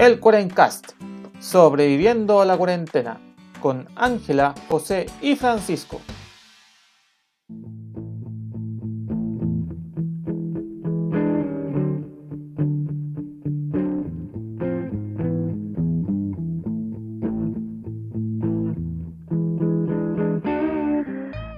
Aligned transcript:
el 0.00 0.18
Cuarencast, 0.18 0.92
sobreviviendo 1.40 2.40
a 2.40 2.46
la 2.46 2.56
cuarentena, 2.56 3.20
con 3.60 3.86
Ángela, 3.96 4.54
José 4.66 5.04
y 5.20 5.36
Francisco. 5.36 6.00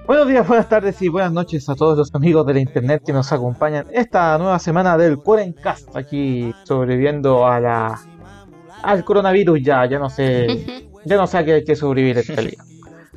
Buenos 0.05 0.27
días, 0.27 0.45
buenas 0.45 0.67
tardes 0.67 1.01
y 1.01 1.07
buenas 1.07 1.31
noches 1.31 1.69
a 1.69 1.75
todos 1.75 1.97
los 1.97 2.13
amigos 2.13 2.45
de 2.45 2.55
la 2.55 2.59
internet 2.59 3.03
que 3.05 3.13
nos 3.13 3.31
acompañan 3.31 3.85
esta 3.93 4.37
nueva 4.37 4.59
semana 4.59 4.97
del 4.97 5.17
Cuarencast, 5.17 5.95
aquí 5.95 6.53
sobreviviendo 6.65 7.47
a 7.47 7.61
la 7.61 8.01
al 8.83 9.03
coronavirus 9.03 9.61
ya, 9.61 9.85
ya 9.85 9.97
no 9.97 10.09
sé, 10.09 10.47
ya 11.05 11.15
no 11.15 11.25
sé 11.25 11.37
a 11.37 11.45
qué 11.45 11.53
hay 11.53 11.63
que 11.63 11.75
sobrevivir 11.75 12.17
esta 12.19 12.41
día. 12.41 12.63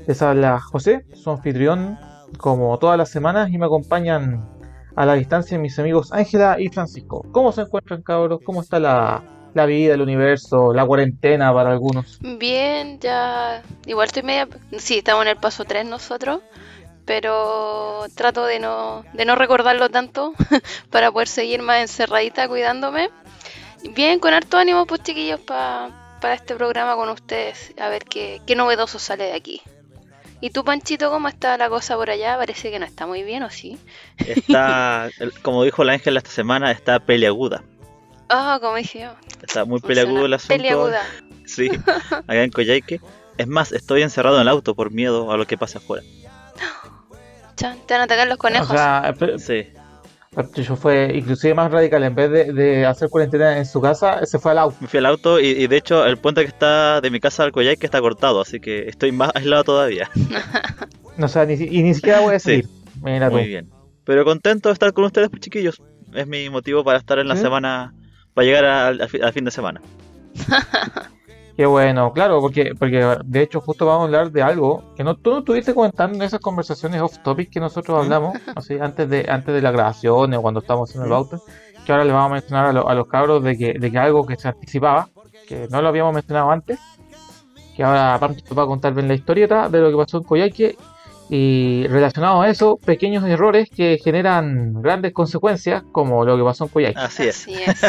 Les 0.07 0.23
habla 0.23 0.61
José, 0.61 1.05
su 1.15 1.31
anfitrión, 1.31 1.99
como 2.39 2.79
todas 2.79 2.97
las 2.97 3.11
semanas, 3.11 3.51
y 3.51 3.59
me 3.59 3.67
acompañan 3.67 4.49
a 4.95 5.05
la 5.05 5.15
distancia 5.15 5.59
mis 5.59 5.79
amigos 5.79 6.13
Ángela 6.13 6.57
y 6.59 6.69
Francisco. 6.69 7.27
¿Cómo 7.33 7.53
se 7.53 7.63
encuentran, 7.63 8.03
cabros? 8.03 8.41
¿Cómo 8.45 8.63
está 8.63 8.79
la, 8.79 9.23
la 9.53 9.67
vida, 9.67 9.95
el 9.95 10.03
universo, 10.03 10.73
la 10.73 10.87
cuarentena 10.87 11.53
para 11.53 11.71
algunos? 11.71 12.19
Bien, 12.21 12.99
ya. 13.01 13.63
Igual 13.87 14.07
estoy 14.07 14.23
media. 14.23 14.49
Sí, 14.79 14.99
estamos 14.99 15.23
en 15.23 15.29
el 15.29 15.37
paso 15.37 15.65
3 15.65 15.87
nosotros. 15.87 16.41
Pero 17.05 18.05
trato 18.17 18.47
de 18.47 18.59
no, 18.59 19.05
de 19.13 19.25
no 19.25 19.37
recordarlo 19.37 19.89
tanto 19.91 20.33
para 20.91 21.13
poder 21.13 21.29
seguir 21.29 21.63
más 21.63 21.81
encerradita 21.81 22.49
cuidándome. 22.49 23.11
Bien, 23.95 24.19
con 24.19 24.33
harto 24.35 24.57
ánimo, 24.59 24.87
pues 24.87 25.03
chiquillos, 25.03 25.41
pa- 25.41 25.91
para 26.21 26.35
este 26.35 26.55
programa 26.55 26.95
con 26.97 27.09
ustedes. 27.09 27.73
A 27.79 27.89
ver 27.89 28.05
qué, 28.05 28.41
qué 28.47 28.57
novedoso 28.57 28.99
sale 28.99 29.25
de 29.25 29.33
aquí. 29.35 29.61
¿Y 30.41 30.51
tú, 30.51 30.65
Panchito, 30.65 31.11
cómo 31.11 31.29
está 31.29 31.57
la 31.57 31.69
cosa 31.69 31.97
por 31.97 32.11
allá? 32.11 32.37
Parece 32.37 32.71
que 32.71 32.79
no 32.79 32.85
está 32.85 33.07
muy 33.07 33.23
bien, 33.23 33.43
¿o 33.43 33.51
sí? 33.51 33.79
Está, 34.19 35.09
como 35.43 35.65
dijo 35.65 35.83
la 35.85 35.95
Ángela 35.95 36.19
esta 36.19 36.31
semana, 36.31 36.71
está 36.73 36.99
peleaguda. 37.01 37.63
Ah, 38.29 38.59
como 38.61 38.77
dije 38.77 39.01
yo. 39.03 39.11
Está 39.43 39.65
muy 39.65 39.81
peleagudo 39.81 40.27
el 40.27 40.35
asunto. 40.35 40.55
Peliaguda. 40.57 41.03
Sí, 41.47 41.71
acá 42.11 42.43
en 42.43 42.51
Coyhaique. 42.51 43.01
Es 43.39 43.47
más, 43.47 43.71
estoy 43.73 44.03
encerrado 44.03 44.37
en 44.37 44.43
el 44.43 44.49
auto 44.49 44.75
por 44.75 44.91
miedo 44.91 45.31
a 45.31 45.37
lo 45.37 45.47
que 45.47 45.57
pasa 45.57 45.79
afuera. 45.79 46.03
Chan, 47.57 47.79
te 47.87 47.95
van 47.95 48.01
a 48.03 48.05
atacar 48.05 48.27
los 48.29 48.37
conejos. 48.39 48.69
O 48.71 48.73
sea, 48.73 49.15
Sí, 49.39 49.69
Patricio 50.37 50.77
fue 50.77 51.13
inclusive 51.17 51.55
más 51.55 51.73
radical. 51.73 52.05
En 52.05 52.15
vez 52.15 52.31
de, 52.31 52.53
de 52.53 52.85
hacer 52.87 53.09
cuarentena 53.09 53.57
en 53.59 53.65
su 53.67 53.81
casa, 53.81 54.25
se 54.27 54.39
fue 54.39 54.51
al 54.53 54.59
auto. 54.59 54.77
me 54.83 54.87
fui 54.87 54.99
al 54.99 55.07
auto 55.07 55.41
y, 55.41 55.47
y 55.47 55.67
de 55.67 55.77
hecho 55.79 56.05
el 56.05 56.19
puente 56.19 56.43
que 56.43 56.49
está 56.49 57.01
de 57.01 57.11
mi 57.11 57.21
casa 57.21 57.43
al 57.43 57.53
Coyhaique 57.53 57.87
está 57.87 58.01
cortado, 58.03 58.43
así 58.43 58.61
que 58.61 58.87
estoy 58.87 59.13
más 59.13 59.31
aislado 59.35 59.65
todavía. 59.65 60.09
No, 61.17 61.25
o 61.25 61.29
sea, 61.31 61.47
ni, 61.47 61.55
y 61.55 61.83
ni 61.83 61.95
siquiera 61.95 62.21
voy 62.21 62.35
a 62.35 62.39
Sí. 62.39 62.51
seguir. 62.51 62.69
Mira 63.03 63.31
tú. 63.31 63.37
Muy 63.37 63.47
bien. 63.47 63.71
Pero 64.05 64.23
contento 64.27 64.69
de 64.69 64.75
estar 64.75 64.93
con 64.93 65.05
ustedes, 65.05 65.31
pues, 65.31 65.41
chiquillos. 65.41 65.81
Es 66.13 66.27
mi 66.27 66.51
motivo 66.51 66.85
para 66.85 66.99
estar 66.99 67.19
en 67.19 67.27
la 67.27 67.37
¿Sí? 67.37 67.41
semana, 67.43 67.95
para 68.35 68.45
llegar 68.45 68.65
al, 68.67 69.01
al 69.01 69.33
fin 69.33 69.45
de 69.47 69.51
semana. 69.51 69.81
Qué 71.57 71.65
bueno, 71.65 72.13
claro, 72.13 72.41
porque, 72.43 72.73
porque 72.79 73.17
de 73.25 73.43
hecho 73.43 73.63
justo 73.63 73.87
vamos 73.87 74.03
a 74.03 74.05
hablar 74.05 74.31
de 74.31 74.43
algo 74.43 74.93
que 74.95 75.03
no, 75.03 75.17
tú 75.17 75.31
no 75.31 75.39
estuviste 75.39 75.73
comentando 75.73 76.17
en 76.17 76.23
esas 76.23 76.41
conversaciones 76.41 77.01
off 77.01 77.17
topic 77.25 77.49
que 77.51 77.61
nosotros 77.61 77.99
hablamos, 78.05 78.37
así 78.55 78.75
antes 78.79 79.09
de, 79.09 79.25
antes 79.27 79.55
de 79.55 79.63
la 79.63 79.71
grabación 79.71 80.35
o 80.35 80.43
cuando 80.43 80.61
estábamos 80.61 80.95
en 80.95 81.03
el 81.03 81.13
auto, 81.15 81.43
que 81.87 81.93
ahora 81.93 82.05
les 82.05 82.13
vamos 82.13 82.31
a 82.31 82.35
mencionar 82.35 82.67
a, 82.67 82.73
lo- 82.75 82.87
a 82.89 82.95
los 82.95 83.07
cabros 83.07 83.43
de 83.43 83.57
que, 83.57 83.73
de 83.79 83.91
que 83.91 83.99
algo 83.99 84.27
que 84.27 84.37
se 84.37 84.49
anticipaba, 84.49 85.09
que 85.49 85.67
no 85.71 85.81
lo 85.81 85.89
habíamos 85.89 86.13
mencionado 86.13 86.51
antes, 86.51 86.79
que 87.75 87.83
ahora 87.83 88.19
Pancho 88.21 88.45
nos 88.51 88.59
va 88.59 88.63
a 88.65 88.67
contar 88.67 88.93
bien 88.93 89.09
la 89.09 89.15
historieta 89.15 89.71
de 89.71 89.81
lo 89.81 89.91
que 89.91 89.97
pasó 89.97 90.19
en 90.19 90.25
Coyhaique 90.25 90.77
y 91.31 91.87
relacionado 91.89 92.43
a 92.43 92.49
eso, 92.51 92.79
pequeños 92.85 93.25
errores 93.25 93.69
que 93.75 93.99
generan 94.03 94.81
grandes 94.83 95.13
consecuencias, 95.13 95.83
como 95.91 96.25
lo 96.25 96.37
que 96.37 96.45
pasó 96.45 96.65
en 96.65 96.71
Coyhaique. 96.71 97.01
Así 97.01 97.29
es, 97.29 97.43
Así 97.49 97.55
es. 97.63 97.81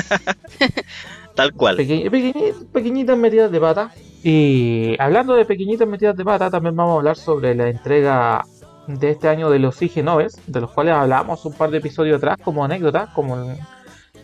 tal 1.37 1.53
cual. 1.53 1.77
Peque- 1.77 2.09
pequeñi- 2.11 2.53
pequeñitas 2.73 3.17
metidas 3.17 3.49
de 3.51 3.59
pata. 3.61 3.91
Y 4.23 4.95
hablando 4.99 5.35
de 5.35 5.45
pequeñitas 5.45 5.87
metidas 5.87 6.17
de 6.17 6.25
pata, 6.25 6.49
también 6.51 6.75
vamos 6.75 6.95
a 6.95 6.97
hablar 6.97 7.15
sobre 7.15 7.55
la 7.55 7.69
entrega 7.69 8.43
de 8.87 9.11
este 9.11 9.29
año 9.29 9.49
de 9.49 9.59
los 9.59 9.81
IG 9.81 10.03
Noves, 10.03 10.41
de 10.47 10.59
los 10.61 10.71
cuales 10.71 10.93
hablamos 10.95 11.45
un 11.45 11.53
par 11.53 11.69
de 11.71 11.77
episodios 11.77 12.17
atrás 12.17 12.37
como 12.43 12.65
anécdota, 12.65 13.09
como 13.15 13.55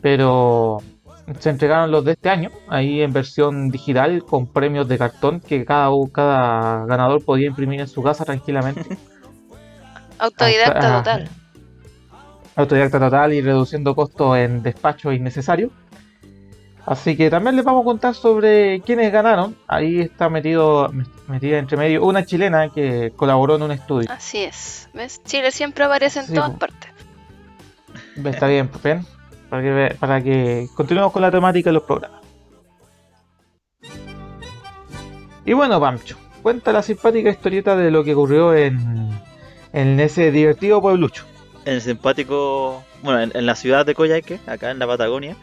pero 0.02 0.80
se 1.40 1.50
entregaron 1.52 1.90
los 1.92 2.04
de 2.04 2.14
este 2.14 2.30
año, 2.30 2.50
ahí 2.68 3.02
en 3.02 3.14
versión 3.14 3.70
digital 3.70 4.26
con 4.26 4.48
premios 4.52 4.88
de 4.90 4.98
cartón 4.98 5.40
que 5.40 5.64
cada, 5.64 5.90
cada 6.12 6.86
ganador 6.86 7.24
podía 7.24 7.48
imprimir 7.48 7.80
en 7.80 7.88
su 7.88 8.04
casa 8.04 8.26
tranquilamente. 8.26 8.98
Autodidacta 10.20 10.98
Ah, 10.98 10.98
total. 11.04 11.30
autodidacta 12.56 13.00
total 13.00 13.34
y 13.34 13.42
reduciendo 13.42 13.96
costos 13.96 14.38
en 14.38 14.62
despacho 14.64 15.12
innecesario. 15.12 15.72
Así 16.86 17.16
que 17.16 17.30
también 17.30 17.56
les 17.56 17.64
vamos 17.64 17.82
a 17.82 17.86
contar 17.86 18.14
sobre 18.14 18.82
quiénes 18.82 19.12
ganaron. 19.12 19.56
Ahí 19.68 20.02
está 20.02 20.28
metido 20.30 20.92
metida 21.28 21.58
entre 21.58 21.78
medio 21.78 22.04
una 22.04 22.26
chilena 22.26 22.70
que 22.70 23.14
colaboró 23.16 23.56
en 23.56 23.62
un 23.64 23.72
estudio. 23.72 24.10
Así 24.12 24.40
es. 24.40 24.90
¿Ves? 24.94 25.22
Chile 25.24 25.52
siempre 25.52 25.86
aparece 25.86 26.20
en 26.20 26.26
Sí, 26.28 26.34
todas 26.34 26.52
partes. 26.52 26.90
Está 28.26 28.48
bien, 28.48 28.70
ven, 28.84 29.06
para 29.50 29.62
que, 29.62 29.70
ve- 29.72 29.96
para 30.00 30.22
que 30.22 30.68
continuemos 30.76 31.14
con 31.14 31.22
la 31.22 31.32
temática 31.32 31.70
de 31.70 31.74
los 31.76 31.84
programas. 31.84 32.22
Y 35.46 35.54
bueno, 35.54 35.80
Pancho, 35.80 36.18
cuenta 36.42 36.72
la 36.72 36.82
simpática 36.82 37.30
historieta 37.30 37.76
de 37.76 37.92
lo 37.92 38.04
que 38.04 38.14
ocurrió 38.14 38.54
en, 38.56 39.10
en 39.74 40.00
ese 40.00 40.32
divertido 40.32 40.82
pueblucho. 40.82 41.26
En 41.66 41.76
el 41.76 41.82
simpático, 41.82 42.84
bueno, 43.04 43.22
en, 43.22 43.32
en 43.36 43.46
la 43.46 43.56
ciudad 43.56 43.86
de 43.86 43.94
Coyhaique, 43.96 44.40
acá 44.48 44.72
en 44.72 44.80
la 44.80 44.88
Patagonia. 44.88 45.36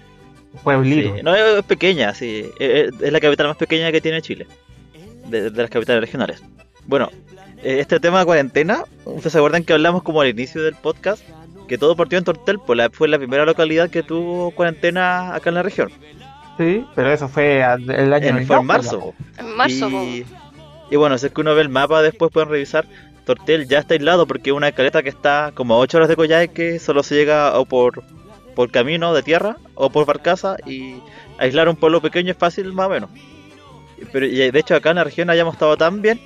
Pueblito. 0.62 1.16
Sí, 1.16 1.22
No, 1.22 1.34
es 1.34 1.64
pequeña, 1.64 2.14
sí. 2.14 2.50
Es, 2.58 2.90
la 3.00 3.20
capital 3.20 3.48
más 3.48 3.56
pequeña 3.56 3.92
que 3.92 4.00
tiene 4.00 4.22
Chile. 4.22 4.46
De, 5.26 5.50
de 5.50 5.62
las 5.62 5.70
capitales 5.70 6.00
regionales. 6.00 6.42
Bueno, 6.86 7.10
eh, 7.62 7.78
este 7.80 8.00
tema 8.00 8.20
de 8.20 8.24
cuarentena, 8.24 8.84
¿ustedes 9.04 9.32
se 9.32 9.38
acuerdan 9.38 9.64
que 9.64 9.72
hablamos 9.72 10.02
como 10.02 10.20
al 10.20 10.28
inicio 10.28 10.62
del 10.62 10.74
podcast? 10.74 11.22
Que 11.68 11.78
todo 11.78 11.94
partió 11.94 12.18
en 12.18 12.24
Tortel, 12.24 12.58
pues 12.58 12.76
la, 12.76 12.90
fue 12.90 13.06
la 13.06 13.18
primera 13.18 13.44
localidad 13.44 13.90
que 13.90 14.02
tuvo 14.02 14.50
cuarentena 14.50 15.34
acá 15.34 15.50
en 15.50 15.54
la 15.54 15.62
región. 15.62 15.90
Sí, 16.58 16.84
pero 16.94 17.12
eso 17.12 17.28
fue 17.28 17.58
el 17.58 18.12
año 18.12 18.26
En, 18.26 18.46
fue 18.46 18.56
en 18.56 18.66
90, 18.66 18.72
marzo. 18.72 19.14
En 19.38 19.56
marzo, 19.56 19.88
y, 19.88 20.26
y 20.90 20.96
bueno, 20.96 21.16
si 21.16 21.26
es 21.26 21.32
que 21.32 21.40
uno 21.40 21.54
ve 21.54 21.62
el 21.62 21.68
mapa, 21.68 22.02
después 22.02 22.32
pueden 22.32 22.48
revisar. 22.48 22.86
Tortel 23.24 23.68
ya 23.68 23.78
está 23.78 23.94
aislado 23.94 24.26
porque 24.26 24.50
es 24.50 24.56
una 24.56 24.72
caleta 24.72 25.02
que 25.02 25.10
está 25.10 25.52
como 25.54 25.74
a 25.74 25.78
8 25.78 25.98
horas 25.98 26.08
de 26.08 26.16
Coyhaique, 26.16 26.78
solo 26.78 27.02
se 27.02 27.14
llega 27.14 27.56
o 27.58 27.64
por, 27.66 28.02
por 28.60 28.70
camino 28.70 29.14
de 29.14 29.22
tierra 29.22 29.56
o 29.74 29.88
por 29.88 30.04
barcaza 30.04 30.56
y 30.66 30.96
aislar 31.38 31.66
un 31.70 31.76
pueblo 31.76 32.02
pequeño 32.02 32.32
es 32.32 32.36
fácil 32.36 32.70
más 32.74 32.88
o 32.88 32.90
menos. 32.90 33.08
Pero 34.12 34.26
y 34.26 34.50
de 34.50 34.58
hecho 34.58 34.74
acá 34.74 34.90
en 34.90 34.96
la 34.96 35.04
región 35.04 35.30
hayamos 35.30 35.54
estado 35.54 35.78
tan 35.78 36.02
bien 36.02 36.20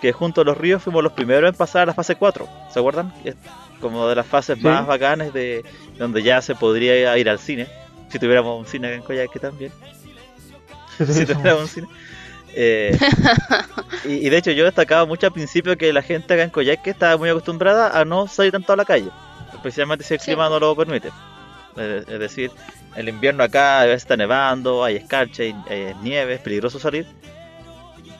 que 0.00 0.10
junto 0.10 0.40
a 0.40 0.44
los 0.44 0.56
ríos 0.56 0.82
fuimos 0.82 1.02
los 1.02 1.12
primeros 1.12 1.46
en 1.50 1.54
pasar 1.54 1.82
a 1.82 1.86
la 1.86 1.92
fase 1.92 2.14
4, 2.14 2.48
¿se 2.72 2.78
acuerdan? 2.78 3.12
Es 3.22 3.34
como 3.82 4.08
de 4.08 4.14
las 4.14 4.24
fases 4.26 4.56
Sí. 4.56 4.64
más 4.64 4.86
bacanas 4.86 5.34
de 5.34 5.62
donde 5.98 6.22
ya 6.22 6.40
se 6.40 6.54
podría 6.54 7.18
ir 7.18 7.28
al 7.28 7.38
cine, 7.38 7.66
si 8.08 8.18
tuviéramos 8.18 8.58
un 8.58 8.64
cine 8.64 8.86
acá 8.86 8.96
en 8.96 9.02
Coyhaique 9.02 9.38
también 9.38 9.70
si 10.96 11.26
tuviéramos 11.26 11.60
un 11.64 11.68
cine. 11.68 11.88
Eh, 12.54 12.96
y, 14.06 14.26
y 14.26 14.30
de 14.30 14.38
hecho 14.38 14.52
yo 14.52 14.64
destacaba 14.64 15.04
mucho 15.04 15.26
al 15.26 15.34
principio 15.34 15.76
que 15.76 15.92
la 15.92 16.00
gente 16.00 16.32
acá 16.32 16.44
en 16.44 16.48
Coyhaique 16.50 16.88
estaba 16.88 17.18
muy 17.18 17.28
acostumbrada 17.28 17.90
a 18.00 18.06
no 18.06 18.26
salir 18.26 18.52
tanto 18.52 18.72
a 18.72 18.76
la 18.76 18.86
calle, 18.86 19.10
especialmente 19.52 20.02
si 20.02 20.14
el 20.14 20.20
Sí. 20.20 20.26
clima 20.28 20.48
no 20.48 20.58
lo 20.58 20.74
permite. 20.74 21.10
Es 21.76 22.08
es 22.08 22.18
decir, 22.18 22.50
el 22.96 23.08
invierno 23.08 23.42
acá 23.42 23.80
a 23.80 23.84
veces 23.84 24.02
está 24.02 24.16
nevando, 24.16 24.84
hay 24.84 24.96
escarcha, 24.96 25.42
hay, 25.42 25.54
hay 25.68 25.94
nieve, 26.02 26.34
es 26.34 26.40
peligroso 26.40 26.78
salir. 26.78 27.06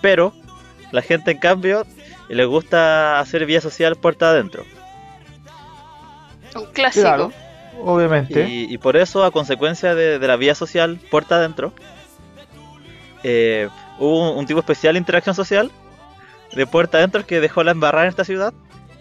Pero 0.01 0.33
la 0.93 1.03
gente 1.03 1.31
en 1.31 1.39
cambio 1.39 1.87
le 2.29 2.45
gusta 2.45 3.21
hacer 3.21 3.47
vía 3.47 3.61
social 3.61 3.97
puerta 3.97 4.31
adentro. 4.31 4.65
Un 6.55 6.67
clásico. 6.67 7.03
Claro, 7.03 7.33
obviamente. 7.83 8.49
Y, 8.49 8.73
y 8.73 8.79
por 8.79 8.97
eso, 8.97 9.25
a 9.25 9.31
consecuencia 9.31 9.95
de, 9.95 10.19
de 10.19 10.27
la 10.29 10.37
vía 10.37 10.55
social 10.55 10.99
puerta 11.11 11.37
adentro, 11.37 11.73
eh, 13.23 13.69
hubo 13.99 14.33
un, 14.33 14.39
un 14.39 14.47
tipo 14.47 14.61
especial 14.61 14.95
de 14.95 14.99
interacción 14.99 15.35
social 15.35 15.71
de 16.53 16.67
puerta 16.67 16.99
adentro 16.99 17.27
que 17.27 17.41
dejó 17.41 17.65
la 17.65 17.73
embarrada 17.73 18.05
en 18.05 18.11
esta 18.11 18.25
ciudad. 18.25 18.53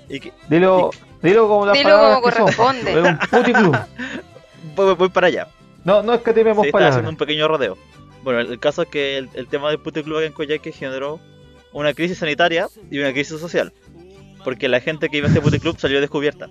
Y 0.09 0.19
que 0.19 0.33
Dilo, 0.50 0.91
dilo 1.21 1.47
como 1.47 1.71
Dilo 1.71 2.13
son. 2.13 2.21
corresponde. 2.21 2.91
Es 2.91 2.97
un 3.03 3.17
puticlub. 3.19 3.77
voy, 4.75 4.93
voy 4.95 5.09
para 5.09 5.27
allá. 5.27 5.47
No, 5.83 6.01
no 6.03 6.13
es 6.13 6.21
que 6.21 6.33
tememos 6.33 6.61
Se 6.63 6.67
está 6.67 6.77
palabras. 6.77 6.95
haciendo 6.95 7.09
un 7.11 7.17
pequeño 7.17 7.47
rodeo. 7.47 7.77
Bueno, 8.23 8.39
el, 8.39 8.51
el 8.51 8.59
caso 8.59 8.83
es 8.83 8.87
que 8.89 9.17
el, 9.17 9.29
el 9.33 9.47
tema 9.47 9.69
del 9.69 9.79
puticlub 9.79 10.17
acá 10.17 10.25
en 10.27 10.33
Coyhaique 10.33 10.71
generó 10.71 11.19
una 11.73 11.93
crisis 11.93 12.19
sanitaria 12.19 12.67
y 12.89 12.99
una 12.99 13.11
crisis 13.11 13.39
social. 13.39 13.73
Porque 14.43 14.67
la 14.67 14.79
gente 14.79 15.09
que 15.09 15.17
iba 15.17 15.27
a 15.27 15.29
este 15.29 15.41
puticlub 15.41 15.77
salió 15.79 15.99
descubierta. 16.01 16.47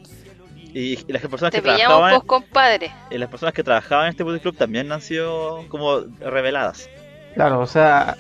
Y, 0.74 0.98
y 1.06 1.12
las 1.12 1.22
personas 1.22 1.52
Te 1.52 1.58
que 1.58 1.62
trabajaban 1.62 2.20
compadre. 2.22 2.90
eh, 3.10 3.18
las 3.18 3.28
personas 3.28 3.52
que 3.54 3.62
trabajaban 3.62 4.06
en 4.06 4.10
este 4.10 4.24
puticlub 4.24 4.56
también 4.56 4.90
han 4.92 5.02
sido 5.02 5.64
como 5.68 6.00
reveladas. 6.20 6.88
Claro, 7.34 7.60
o 7.60 7.66
sea, 7.66 8.16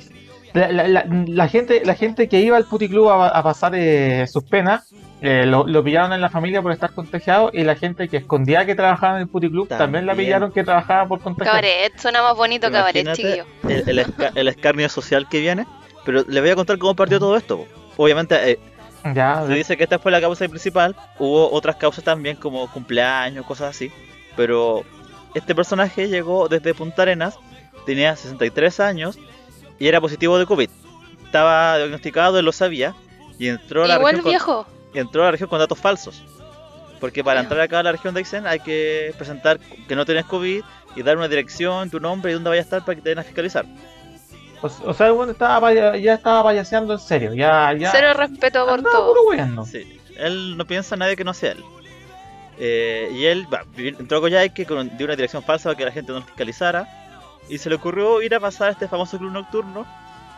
la, 0.52 0.70
la- 0.72 0.88
la- 0.88 1.06
la 1.08 1.48
gente 1.48 1.82
la 1.84 1.94
gente 1.94 2.28
que 2.28 2.40
iba 2.40 2.56
al 2.58 2.64
puticlub 2.66 3.08
a, 3.08 3.28
a 3.28 3.42
pasar 3.42 3.74
eh, 3.74 4.26
sus 4.26 4.44
penas 4.44 4.92
eh, 5.22 5.46
lo, 5.46 5.66
lo 5.66 5.82
pillaron 5.84 6.12
en 6.12 6.20
la 6.20 6.28
familia 6.28 6.60
por 6.60 6.72
estar 6.72 6.92
contagiado 6.92 7.50
y 7.52 7.62
la 7.64 7.76
gente 7.76 8.08
que 8.08 8.16
escondía 8.18 8.66
que 8.66 8.74
trabajaba 8.74 9.16
en 9.16 9.22
el 9.22 9.28
puticlub 9.28 9.68
también, 9.68 10.04
la 10.04 10.12
También. 10.12 10.28
pillaron 10.28 10.52
que 10.52 10.64
trabajaba 10.64 11.06
por 11.08 11.20
contagiado. 11.20 11.56
Cabaret, 11.60 11.96
suena 11.98 12.22
más 12.22 12.36
bonito 12.36 12.70
cabaret, 12.70 13.12
chiquillo. 13.14 13.44
el, 13.68 13.88
el 13.88 13.98
esca- 14.06 14.32
el 14.34 14.48
escarnio 14.48 14.88
social 14.88 15.28
que 15.28 15.40
viene. 15.40 15.66
Pero 16.04 16.24
le 16.26 16.40
voy 16.40 16.50
a 16.50 16.56
contar 16.56 16.76
cómo 16.78 16.96
partió 16.96 17.20
todo 17.20 17.36
esto. 17.36 17.64
Obviamente, 17.96 18.50
eh, 18.50 18.58
Ya, 19.14 19.44
se 19.46 19.54
dice 19.54 19.76
que 19.76 19.84
esta 19.84 20.00
fue 20.00 20.10
la 20.10 20.20
causa 20.20 20.48
principal. 20.48 20.96
Hubo 21.20 21.50
otras 21.52 21.76
causas 21.76 22.02
también, 22.02 22.36
como 22.36 22.68
cumpleaños, 22.72 23.46
cosas 23.46 23.70
así. 23.70 23.92
Pero 24.34 24.82
este 25.34 25.54
personaje 25.54 26.08
llegó 26.08 26.48
desde 26.48 26.74
Punta 26.74 27.02
Arenas, 27.02 27.38
tenía 27.86 28.16
63 28.16 28.80
años 28.80 29.18
y 29.78 29.86
era 29.86 30.00
positivo 30.00 30.36
de 30.38 30.46
COVID. 30.46 30.68
Estaba 31.24 31.76
diagnosticado, 31.78 32.38
él 32.40 32.44
lo 32.44 32.52
sabía. 32.52 32.94
Y 33.38 33.48
entró 33.48 33.84
a 33.84 33.86
la 33.88 33.94
Igual 33.96 34.16
región 34.16 34.22
con- 34.24 34.30
viejo. 34.32 34.66
Entró 35.00 35.22
a 35.22 35.26
la 35.26 35.30
región 35.32 35.48
con 35.48 35.58
datos 35.58 35.78
falsos. 35.78 36.22
Porque 37.00 37.24
para 37.24 37.40
entrar 37.40 37.60
acá 37.60 37.80
a 37.80 37.82
la 37.82 37.92
región 37.92 38.14
de 38.14 38.20
Aysén 38.20 38.46
hay 38.46 38.60
que 38.60 39.12
presentar 39.16 39.58
que 39.88 39.96
no 39.96 40.04
tienes 40.04 40.24
COVID 40.26 40.62
y 40.94 41.02
dar 41.02 41.16
una 41.16 41.26
dirección, 41.26 41.90
tu 41.90 41.98
nombre 41.98 42.30
y 42.30 42.34
dónde 42.34 42.50
vaya 42.50 42.60
a 42.60 42.64
estar 42.64 42.84
para 42.84 42.94
que 42.94 43.02
te 43.02 43.08
den 43.08 43.18
a 43.18 43.24
fiscalizar. 43.24 43.64
o, 44.60 44.66
o 44.84 44.94
sea, 44.94 45.08
el 45.08 45.12
bueno 45.14 45.32
estaba 45.32 45.72
ya 45.72 46.14
estaba 46.14 46.44
payaseando 46.44 46.92
en 46.92 47.00
serio, 47.00 47.34
ya, 47.34 47.72
ya. 47.72 47.90
Cero 47.90 48.14
respeto 48.14 48.64
por 48.64 48.78
andaba 48.78 48.96
todo. 48.96 49.28
weando. 49.28 49.66
Sí, 49.66 50.00
él 50.16 50.56
no 50.56 50.64
piensa 50.64 50.94
en 50.94 51.00
nadie 51.00 51.16
que 51.16 51.24
no 51.24 51.34
sea 51.34 51.52
él. 51.52 51.64
Eh, 52.58 53.10
y 53.12 53.24
él 53.24 53.48
entró 53.76 54.18
a 54.18 54.20
Coyhaique 54.20 54.66
con 54.66 54.96
dio 54.96 55.06
una 55.06 55.16
dirección 55.16 55.42
falsa 55.42 55.70
para 55.70 55.78
que 55.78 55.84
la 55.86 55.90
gente 55.92 56.12
no 56.12 56.20
lo 56.20 56.24
fiscalizara. 56.24 56.86
Y 57.48 57.58
se 57.58 57.68
le 57.68 57.74
ocurrió 57.74 58.22
ir 58.22 58.34
a 58.34 58.40
pasar 58.40 58.68
a 58.68 58.70
este 58.72 58.86
famoso 58.86 59.18
club 59.18 59.32
nocturno 59.32 59.84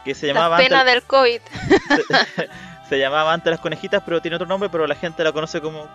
que 0.04 0.14
se 0.14 0.28
llamaba 0.28 0.56
antes, 0.56 0.84
del 0.86 1.02
COVID. 1.02 1.40
se, 2.88 2.98
llamaba 2.98 3.32
antes 3.32 3.50
Las 3.50 3.60
Conejitas, 3.60 4.02
pero 4.04 4.20
tiene 4.20 4.36
otro 4.36 4.46
nombre, 4.46 4.68
pero 4.68 4.86
la 4.86 4.94
gente 4.94 5.24
la 5.24 5.32
conoce 5.32 5.60
como 5.60 5.88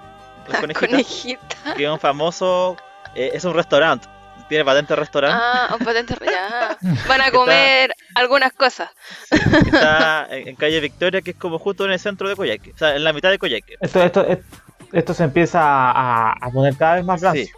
Las 0.47 0.59
Conejitas. 0.61 0.89
Conejita. 0.89 1.73
que 1.75 1.83
es 1.83 1.89
un 1.89 1.99
famoso, 1.99 2.77
eh, 3.15 3.31
es 3.33 3.43
un 3.45 3.53
restaurante, 3.53 4.07
tiene 4.47 4.65
patente 4.65 4.93
de 4.93 4.99
restaurante, 4.99 5.39
Ah, 5.41 5.75
un 5.79 5.85
patente 5.85 6.15
ya. 6.25 6.77
Van 7.07 7.21
a 7.21 7.31
comer 7.31 7.93
algunas 8.15 8.51
cosas. 8.53 8.89
está 9.31 10.27
en, 10.31 10.49
en 10.49 10.55
calle 10.55 10.79
Victoria, 10.79 11.21
que 11.21 11.31
es 11.31 11.37
como 11.37 11.59
justo 11.59 11.85
en 11.85 11.91
el 11.91 11.99
centro 11.99 12.27
de 12.27 12.35
Coyhaique, 12.35 12.71
o 12.71 12.77
sea, 12.77 12.95
en 12.95 13.03
la 13.03 13.13
mitad 13.13 13.29
de 13.29 13.39
Coyhaique. 13.39 13.75
Esto, 13.79 14.03
esto, 14.03 14.25
esto, 14.25 14.43
esto 14.91 15.13
se 15.13 15.23
empieza 15.23 15.61
a, 15.61 16.31
a 16.31 16.49
poner 16.51 16.75
cada 16.75 16.95
vez 16.95 17.05
más 17.05 17.21
rancio. 17.21 17.45
Sí. 17.45 17.51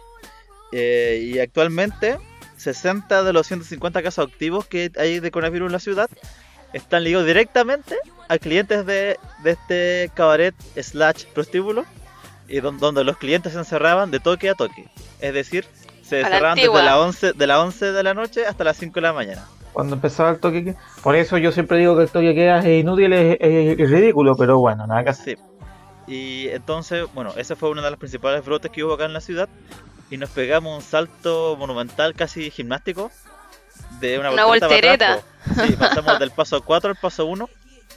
Eh, 0.72 1.20
y 1.22 1.38
actualmente, 1.38 2.18
60 2.56 3.24
de 3.24 3.32
los 3.32 3.46
150 3.46 4.02
casos 4.02 4.26
activos 4.26 4.66
que 4.66 4.90
hay 4.96 5.20
de 5.20 5.30
coronavirus 5.30 5.66
en 5.66 5.72
la 5.72 5.78
ciudad 5.78 6.10
están 6.72 7.04
ligados 7.04 7.26
directamente 7.26 7.96
a 8.28 8.38
clientes 8.38 8.86
de, 8.86 9.16
de 9.42 9.50
este 9.50 10.10
cabaret 10.14 10.54
slash 10.80 11.24
prostíbulo, 11.34 11.84
y 12.48 12.60
don- 12.60 12.78
donde 12.78 13.04
los 13.04 13.16
clientes 13.16 13.52
se 13.52 13.58
encerraban 13.58 14.10
de 14.10 14.20
toque 14.20 14.48
a 14.50 14.54
toque. 14.54 14.88
Es 15.20 15.32
decir, 15.34 15.66
se 16.02 16.18
A 16.18 16.22
la 16.22 16.28
encerraban 16.28 16.56
desde 16.56 16.82
las 16.82 16.96
11 16.96 17.32
de 17.34 17.46
las 17.46 17.58
11 17.58 17.92
de 17.92 18.02
la 18.02 18.14
noche 18.14 18.46
hasta 18.46 18.64
las 18.64 18.76
5 18.76 18.94
de 18.94 19.00
la 19.00 19.12
mañana. 19.12 19.46
Cuando 19.72 19.94
empezaba 19.94 20.30
el 20.30 20.38
toque 20.38 20.64
que- 20.64 20.74
Por 21.02 21.16
eso 21.16 21.38
yo 21.38 21.50
siempre 21.52 21.78
digo 21.78 21.96
que 21.96 22.02
el 22.02 22.10
toque 22.10 22.26
que 22.28 22.34
queda 22.34 22.58
es 22.58 22.80
inútil, 22.82 23.12
es, 23.12 23.36
es- 23.40 23.78
es 23.78 23.90
ridículo, 23.90 24.34
pero 24.36 24.58
bueno, 24.58 24.86
nada 24.86 25.02
que 25.04 25.10
hacer. 25.10 25.38
Sí. 25.38 25.42
Y 26.08 26.48
entonces, 26.48 27.06
bueno, 27.14 27.32
ese 27.36 27.54
fue 27.56 27.70
uno 27.70 27.80
de 27.80 27.88
los 27.90 27.98
principales 27.98 28.44
brotes 28.44 28.70
que 28.70 28.82
hubo 28.84 28.94
acá 28.94 29.04
en 29.04 29.12
la 29.12 29.20
ciudad. 29.20 29.48
Y 30.10 30.18
nos 30.18 30.28
pegamos 30.30 30.76
un 30.76 30.82
salto 30.82 31.56
monumental, 31.58 32.12
casi 32.14 32.50
gimnástico, 32.50 33.10
de 34.00 34.18
una, 34.18 34.30
Una 34.32 34.44
voltereta 34.44 35.20
Sí, 35.44 35.72
pasamos 35.78 36.18
del 36.18 36.30
paso 36.30 36.62
4 36.62 36.90
al 36.90 36.96
paso 36.96 37.26
1. 37.26 37.48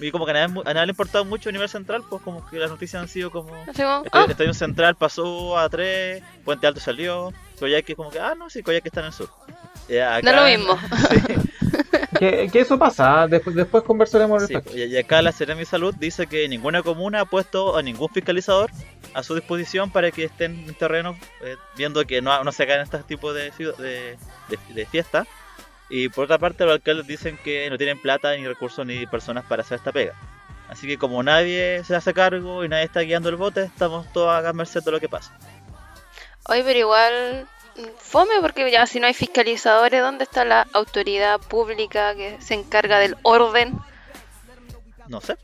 Y 0.01 0.12
como 0.12 0.25
que 0.25 0.31
a 0.31 0.33
nadie, 0.33 0.62
a 0.65 0.74
nadie 0.74 0.88
le 0.88 0.89
ha 0.89 0.94
importado 0.94 1.24
mucho 1.24 1.47
a 1.47 1.51
nivel 1.53 1.69
central, 1.69 2.03
pues 2.09 2.21
como 2.21 2.45
que 2.50 2.57
las 2.57 2.69
noticias 2.69 3.01
han 3.01 3.07
sido 3.07 3.31
como... 3.31 3.56
Estadio, 3.65 4.03
ah, 4.12 4.25
Estadio 4.30 4.53
Central 4.53 4.95
pasó 4.95 5.57
a 5.57 5.69
3, 5.69 6.21
Puente 6.44 6.68
Alto 6.68 6.81
salió, 6.81 7.31
Coyhaique 7.59 7.95
como 7.95 8.09
que, 8.09 8.19
ah, 8.19 8.36
no, 8.36 8.50
sí, 8.50 8.62
Coyhaique 8.62 8.89
está 8.89 9.00
en 9.00 9.06
el 9.06 9.13
sur. 9.13 9.30
Acá- 9.88 10.21
No 10.21 10.45
es 10.45 10.59
lo 10.59 10.65
mismo. 10.65 10.80
Que, 12.19 12.50
que 12.51 12.62
eso 12.62 12.80
pasa, 12.80 13.24
¿ah? 13.24 13.27
después, 13.27 13.56
después 13.56 13.83
conversaremos 13.83 14.42
al 14.42 14.47
Sí, 14.47 14.53
respecto. 14.53 14.77
y 14.77 14.83
y 14.83 14.97
acá 14.97 15.21
la 15.21 15.33
Seremi 15.33 15.65
Salud 15.65 15.94
dice 15.95 16.27
que 16.27 16.47
ninguna 16.47 16.81
comuna 16.81 17.19
ha 17.21 17.25
puesto 17.25 17.75
a 17.77 17.81
ningún 17.81 18.07
fiscalizador 18.09 18.71
a 19.13 19.21
su 19.21 19.36
disposición 19.36 19.92
para 19.92 20.12
que 20.12 20.24
estén 20.24 20.63
en 20.65 20.74
terreno 20.75 21.18
eh, 21.44 21.57
viendo 21.75 22.06
que 22.06 22.21
no, 22.21 22.42
no 22.45 22.51
se 22.53 22.63
hagan 22.63 22.80
este 22.81 23.00
tipo 23.00 23.33
de, 23.33 23.51
de, 23.51 24.18
de, 24.47 24.57
de 24.74 24.86
fiestas. 24.86 25.27
Y 25.89 26.09
por 26.09 26.25
otra 26.25 26.37
parte, 26.39 26.63
los 26.65 26.73
alcaldes 26.73 27.05
dicen 27.07 27.37
que 27.43 27.69
no 27.69 27.77
tienen 27.77 27.99
plata, 28.01 28.35
ni 28.35 28.47
recursos, 28.47 28.85
ni 28.85 29.05
personas 29.05 29.45
para 29.45 29.61
hacer 29.61 29.77
esta 29.77 29.91
pega. 29.91 30.13
Así 30.67 30.87
que 30.87 30.97
como 30.97 31.21
nadie 31.21 31.83
se 31.85 31.95
hace 31.95 32.13
cargo 32.13 32.65
y 32.65 32.69
nadie 32.69 32.85
está 32.85 33.01
guiando 33.01 33.29
el 33.29 33.35
bote, 33.35 33.63
estamos 33.63 34.11
todos 34.13 34.43
a 34.43 34.53
merced 34.53 34.81
de 34.83 34.91
lo 34.91 34.99
que 34.99 35.07
pasa. 35.09 35.37
Oye, 36.49 36.63
pero 36.63 36.79
igual 36.79 37.47
fome 37.99 38.33
porque 38.41 38.69
ya 38.71 38.87
si 38.87 38.99
no 38.99 39.05
hay 39.05 39.13
fiscalizadores, 39.13 40.01
¿dónde 40.01 40.23
está 40.23 40.43
la 40.43 40.65
autoridad 40.73 41.39
pública 41.39 42.15
que 42.15 42.41
se 42.41 42.55
encarga 42.55 42.97
del 42.99 43.15
orden? 43.21 43.77
No 45.07 45.21
sé, 45.21 45.37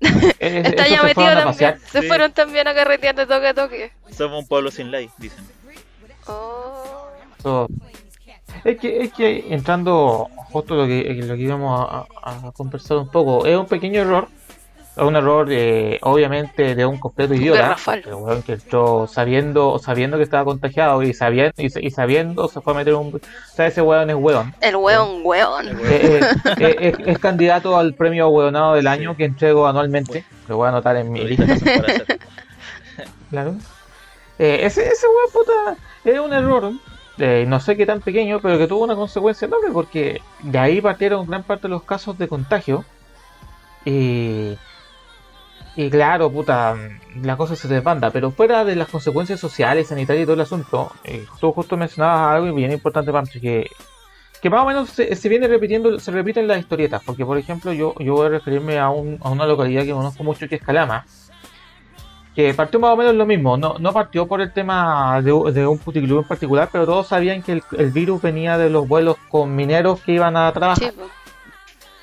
Es- 0.00 0.66
Está 0.66 0.86
ya 0.88 1.02
metido 1.02 1.26
también. 1.26 1.44
pasear. 1.44 1.78
Se 1.90 2.02
Sí. 2.02 2.08
fueron 2.08 2.32
también 2.32 2.66
a 2.68 2.74
carretear 2.74 3.14
de 3.14 3.26
toque 3.26 3.48
a 3.48 3.54
toque. 3.54 3.92
somos 4.16 4.42
un 4.42 4.48
pueblo 4.48 4.70
sin 4.70 4.90
ley, 4.90 5.10
dicen. 5.18 5.44
Oh. 6.26 7.08
Eso- 7.38 7.68
Es 8.64 8.78
que, 8.78 9.02
es 9.02 9.12
que 9.12 9.46
entrando 9.50 10.28
justo 10.52 10.74
lo 10.76 10.86
que, 10.86 11.14
lo 11.26 11.34
que 11.34 11.40
íbamos 11.40 11.88
a, 11.90 12.52
conversar 12.52 12.98
un 12.98 13.08
poco, 13.08 13.46
es 13.46 13.56
un 13.56 13.66
pequeño 13.66 14.02
error, 14.02 14.28
es 14.96 15.02
un 15.02 15.16
error 15.16 15.48
eh, 15.50 15.98
obviamente 16.02 16.74
de 16.74 16.86
un 16.86 16.98
completo 16.98 17.34
idiota, 17.34 17.76
weón 18.06 18.42
que 18.42 18.52
entró 18.52 19.06
sabiendo, 19.06 19.78
sabiendo 19.78 20.16
que 20.16 20.22
estaba 20.22 20.44
contagiado 20.44 21.02
y 21.02 21.14
sabiendo, 21.14 21.54
y, 21.56 21.86
y 21.86 21.90
sabiendo 21.90 22.46
se 22.48 22.60
fue 22.60 22.74
a 22.74 22.76
meter 22.76 22.94
un... 22.94 23.14
O 23.14 23.20
sea, 23.54 23.66
ese 23.66 23.82
weón 23.82 24.10
es 24.10 24.16
weón. 24.16 24.54
El 24.60 24.76
weón, 24.76 25.22
weón. 25.24 25.68
El 25.68 25.76
Eh, 25.80 26.20
eh, 26.20 26.32
eh, 26.58 26.92
es, 26.98 27.08
es 27.08 27.18
candidato 27.18 27.76
al 27.76 27.94
premio 27.94 28.28
hueonado 28.28 28.74
del 28.74 28.86
año 28.86 29.16
que 29.16 29.24
entrego 29.24 29.66
anualmente, 29.66 30.24
lo 30.46 30.58
voy 30.58 30.66
a 30.66 30.68
anotar 30.68 30.96
en 30.96 31.10
mi 31.10 31.24
lista. 31.24 31.46
Claro. 33.30 33.56
Eh, 34.38 34.60
ese, 34.62 34.86
ese 34.86 35.06
weón 35.06 35.32
puta 35.32 35.76
es 36.04 36.20
un 36.20 36.32
error, 36.34 36.72
eh, 37.18 37.44
no 37.46 37.60
sé 37.60 37.76
qué 37.76 37.86
tan 37.86 38.00
pequeño, 38.00 38.40
pero 38.40 38.58
que 38.58 38.66
tuvo 38.66 38.84
una 38.84 38.94
consecuencia 38.96 39.46
enorme 39.46 39.70
porque 39.72 40.20
de 40.40 40.58
ahí 40.58 40.80
partieron 40.80 41.26
gran 41.26 41.42
parte 41.42 41.62
de 41.68 41.70
los 41.70 41.82
casos 41.84 42.16
de 42.18 42.28
contagio. 42.28 42.84
Y, 43.84 44.56
y 45.74 45.88
claro, 45.90 46.30
puta, 46.30 46.76
la 47.22 47.36
cosa 47.36 47.56
se 47.56 47.66
desbanda, 47.66 48.10
pero 48.10 48.30
fuera 48.30 48.64
de 48.64 48.76
las 48.76 48.88
consecuencias 48.88 49.40
sociales, 49.40 49.88
sanitarias 49.88 50.24
y 50.24 50.26
todo 50.26 50.34
el 50.34 50.40
asunto, 50.42 50.92
eh, 51.04 51.26
tú 51.40 51.50
justo 51.52 51.76
mencionabas 51.78 52.36
algo 52.36 52.54
bien 52.54 52.72
importante, 52.72 53.10
Pancho, 53.10 53.40
que, 53.40 53.70
que 54.42 54.50
más 54.50 54.62
o 54.62 54.66
menos 54.66 54.90
se, 54.90 55.14
se 55.16 55.28
viene 55.30 55.48
repitiendo, 55.48 55.98
se 55.98 56.10
repiten 56.10 56.46
las 56.48 56.58
historietas, 56.60 57.02
porque 57.04 57.24
por 57.24 57.38
ejemplo 57.38 57.72
yo, 57.72 57.94
yo 58.00 58.14
voy 58.14 58.26
a 58.26 58.30
referirme 58.30 58.78
a, 58.78 58.90
un- 58.90 59.18
a 59.22 59.30
una 59.30 59.46
localidad 59.46 59.84
que 59.84 59.92
conozco 59.92 60.24
mucho 60.24 60.48
que 60.48 60.56
es 60.56 60.62
Calama, 60.62 61.06
que 62.34 62.54
partió 62.54 62.80
más 62.80 62.92
o 62.92 62.96
menos 62.96 63.14
lo 63.14 63.26
mismo, 63.26 63.56
no, 63.56 63.76
no 63.78 63.92
partió 63.92 64.26
por 64.26 64.40
el 64.40 64.52
tema 64.52 65.20
de, 65.20 65.32
de 65.52 65.66
un 65.66 65.78
puticlub 65.78 66.20
en 66.22 66.24
particular, 66.28 66.68
pero 66.72 66.86
todos 66.86 67.06
sabían 67.08 67.42
que 67.42 67.52
el, 67.52 67.62
el 67.76 67.90
virus 67.90 68.22
venía 68.22 68.56
de 68.56 68.70
los 68.70 68.88
vuelos 68.88 69.16
con 69.28 69.54
mineros 69.54 70.00
que 70.00 70.12
iban 70.12 70.36
a 70.36 70.50
trabajar. 70.52 70.92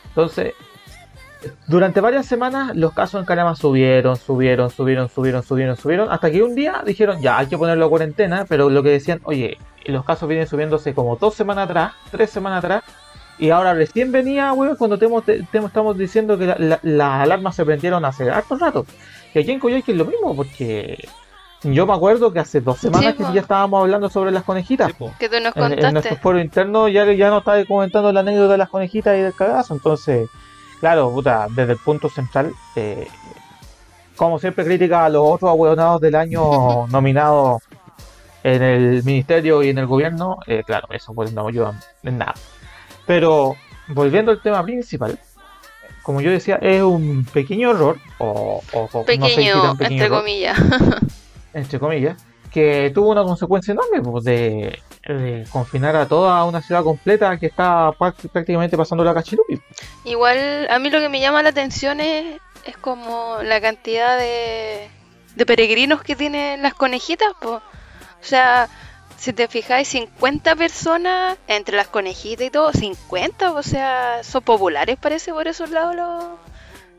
Entonces, 0.10 0.54
durante 1.68 2.02
varias 2.02 2.26
semanas 2.26 2.76
los 2.76 2.94
casos 2.94 3.20
en 3.22 3.26
Calama 3.26 3.56
subieron, 3.56 4.18
subieron, 4.18 4.70
subieron, 4.70 5.10
subieron, 5.10 5.42
subieron, 5.44 5.78
subieron, 5.78 6.12
hasta 6.12 6.30
que 6.30 6.44
un 6.44 6.54
día 6.54 6.84
dijeron, 6.86 7.22
ya, 7.22 7.38
hay 7.38 7.48
que 7.48 7.58
ponerlo 7.58 7.86
a 7.86 7.90
cuarentena, 7.90 8.46
pero 8.48 8.70
lo 8.70 8.84
que 8.84 8.90
decían, 8.90 9.22
oye, 9.24 9.58
los 9.86 10.04
casos 10.04 10.28
vienen 10.28 10.48
subiéndose 10.48 10.94
como 10.94 11.16
dos 11.16 11.36
semanas 11.36 11.66
atrás, 11.66 11.94
tres 12.12 12.30
semanas 12.30 12.64
atrás, 12.64 12.84
y 13.38 13.52
ahora 13.52 13.74
recién 13.74 14.12
venía, 14.12 14.52
weón, 14.52 14.76
cuando 14.76 14.98
te, 15.00 15.06
hemos- 15.06 15.24
te- 15.24 15.42
te 15.44 15.58
estamos 15.60 15.98
diciendo 15.98 16.38
que 16.38 16.46
la- 16.48 16.58
la- 16.60 16.80
las 16.84 17.22
alarmas 17.24 17.56
se 17.56 17.64
prendieron 17.64 18.04
hace 18.04 18.30
harto 18.30 18.58
rato. 18.58 18.86
Y 19.34 19.40
aquí 19.40 19.52
en 19.52 19.60
Coyhaique 19.60 19.92
es 19.92 19.98
lo 19.98 20.06
mismo, 20.06 20.36
porque 20.36 21.08
yo 21.64 21.86
me 21.86 21.94
acuerdo 21.94 22.32
que 22.32 22.40
hace 22.40 22.62
dos 22.62 22.80
semanas 22.80 23.16
Sí, 23.18 23.24
que 23.24 23.34
ya 23.34 23.42
estábamos 23.42 23.82
hablando 23.82 24.10
sobre 24.10 24.32
las 24.32 24.44
conejitas. 24.44 24.92
Que 25.20 25.30
tú 25.30 25.36
nos 25.42 25.56
En, 25.56 25.64
en 25.64 25.70
nuestro 25.70 25.92
contaste. 25.92 26.16
foro 26.18 26.40
interno 26.40 26.88
ya, 26.88 27.12
ya 27.14 27.30
nos 27.30 27.40
estaba 27.40 27.64
comentando 27.66 28.12
la 28.12 28.22
anécdota 28.22 28.54
de 28.54 28.58
las 28.58 28.70
conejitas 28.70 29.18
y 29.18 29.22
del 29.22 29.34
cagazo. 29.34 29.74
Entonces, 29.74 30.30
claro, 30.80 31.12
puta, 31.12 31.48
desde 31.50 31.74
el 31.74 31.78
punto 31.80 32.10
central, 32.10 32.54
eh, 32.76 33.08
como 34.16 34.40
siempre 34.40 34.66
critica 34.66 35.06
a 35.06 35.10
los 35.10 35.22
otros 35.26 35.50
ahueonados 35.50 36.02
del 36.02 36.16
año 36.16 36.88
nominados 36.92 37.62
en 38.44 38.64
el 38.64 39.04
ministerio 39.04 39.62
y 39.62 39.70
en 39.70 39.78
el 39.80 39.86
gobierno, 39.86 40.38
eh, 40.48 40.64
claro, 40.66 40.88
eso 40.92 41.14
pues 41.14 41.34
no 41.34 41.48
ayuda 41.48 41.80
en 42.04 42.18
nada. 42.18 42.34
Pero, 43.06 43.56
volviendo 43.90 44.32
al 44.32 44.42
tema 44.42 44.64
principal, 44.64 45.20
como 46.10 46.22
yo 46.22 46.32
decía, 46.32 46.56
es 46.60 46.82
un 46.82 47.24
pequeño 47.24 47.70
error, 47.70 48.00
o, 48.18 48.64
o- 48.74 48.82
no 48.82 48.88
sé 48.88 49.04
Pequeño, 49.06 49.62
tan 49.62 49.78
pequeño 49.78 49.92
entre 49.92 50.06
error, 50.08 50.20
comillas. 50.22 50.60
entre 51.54 51.80
comillas, 51.80 52.26
que 52.52 52.92
tuvo 52.96 53.12
una 53.12 53.22
consecuencia 53.22 53.74
enorme 53.74 54.02
pues, 54.02 54.24
de, 54.24 54.80
confinar 55.52 55.96
a 55.96 56.08
toda 56.08 56.44
una 56.46 56.64
ciudad 56.64 56.84
completa 56.84 57.38
que 57.38 57.46
está 57.46 57.92
prácticamente 58.34 58.76
pasando 58.76 59.04
la 59.04 59.14
cachilupi. 59.14 59.62
Igual 60.04 60.68
a 60.72 60.80
mí 60.80 60.90
lo 60.90 61.00
que 61.00 61.10
me 61.10 61.20
llama 61.20 61.44
la 61.44 61.50
atención 61.50 62.00
es, 62.00 62.42
es 62.66 62.76
como 62.78 63.38
la 63.44 63.62
cantidad 63.62 64.18
de, 64.18 64.90
de 65.36 65.46
peregrinos 65.46 66.02
que 66.02 66.16
tienen 66.16 66.64
las 66.64 66.74
conejitas, 66.74 67.34
po. 67.40 67.52
O 67.52 67.62
sea, 68.22 68.68
si 69.20 69.34
te 69.34 69.48
fijáis, 69.48 69.88
50 69.90 70.56
personas 70.56 71.38
entre 71.48 71.76
las 71.76 71.88
conejitas 71.88 72.48
y 72.48 72.50
todo, 72.50 72.72
50, 72.72 73.52
o 73.52 73.62
sea, 73.64 74.24
son 74.24 74.42
populares 74.44 74.98
parece 74.98 75.32
por 75.34 75.48
esos 75.48 75.70
lados 75.70 75.96
los, 75.96 76.24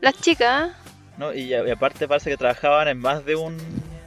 las 0.01 0.13
chicas. 0.21 0.69
¿eh? 0.69 0.73
¿no? 1.17 1.33
Y, 1.33 1.53
aparte 1.53 2.07
parece 2.07 2.29
que 2.29 2.37
trabajaban 2.37 2.87
en 2.87 2.99
más 2.99 3.25
de 3.25 3.35
un, 3.35 3.57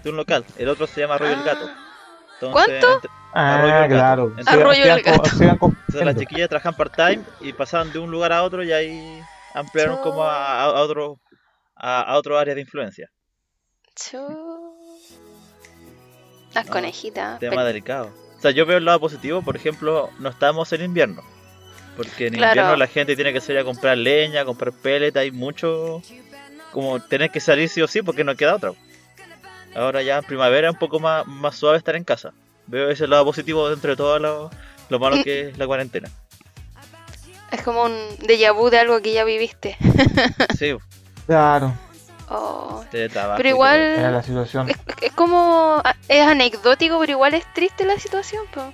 de 0.02 0.11
un 0.11 0.16
local. 0.16 0.44
El 0.56 0.68
otro 0.68 0.87
se 0.87 1.00
llama 1.00 1.14
Arroyo 1.16 1.33
el 1.35 1.42
Gato. 1.42 1.66
Ah, 1.68 2.35
Entonces, 2.35 2.52
¿Cuánto? 2.52 2.94
entre- 2.94 3.11
Ah, 3.37 3.54
Arroyo 3.56 3.75
el 3.75 3.80
Gato. 3.83 3.94
claro. 3.94 4.23
Entonces- 4.38 4.44
Se- 4.54 4.61
Arroyo 4.61 4.83
se 4.85 4.90
el 4.92 5.02
Gato. 5.02 5.66
entonces 5.66 6.06
las 6.06 6.16
chiquillas 6.16 6.49
trabajan 6.49 6.75
part-time 6.75 7.23
y 7.40 7.52
pasaban 7.52 7.92
de 7.92 7.99
un 7.99 8.11
lugar 8.11 8.33
a 8.33 8.42
otro 8.44 8.62
y 8.62 8.73
ahí 8.73 9.21
ampliaron 9.54 9.99
como 10.02 10.23
a, 10.25 10.62
a 10.62 10.73
otro 10.80 11.18
a, 11.76 12.02
a 12.02 12.16
otro 12.16 12.38
área 12.38 12.54
de 12.54 12.61
influencia. 12.61 13.09
Chu. 13.97 14.54
Las 16.55 16.67
No, 16.67 16.73
conejitas. 16.73 17.39
Tema 17.41 17.65
delicado. 17.65 18.11
O 18.39 18.41
sea, 18.41 18.51
yo 18.51 18.67
veo 18.67 18.79
el 18.79 18.85
lado 18.85 19.01
positivo, 19.01 19.43
por 19.43 19.57
ejemplo, 19.57 20.11
no 20.19 20.29
estamos 20.29 20.73
en 20.73 20.83
invierno. 20.83 21.23
Porque 21.97 22.27
en 22.27 22.35
Claro. 22.35 22.53
invierno 22.53 22.77
la 22.77 22.87
gente 22.87 23.15
tiene 23.17 23.33
que 23.33 23.41
salir 23.41 23.61
a 23.61 23.65
comprar 23.65 23.97
leña, 23.97 24.45
comprar 24.45 24.73
pellet, 24.73 25.17
hay 25.17 25.31
mucho... 25.31 26.03
Como 26.73 27.01
tener 27.01 27.31
que 27.31 27.39
salir 27.41 27.69
sí 27.69 27.81
o 27.83 27.87
sí 27.87 28.03
porque 28.03 28.25
no 28.25 28.35
queda 28.35 28.57
otra. 28.57 28.73
Ahora 29.77 30.03
ya 30.03 30.19
en 30.19 30.25
primavera 30.25 30.69
es 30.69 30.75
un 30.75 30.79
poco 30.81 30.99
más, 30.99 31.25
más 31.27 31.57
suave 31.57 31.79
estar 31.79 31.95
en 31.95 32.03
casa. 32.05 32.33
Veo 32.67 32.91
ese 32.91 33.07
lado 33.07 33.25
positivo 33.25 33.71
dentro 33.71 33.91
de 33.93 33.97
todo 33.97 34.19
lo, 34.19 34.51
lo 34.89 34.99
malo 34.99 35.23
que 35.23 35.49
es 35.51 35.59
la 35.59 35.67
cuarentena. 35.69 36.11
Es 37.53 37.63
como 37.63 37.85
un 37.85 37.93
déjà 38.19 38.53
vu 38.53 38.71
de 38.71 38.79
algo 38.81 39.01
que 39.03 39.13
ya 39.13 39.23
viviste. 39.25 39.77
Sí, 40.59 40.75
Claro, 41.27 41.73
Oh. 42.28 42.85
Pero 42.90 43.14
era 43.38 43.49
igual 43.49 44.02
la 44.12 44.23
situación. 44.23 44.71
es, 44.71 44.76
es 45.02 45.12
como 45.12 45.83
es 46.09 46.26
anecdótico, 46.26 46.99
pero 46.99 47.12
igual 47.12 47.35
es 47.35 47.45
triste 47.52 47.85
la 47.85 47.99
situación, 47.99 48.45
po. 48.52 48.73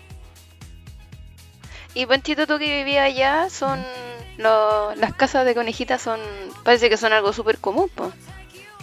Y 1.94 2.06
Panchito, 2.06 2.46
tú 2.46 2.58
que 2.58 2.76
vivías 2.78 3.06
allá, 3.06 3.50
son 3.50 3.84
lo- 4.38 4.94
las 4.94 5.12
casas 5.14 5.44
de 5.44 5.54
conejitas 5.54 6.00
son 6.00 6.20
parece 6.64 6.88
que 6.88 6.96
son 6.96 7.12
algo 7.12 7.32
súper 7.32 7.58
común, 7.58 7.88
po. 7.94 8.12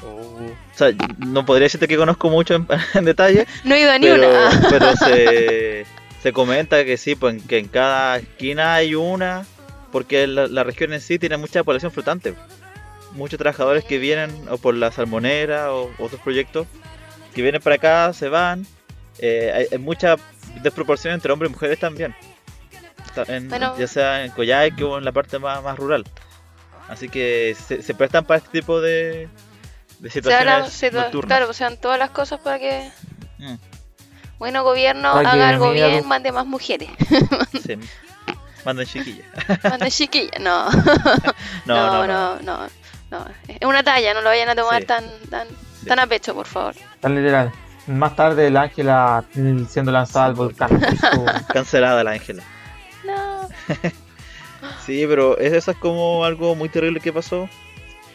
O 0.03 0.39
sea, 0.75 0.91
no 1.17 1.45
podría 1.45 1.63
decirte 1.65 1.87
que 1.87 1.97
conozco 1.97 2.29
mucho 2.29 2.55
en, 2.55 2.67
en 2.93 3.05
detalle, 3.05 3.47
No 3.63 3.73
he 3.73 3.81
ido 3.81 3.91
a 3.91 3.97
ni 3.97 4.07
pero, 4.07 4.29
una. 4.29 4.67
pero 4.69 4.95
se, 4.97 5.85
se 6.23 6.33
comenta 6.33 6.83
que 6.83 6.97
sí, 6.97 7.15
pues 7.15 7.41
que 7.47 7.57
en 7.59 7.67
cada 7.69 8.17
esquina 8.17 8.75
hay 8.75 8.93
una, 8.95 9.45
porque 9.91 10.27
la, 10.27 10.47
la 10.47 10.63
región 10.63 10.93
en 10.93 11.01
sí 11.01 11.17
tiene 11.17 11.37
mucha 11.37 11.63
población 11.63 11.91
flotante. 11.91 12.35
Muchos 13.17 13.37
trabajadores 13.39 13.83
que 13.83 13.97
vienen 13.97 14.31
o 14.49 14.57
por 14.57 14.75
la 14.75 14.91
salmonera 14.91 15.73
o 15.73 15.89
otros 15.97 16.21
proyectos, 16.21 16.67
que 17.33 17.41
vienen 17.41 17.61
para 17.61 17.75
acá, 17.75 18.13
se 18.13 18.29
van. 18.29 18.65
Eh, 19.19 19.51
hay, 19.53 19.65
hay 19.71 19.77
mucha 19.79 20.15
desproporción 20.61 21.13
entre 21.13 21.31
hombres 21.33 21.49
y 21.49 21.53
mujeres 21.53 21.79
también. 21.79 22.15
Ta- 23.15 23.25
en- 23.27 23.49
Bueno. 23.49 23.75
Ya 23.77 23.87
sea 23.87 24.23
en 24.23 24.31
Coyhaique 24.31 24.83
o 24.83 24.97
en 24.99 25.03
la 25.05 25.11
parte 25.11 25.39
más, 25.39 25.63
más 25.63 25.77
rural. 25.77 26.03
Así 26.87 27.09
que 27.09 27.55
se, 27.67 27.81
se 27.81 27.93
prestan 27.95 28.23
para 28.25 28.37
este 28.37 28.61
tipo 28.61 28.79
de, 28.79 29.27
de 29.99 30.09
Se 30.09 30.19
habla- 30.19 30.67
situaciones 30.67 30.73
se- 30.73 30.91
nocturnas. 30.91 31.27
claro, 31.37 31.49
o 31.49 31.53
sean 31.53 31.77
todas 31.77 31.97
las 31.99 32.11
cosas 32.11 32.39
para 32.39 32.59
que 32.59 32.89
Mm, 33.39 33.55
bueno 34.39 34.63
gobierno 34.63 35.13
Para 35.13 35.31
haga 35.31 35.49
algo 35.49 35.71
bien, 35.71 36.01
tú- 36.01 36.07
mande 36.07 36.31
más 36.31 36.45
mujeres. 36.45 36.89
sí. 37.65 37.77
Manden 38.65 38.85
chiquillas. 38.87 39.25
Mande 39.63 39.91
chiquillas, 39.91 40.39
no. 40.41 40.69
No, 41.65 42.05
no, 42.05 42.07
no. 42.07 42.07
no, 42.07 42.39
no, 42.41 42.67
no. 43.11 43.25
Es 43.47 43.57
una 43.67 43.83
talla, 43.83 44.13
no 44.13 44.21
lo 44.21 44.29
vayan 44.29 44.49
a 44.49 44.55
tomar 44.55 44.81
Sí. 44.81 44.87
tan, 44.87 45.03
tan, 45.29 45.47
tan 45.87 45.99
a 45.99 46.07
pecho, 46.07 46.33
por 46.33 46.45
favor. 46.47 46.75
Tan 46.99 47.15
literal. 47.15 47.51
Más 47.87 48.15
tarde 48.15 48.47
el 48.47 48.57
Ángela 48.57 49.23
mm, 49.33 49.65
siendo 49.65 49.91
lanzada 49.91 50.25
al 50.25 50.33
volcán. 50.33 50.69
Cancelada 51.53 52.03
la 52.03 52.11
Ángela. 52.11 52.43
No. 53.05 53.47
Sí, 54.85 55.05
pero 55.07 55.37
es- 55.37 55.53
eso 55.53 55.71
es 55.71 55.77
como 55.77 56.23
algo 56.25 56.55
muy 56.55 56.69
terrible 56.69 56.99
que 56.99 57.13
pasó. 57.13 57.47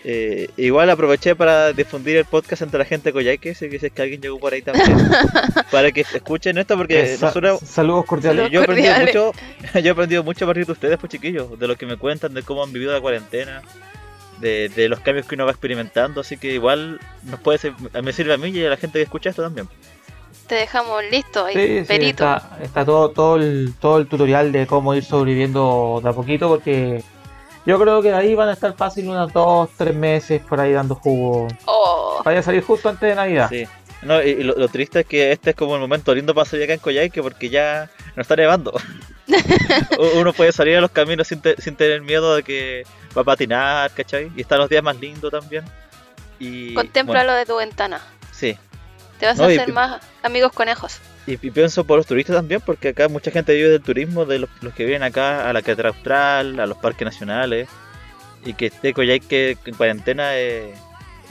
Eh, 0.04 0.48
igual 0.56 0.90
aproveché 0.90 1.36
para 1.36 1.72
difundir 1.72 2.16
el 2.16 2.24
podcast 2.24 2.62
entre 2.62 2.78
la 2.80 2.84
gente 2.84 3.10
de 3.10 3.12
Coyhaique, 3.12 3.54
si 3.54 3.66
es 3.66 3.92
que 3.92 4.02
alguien 4.02 4.20
llegó 4.20 4.40
por 4.40 4.52
ahí 4.52 4.60
también, 4.62 4.88
para 5.70 5.92
que 5.92 6.00
escuchen 6.00 6.58
esto 6.58 6.76
porque 6.76 7.16
nosotros 7.20 7.60
Saludos 7.60 8.04
cordiales. 8.06 8.50
yo 8.50 8.60
he 8.60 8.64
aprendido 8.64 8.92
cordiales. 8.96 9.14
mucho, 9.14 9.80
yo 9.80 9.86
he 9.86 9.90
aprendido 9.90 10.24
mucho 10.24 10.44
a 10.44 10.48
partir 10.48 10.66
de 10.66 10.72
ustedes, 10.72 10.98
pues 10.98 11.12
chiquillos, 11.12 11.56
de 11.56 11.68
lo 11.68 11.76
que 11.76 11.86
me 11.86 11.96
cuentan, 11.96 12.34
de 12.34 12.42
cómo 12.42 12.64
han 12.64 12.72
vivido 12.72 12.92
la 12.92 13.00
cuarentena, 13.00 13.62
de, 14.42 14.68
de 14.68 14.88
los 14.90 15.00
cambios 15.00 15.26
que 15.26 15.34
uno 15.36 15.46
va 15.46 15.52
experimentando, 15.52 16.20
así 16.20 16.36
que 16.36 16.52
igual 16.52 17.00
nos 17.22 17.40
puede 17.40 17.56
ser- 17.58 17.72
me 18.02 18.12
sirve 18.12 18.34
a 18.34 18.36
mí 18.36 18.50
y 18.50 18.64
a 18.66 18.68
la 18.70 18.76
gente 18.76 18.98
que 18.98 19.04
escucha 19.04 19.30
esto 19.30 19.42
también. 19.42 19.66
Te 20.46 20.56
dejamos 20.56 21.02
listo 21.10 21.46
ahí, 21.46 21.54
Sí, 21.54 21.94
está, 22.04 22.58
está 22.60 22.84
todo, 22.84 23.10
todo, 23.10 23.36
el, 23.36 23.72
todo 23.80 23.96
el 23.98 24.06
tutorial 24.06 24.52
de 24.52 24.66
cómo 24.66 24.94
ir 24.94 25.04
sobreviviendo 25.04 26.00
de 26.02 26.10
a 26.10 26.12
poquito 26.12 26.48
porque 26.48 27.02
yo 27.64 27.78
creo 27.80 28.02
que 28.02 28.12
ahí 28.12 28.34
van 28.34 28.48
a 28.50 28.52
estar 28.52 28.74
fácil 28.76 29.08
unos 29.08 29.32
2, 29.32 29.70
3 29.78 29.94
meses 29.94 30.42
por 30.42 30.60
ahí 30.60 30.72
dando 30.72 30.94
jugo. 30.96 31.48
Oh, 31.64 32.20
Vaya 32.24 32.40
a 32.40 32.42
salir 32.42 32.62
justo 32.62 32.88
antes 32.88 33.08
de 33.08 33.14
Navidad. 33.14 33.48
Sí. 33.50 33.66
No, 34.02 34.20
y, 34.20 34.30
y 34.30 34.42
lo, 34.42 34.54
lo 34.56 34.66
triste 34.68 35.00
es 35.00 35.06
que 35.06 35.30
este 35.30 35.50
es 35.50 35.56
como 35.56 35.76
el 35.76 35.80
momento 35.80 36.12
lindo 36.12 36.34
para 36.34 36.44
salir 36.44 36.64
acá 36.64 36.74
en 36.74 36.80
Coyhaique 36.80 37.22
porque 37.22 37.48
ya 37.48 37.88
no 38.16 38.22
está 38.22 38.34
nevando. 38.36 38.72
Uno 40.16 40.32
puede 40.32 40.52
salir 40.52 40.76
a 40.76 40.80
los 40.80 40.90
caminos 40.90 41.28
sin, 41.28 41.40
te- 41.40 41.60
sin 41.60 41.76
tener 41.76 42.00
miedo 42.02 42.34
de 42.36 42.42
que 42.42 42.84
va 43.16 43.22
a 43.22 43.24
patinar, 43.24 43.90
¿cachai? 43.92 44.30
Y 44.36 44.40
están 44.42 44.58
los 44.58 44.68
días 44.68 44.82
más 44.82 44.98
lindos 45.00 45.30
también. 45.30 45.64
Y, 46.38 46.74
contémplalo 46.74 47.32
de 47.34 47.46
tu 47.46 47.56
ventana. 47.56 47.98
bueno, 47.98 48.28
sí. 48.32 48.58
Te 49.18 49.26
vas 49.26 49.38
No, 49.38 49.44
a 49.44 49.52
y- 49.52 49.56
hacer 49.58 49.72
más 49.72 50.00
amigos 50.22 50.52
conejos. 50.52 50.98
Y, 51.26 51.34
y 51.34 51.50
pienso 51.52 51.84
por 51.84 51.98
los 51.98 52.06
turistas 52.06 52.34
también, 52.34 52.60
porque 52.60 52.88
acá 52.88 53.08
mucha 53.08 53.30
gente 53.30 53.54
vive 53.54 53.68
del 53.68 53.80
turismo, 53.82 54.24
de 54.24 54.40
los, 54.40 54.50
los 54.60 54.74
que 54.74 54.84
vienen 54.84 55.04
acá 55.04 55.48
a 55.48 55.52
la 55.52 55.62
Catedral 55.62 55.92
Austral, 55.94 56.58
a 56.58 56.66
los 56.66 56.76
parques 56.78 57.04
nacionales. 57.04 57.68
Y 58.44 58.54
que 58.54 58.66
esté 58.66 58.92
Coyhaique 58.92 59.56
en 59.64 59.74
cuarentena 59.76 60.34
es 60.36 60.74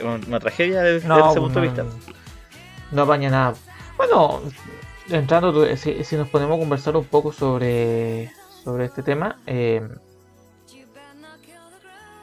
una, 0.00 0.40
tragedia 0.40 0.80
desde, 0.80 1.06
desde 1.06 1.28
ese 1.30 1.40
punto 1.40 1.60
de 1.60 1.66
vista. 1.66 1.84
No 2.90 3.02
apaña 3.02 3.28
nada. 3.28 3.54
Bueno, 3.98 4.40
entrando, 5.12 5.52
tú- 5.52 5.76
si, 5.76 6.04
si 6.04 6.16
nos 6.16 6.28
ponemos 6.28 6.56
a 6.56 6.60
conversar 6.60 6.96
un 6.96 7.04
poco 7.04 7.32
sobre, 7.32 8.30
sobre 8.64 8.84
este 8.86 9.02
tema, 9.02 9.36
eh, 9.46 9.80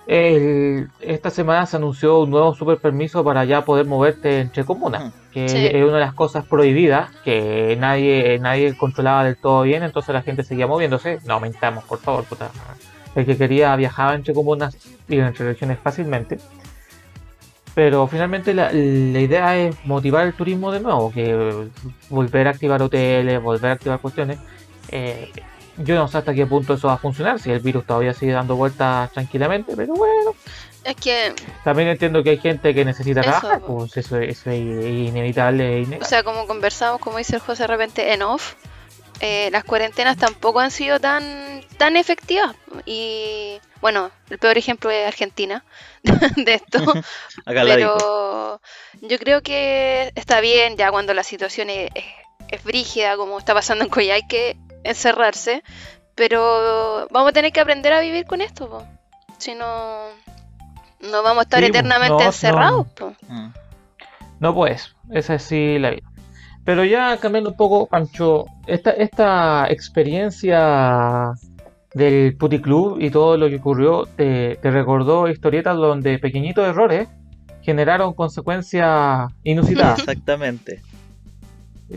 el- 0.07 0.89
esta 1.01 1.29
semana 1.29 1.65
se 1.67 1.77
anunció 1.77 2.19
un 2.19 2.31
nuevo 2.31 2.55
super 2.55 2.77
permiso 2.79 3.23
para 3.23 3.45
ya 3.45 3.63
poder 3.63 3.85
moverte 3.85 4.39
entre 4.39 4.65
comunas, 4.65 5.13
que 5.31 5.47
Sí. 5.47 5.67
es 5.67 5.83
una 5.83 5.93
de 5.95 5.99
las 5.99 6.13
cosas 6.13 6.45
prohibidas 6.45 7.11
que 7.23 7.77
nadie 7.79 8.39
nadie 8.39 8.75
controlaba 8.75 9.23
del 9.23 9.37
todo 9.37 9.61
bien, 9.63 9.83
entonces 9.83 10.13
la 10.13 10.23
gente 10.23 10.43
seguía 10.43 10.65
moviéndose. 10.65 11.19
No 11.25 11.35
aumentamos, 11.35 11.83
por 11.83 11.99
favor, 11.99 12.23
puta. 12.23 12.49
El 13.15 13.25
que 13.25 13.37
quería 13.37 13.75
viajaba 13.75 14.15
entre 14.15 14.33
comunas 14.33 14.75
y 15.07 15.19
entre 15.19 15.45
regiones 15.45 15.77
fácilmente. 15.79 16.39
Pero 17.75 18.07
finalmente 18.07 18.53
la, 18.53 18.71
la 18.71 19.19
idea 19.19 19.57
es 19.57 19.75
motivar 19.85 20.25
el 20.25 20.33
turismo 20.33 20.71
de 20.71 20.79
nuevo, 20.79 21.11
que 21.11 21.69
volver 22.09 22.47
a 22.47 22.51
activar 22.51 22.81
hoteles, 22.81 23.41
volver 23.41 23.71
a 23.71 23.73
activar 23.73 23.99
cuestiones. 23.99 24.39
Eh, 24.89 25.31
yo 25.77 25.95
no 25.95 26.07
sé 26.07 26.17
hasta 26.17 26.33
qué 26.33 26.45
punto 26.45 26.73
eso 26.73 26.87
va 26.87 26.95
a 26.95 26.97
funcionar, 26.97 27.39
si 27.39 27.51
el 27.51 27.59
virus 27.59 27.85
todavía 27.85 28.13
sigue 28.13 28.33
dando 28.33 28.55
vueltas 28.55 29.11
tranquilamente, 29.13 29.75
pero 29.75 29.93
bueno, 29.93 30.35
Es 30.83 30.95
que, 30.95 31.33
también 31.63 31.87
entiendo 31.87 32.21
que 32.21 32.31
hay 32.31 32.37
gente 32.37 32.73
que 32.73 32.83
necesita 32.83 33.21
Eso, 33.21 33.29
trabajar, 33.29 33.61
pues 33.61 33.95
eso, 33.95 34.17
eso 34.17 34.49
es 34.49 34.59
inevitable. 34.59 35.83
e 35.83 35.99
o 36.01 36.05
sea, 36.05 36.23
como 36.23 36.47
conversamos, 36.47 36.99
como 36.99 37.17
dice 37.17 37.35
el 37.35 37.41
José 37.41 37.63
de 37.63 37.67
repente 37.67 38.13
en 38.13 38.23
off, 38.23 38.55
eh, 39.21 39.49
las 39.51 39.63
cuarentenas 39.63 40.17
tampoco 40.17 40.59
han 40.59 40.71
sido 40.71 40.99
tan, 40.99 41.61
tan 41.77 41.97
efectivas. 41.97 42.55
Y 42.85 43.59
bueno, 43.81 44.11
el 44.29 44.37
peor 44.39 44.57
ejemplo 44.57 44.89
es 44.91 45.07
Argentina 45.07 45.63
de 46.35 46.53
esto. 46.53 46.79
Acá. 47.45 47.63
Pero 47.63 48.61
yo 49.01 49.19
creo 49.19 49.41
que 49.41 50.11
está 50.15 50.39
bien 50.41 50.77
ya 50.77 50.91
cuando 50.91 51.13
la 51.13 51.23
situación 51.23 51.69
es, 51.69 51.89
es, 51.95 52.05
es 52.49 52.63
brígida, 52.63 53.17
como 53.17 53.37
está 53.37 53.53
pasando 53.53 53.83
en 53.83 53.89
Coyhaique, 53.89 54.57
encerrarse. 54.83 55.63
Pero 56.15 57.07
vamos 57.11 57.29
a 57.29 57.33
tener 57.33 57.51
que 57.51 57.61
aprender 57.61 57.93
a 57.93 58.01
vivir 58.01 58.25
con 58.25 58.41
esto, 58.41 58.69
po. 58.69 58.85
si 59.37 59.55
no, 59.55 60.07
no 60.99 61.23
vamos 61.23 61.39
a 61.39 61.43
estar 61.43 61.59
Sí, 61.61 61.67
eternamente 61.67 62.15
No, 62.23 62.29
encerrados. 62.29 62.87
no. 62.87 62.93
po. 62.93 63.15
Mm. 63.27 63.53
No 64.41 64.53
pues, 64.53 64.95
esa 65.11 65.35
es 65.35 65.43
sí 65.43 65.79
la 65.79 65.91
vida. 65.91 66.09
Pero 66.65 66.83
ya 66.85 67.17
cambiando 67.17 67.49
un 67.51 67.55
poco, 67.57 67.87
Pancho, 67.87 68.45
esta, 68.67 68.91
esta 68.91 69.67
experiencia 69.69 71.31
del 71.93 72.35
puticlub 72.37 72.99
y 73.01 73.09
todo 73.09 73.37
lo 73.37 73.49
que 73.49 73.55
ocurrió, 73.55 74.05
te, 74.15 74.57
te 74.61 74.69
recordó 74.71 75.27
historietas 75.27 75.75
donde 75.77 76.19
pequeñitos 76.19 76.67
errores 76.67 77.07
generaron 77.61 78.13
consecuencias 78.13 79.31
inusitadas. 79.43 79.99
Exactamente. 79.99 80.81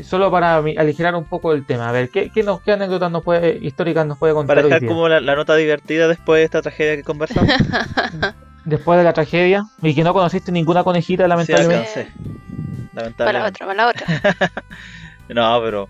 solo 0.02 0.30
para 0.30 0.56
aligerar 0.56 1.14
un 1.16 1.24
poco 1.24 1.52
el 1.52 1.66
tema. 1.66 1.88
A 1.90 1.92
ver, 1.92 2.08
¿qué, 2.08 2.30
qué, 2.30 2.42
nos, 2.42 2.62
qué 2.62 2.72
anécdotas 2.72 3.10
nos 3.10 3.22
puede, 3.22 3.58
históricas 3.60 4.06
nos 4.06 4.16
puede 4.18 4.32
contar 4.32 4.56
Para 4.56 4.64
hoy 4.66 4.70
dejar 4.70 4.80
día? 4.80 4.88
como 4.88 5.08
la, 5.08 5.20
la 5.20 5.36
nota 5.36 5.54
divertida 5.56 6.08
después 6.08 6.38
de 6.40 6.44
esta 6.44 6.62
tragedia 6.62 6.96
que 6.96 7.02
conversamos. 7.02 7.50
Después 8.64 8.96
de 8.96 9.02
la 9.04 9.12
tragedia 9.12 9.64
y 9.82 9.92
que 9.92 10.04
no 10.04 10.12
conociste 10.14 10.52
ninguna 10.52 10.84
conejita, 10.84 11.24
Sí, 11.24 11.28
lamentablemente. 11.28 11.88
alcancé. 12.00 12.12
Para 12.94 13.02
Lamentablemente. 13.10 13.48
otra, 13.64 13.66
para 13.66 13.76
la 13.76 13.88
otra. 13.88 14.62
No, 15.28 15.60
pero 15.62 15.88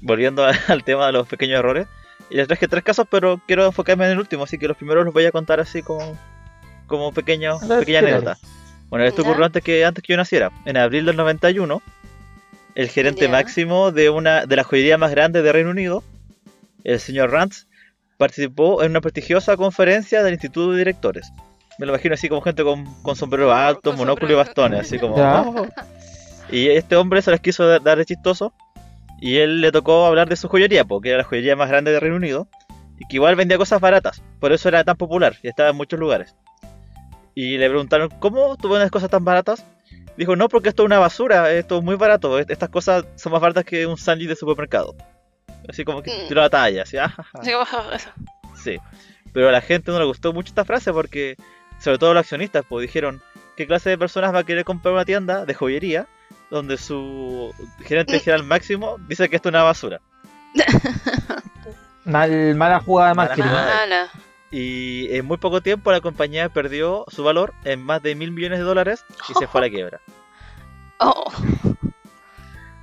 volviendo 0.00 0.44
a- 0.46 0.52
al 0.68 0.82
tema 0.84 1.06
de 1.06 1.12
los 1.12 1.26
pequeños 1.28 1.58
errores. 1.58 1.86
Y 2.30 2.36
les 2.36 2.46
traje 2.46 2.68
tres 2.68 2.84
casos, 2.84 3.06
pero 3.10 3.40
quiero 3.46 3.66
enfocarme 3.66 4.04
en 4.06 4.12
el 4.12 4.18
último, 4.18 4.44
así 4.44 4.58
que 4.58 4.68
los 4.68 4.76
primeros 4.76 5.04
los 5.04 5.12
voy 5.14 5.24
a 5.26 5.32
contar 5.32 5.60
así 5.60 5.82
como, 5.82 6.16
como 6.86 7.10
ver, 7.10 7.14
pequeña 7.24 7.52
¿qué 7.84 7.98
anécdota. 7.98 8.38
Bueno, 8.88 9.04
esto 9.04 9.22
Ya. 9.22 9.28
ocurrió 9.28 9.46
antes 9.46 9.62
que, 9.62 9.84
antes 9.84 10.02
que 10.02 10.12
yo 10.12 10.16
naciera. 10.16 10.50
En 10.64 10.76
abril 10.76 11.04
del 11.06 11.16
91, 11.16 11.82
el 12.74 12.88
gerente 12.88 13.22
Ya. 13.26 13.30
máximo 13.30 13.90
de 13.92 14.08
una 14.10 14.46
de 14.46 14.56
la 14.56 14.64
joyería 14.64 14.96
más 14.98 15.10
grande 15.10 15.42
de 15.42 15.52
Reino 15.52 15.70
Unido, 15.70 16.02
el 16.84 17.00
señor 17.00 17.30
Rance, 17.30 17.66
participó 18.16 18.82
en 18.82 18.90
una 18.92 19.00
prestigiosa 19.00 19.56
conferencia 19.56 20.22
del 20.22 20.34
Instituto 20.34 20.72
de 20.72 20.78
Directores. 20.78 21.30
Me 21.78 21.86
lo 21.86 21.92
imagino 21.92 22.14
así 22.14 22.28
como 22.28 22.40
gente 22.42 22.62
con, 22.64 22.84
con 23.02 23.16
sombrero 23.16 23.52
alto, 23.52 23.90
Con 23.90 23.98
monóculo 23.98 24.32
y 24.32 24.36
bastones, 24.36 24.80
así 24.80 24.98
como... 24.98 25.16
Ya. 25.16 25.42
"Oh". 25.42 25.66
Y 26.50 26.68
este 26.70 26.96
hombre 26.96 27.22
se 27.22 27.30
las 27.30 27.40
quiso 27.40 27.66
dar 27.80 27.98
de 27.98 28.04
chistoso 28.04 28.52
y 29.20 29.36
él 29.38 29.60
le 29.60 29.72
tocó 29.72 30.06
hablar 30.06 30.28
de 30.28 30.36
su 30.36 30.48
joyería, 30.48 30.84
porque 30.84 31.10
era 31.10 31.18
la 31.18 31.24
joyería 31.24 31.56
más 31.56 31.68
grande 31.68 31.92
de 31.92 32.00
Reino 32.00 32.16
Unido 32.16 32.48
y 32.98 33.06
que 33.06 33.16
igual 33.16 33.36
vendía 33.36 33.58
cosas 33.58 33.80
baratas, 33.80 34.22
por 34.40 34.52
eso 34.52 34.68
era 34.68 34.82
tan 34.84 34.96
popular 34.96 35.36
y 35.42 35.48
estaba 35.48 35.70
en 35.70 35.76
muchos 35.76 35.98
lugares. 36.00 36.34
Y 37.34 37.58
le 37.58 37.68
preguntaron, 37.68 38.08
¿cómo 38.18 38.56
tú 38.56 38.68
vendes 38.68 38.90
cosas 38.90 39.10
tan 39.10 39.24
baratas? 39.24 39.64
Dijo, 40.16 40.34
no, 40.34 40.48
porque 40.48 40.70
esto 40.70 40.82
es 40.82 40.86
una 40.86 40.98
basura, 40.98 41.52
esto 41.52 41.78
es 41.78 41.84
muy 41.84 41.94
barato, 41.94 42.38
est- 42.38 42.50
estas 42.50 42.68
cosas 42.70 43.04
son 43.14 43.30
más 43.32 43.40
baratas 43.40 43.64
que 43.64 43.86
un 43.86 43.96
sándwich 43.96 44.28
de 44.28 44.34
supermercado. 44.36 44.96
Así 45.68 45.84
como 45.84 46.02
que 46.02 46.10
tiró 46.28 46.40
la 46.40 46.50
talla, 46.50 46.82
así, 46.82 46.96
"Ah, 46.96 47.08
ja, 47.08 47.22
ja". 47.22 47.38
Así 47.38 47.50
que 47.50 47.56
baja 47.56 47.94
eso. 47.94 48.08
Sí, 48.56 48.78
pero 49.32 49.48
a 49.48 49.52
la 49.52 49.60
gente 49.60 49.92
no 49.92 49.98
le 50.00 50.06
gustó 50.06 50.32
mucho 50.32 50.48
esta 50.48 50.64
frase 50.64 50.92
porque, 50.92 51.36
sobre 51.78 51.98
todo 51.98 52.14
los 52.14 52.22
accionistas, 52.22 52.64
pues 52.68 52.82
dijeron, 52.82 53.20
¿qué 53.56 53.66
clase 53.68 53.90
de 53.90 53.98
personas 53.98 54.34
va 54.34 54.40
a 54.40 54.44
querer 54.44 54.64
comprar 54.64 54.94
una 54.94 55.04
tienda 55.04 55.44
de 55.44 55.54
joyería 55.54 56.08
donde 56.50 56.76
su 56.78 57.52
gerente 57.84 58.18
general 58.20 58.44
máximo 58.44 58.96
dice 59.08 59.28
que 59.28 59.36
esto 59.36 59.48
es 59.48 59.52
una 59.54 59.62
basura? 59.64 60.00
Mal, 62.04 62.54
mala 62.54 62.80
jugada 62.80 63.10
de 63.10 63.14
marketing. 63.14 63.42
Mala. 63.50 64.08
Y 64.50 65.14
en 65.14 65.26
muy 65.26 65.36
poco 65.36 65.60
tiempo 65.60 65.92
la 65.92 66.00
compañía 66.00 66.48
perdió 66.48 67.04
su 67.08 67.22
valor 67.22 67.52
en 67.64 67.82
más 67.82 68.02
de 68.02 68.14
mil 68.14 68.30
millones 68.32 68.58
de 68.60 68.64
dólares 68.64 69.04
y 69.28 69.34
se 69.34 69.46
fue 69.46 69.60
a 69.60 69.64
la 69.64 69.70
quiebra. 69.70 70.00
Oh, 71.00 71.30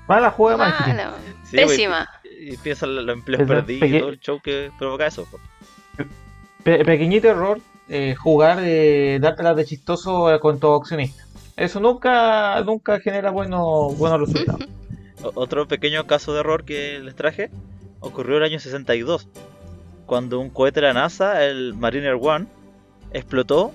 Mala 0.07 0.31
jugada 0.31 0.57
de 0.57 0.63
marketing. 0.71 0.91
mala. 0.95 1.13
Sí, 1.43 1.57
Pésima. 1.57 2.09
Y, 2.23 2.53
y 2.53 2.57
piensa 2.57 2.85
en 2.85 2.95
los 3.05 3.13
empleos 3.13 3.45
perdidos 3.45 3.77
y 3.89 3.91
peque- 3.91 3.99
todo 3.99 4.09
el 4.09 4.19
show 4.21 4.39
que 4.41 4.71
provoca 4.79 5.07
eso. 5.07 5.27
Pe- 6.63 6.85
pequeñito 6.85 7.27
error, 7.27 7.59
eh, 7.89 8.15
jugar, 8.15 8.59
eh, 8.61 9.17
dártelas 9.19 9.57
de 9.57 9.65
chistoso 9.65 10.33
eh, 10.33 10.39
con 10.39 10.61
tu 10.61 10.73
accionista. 10.75 11.24
Eso 11.55 11.79
nunca, 11.79 12.61
nunca 12.63 12.99
genera 12.99 13.31
buenos, 13.31 13.97
buenos 13.97 14.19
resultados. 14.21 14.67
Otro 15.35 15.67
pequeño 15.67 16.05
caso 16.05 16.33
de 16.33 16.41
error 16.41 16.65
que 16.65 16.99
les 16.99 17.15
traje 17.15 17.49
ocurrió 17.99 18.37
en 18.37 18.43
el 18.43 18.49
año 18.51 18.59
62, 18.59 19.27
cuando 20.05 20.39
un 20.39 20.49
cohete 20.49 20.81
de 20.81 20.87
la 20.87 20.93
NASA, 20.93 21.43
el 21.45 21.73
Mariner 21.73 22.17
One, 22.19 22.45
explotó 23.11 23.71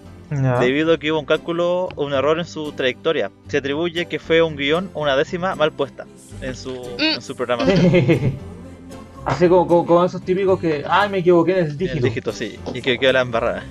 debido 0.60 0.94
a 0.94 0.98
que 0.98 1.10
hubo 1.10 1.18
un 1.18 1.26
cálculo 1.26 1.88
o 1.96 2.04
un 2.04 2.12
error 2.12 2.38
en 2.38 2.44
su 2.44 2.70
trayectoria. 2.72 3.32
Se 3.48 3.58
atribuye 3.58 4.06
que 4.06 4.20
fue 4.20 4.42
un 4.42 4.56
guion 4.56 4.90
o 4.94 5.00
una 5.02 5.16
décima 5.16 5.56
mal 5.56 5.72
puesta 5.72 6.06
en 6.40 6.54
su, 6.54 6.80
en 6.98 7.20
su 7.20 7.34
programación. 7.34 8.38
Así 9.24 9.48
como, 9.48 9.66
como, 9.66 9.86
como 9.86 10.04
esos 10.04 10.22
típicos 10.22 10.60
que, 10.60 10.84
ay, 10.88 11.08
me 11.10 11.18
equivoqué 11.18 11.52
en 11.52 11.58
el 11.58 11.70
El 11.72 11.78
dígito. 11.78 12.06
dígito, 12.06 12.32
sí, 12.32 12.58
y 12.72 12.80
que 12.80 12.98
quedó 12.98 13.12
la 13.12 13.22
embarrada. 13.22 13.64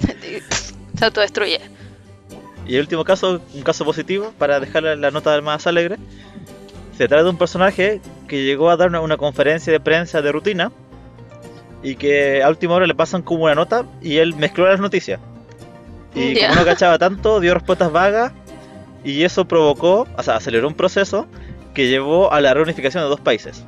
Se 0.98 1.04
autodestruye. 1.06 1.58
Y 2.66 2.74
el 2.76 2.82
último 2.82 3.04
caso, 3.04 3.40
un 3.54 3.62
caso 3.62 3.84
positivo, 3.84 4.32
para 4.38 4.60
dejar 4.60 4.82
la 4.84 5.10
nota 5.10 5.40
más 5.40 5.66
alegre, 5.66 5.96
se 6.96 7.08
trata 7.08 7.24
de 7.24 7.30
un 7.30 7.38
personaje 7.38 8.00
que 8.28 8.44
llegó 8.44 8.70
a 8.70 8.76
dar 8.76 8.88
una, 8.88 9.00
una 9.00 9.16
conferencia 9.16 9.72
de 9.72 9.80
prensa 9.80 10.22
de 10.22 10.30
rutina 10.32 10.70
y 11.82 11.96
que 11.96 12.42
a 12.42 12.48
última 12.48 12.74
hora 12.74 12.86
le 12.86 12.94
pasan 12.94 13.22
como 13.22 13.44
una 13.44 13.54
nota 13.54 13.84
y 14.00 14.18
él 14.18 14.34
mezcló 14.36 14.66
las 14.68 14.78
noticias. 14.80 15.18
Y 16.14 16.34
Ya. 16.34 16.48
como 16.48 16.60
no 16.60 16.66
cachaba 16.66 16.98
tanto, 16.98 17.40
dio 17.40 17.54
respuestas 17.54 17.90
vagas 17.90 18.32
y 19.02 19.24
eso 19.24 19.46
provocó, 19.46 20.06
o 20.16 20.22
sea, 20.22 20.36
aceleró 20.36 20.68
un 20.68 20.74
proceso 20.74 21.26
que 21.74 21.88
llevó 21.88 22.32
a 22.32 22.40
la 22.40 22.54
reunificación 22.54 23.02
de 23.02 23.08
dos 23.08 23.20
países, 23.20 23.64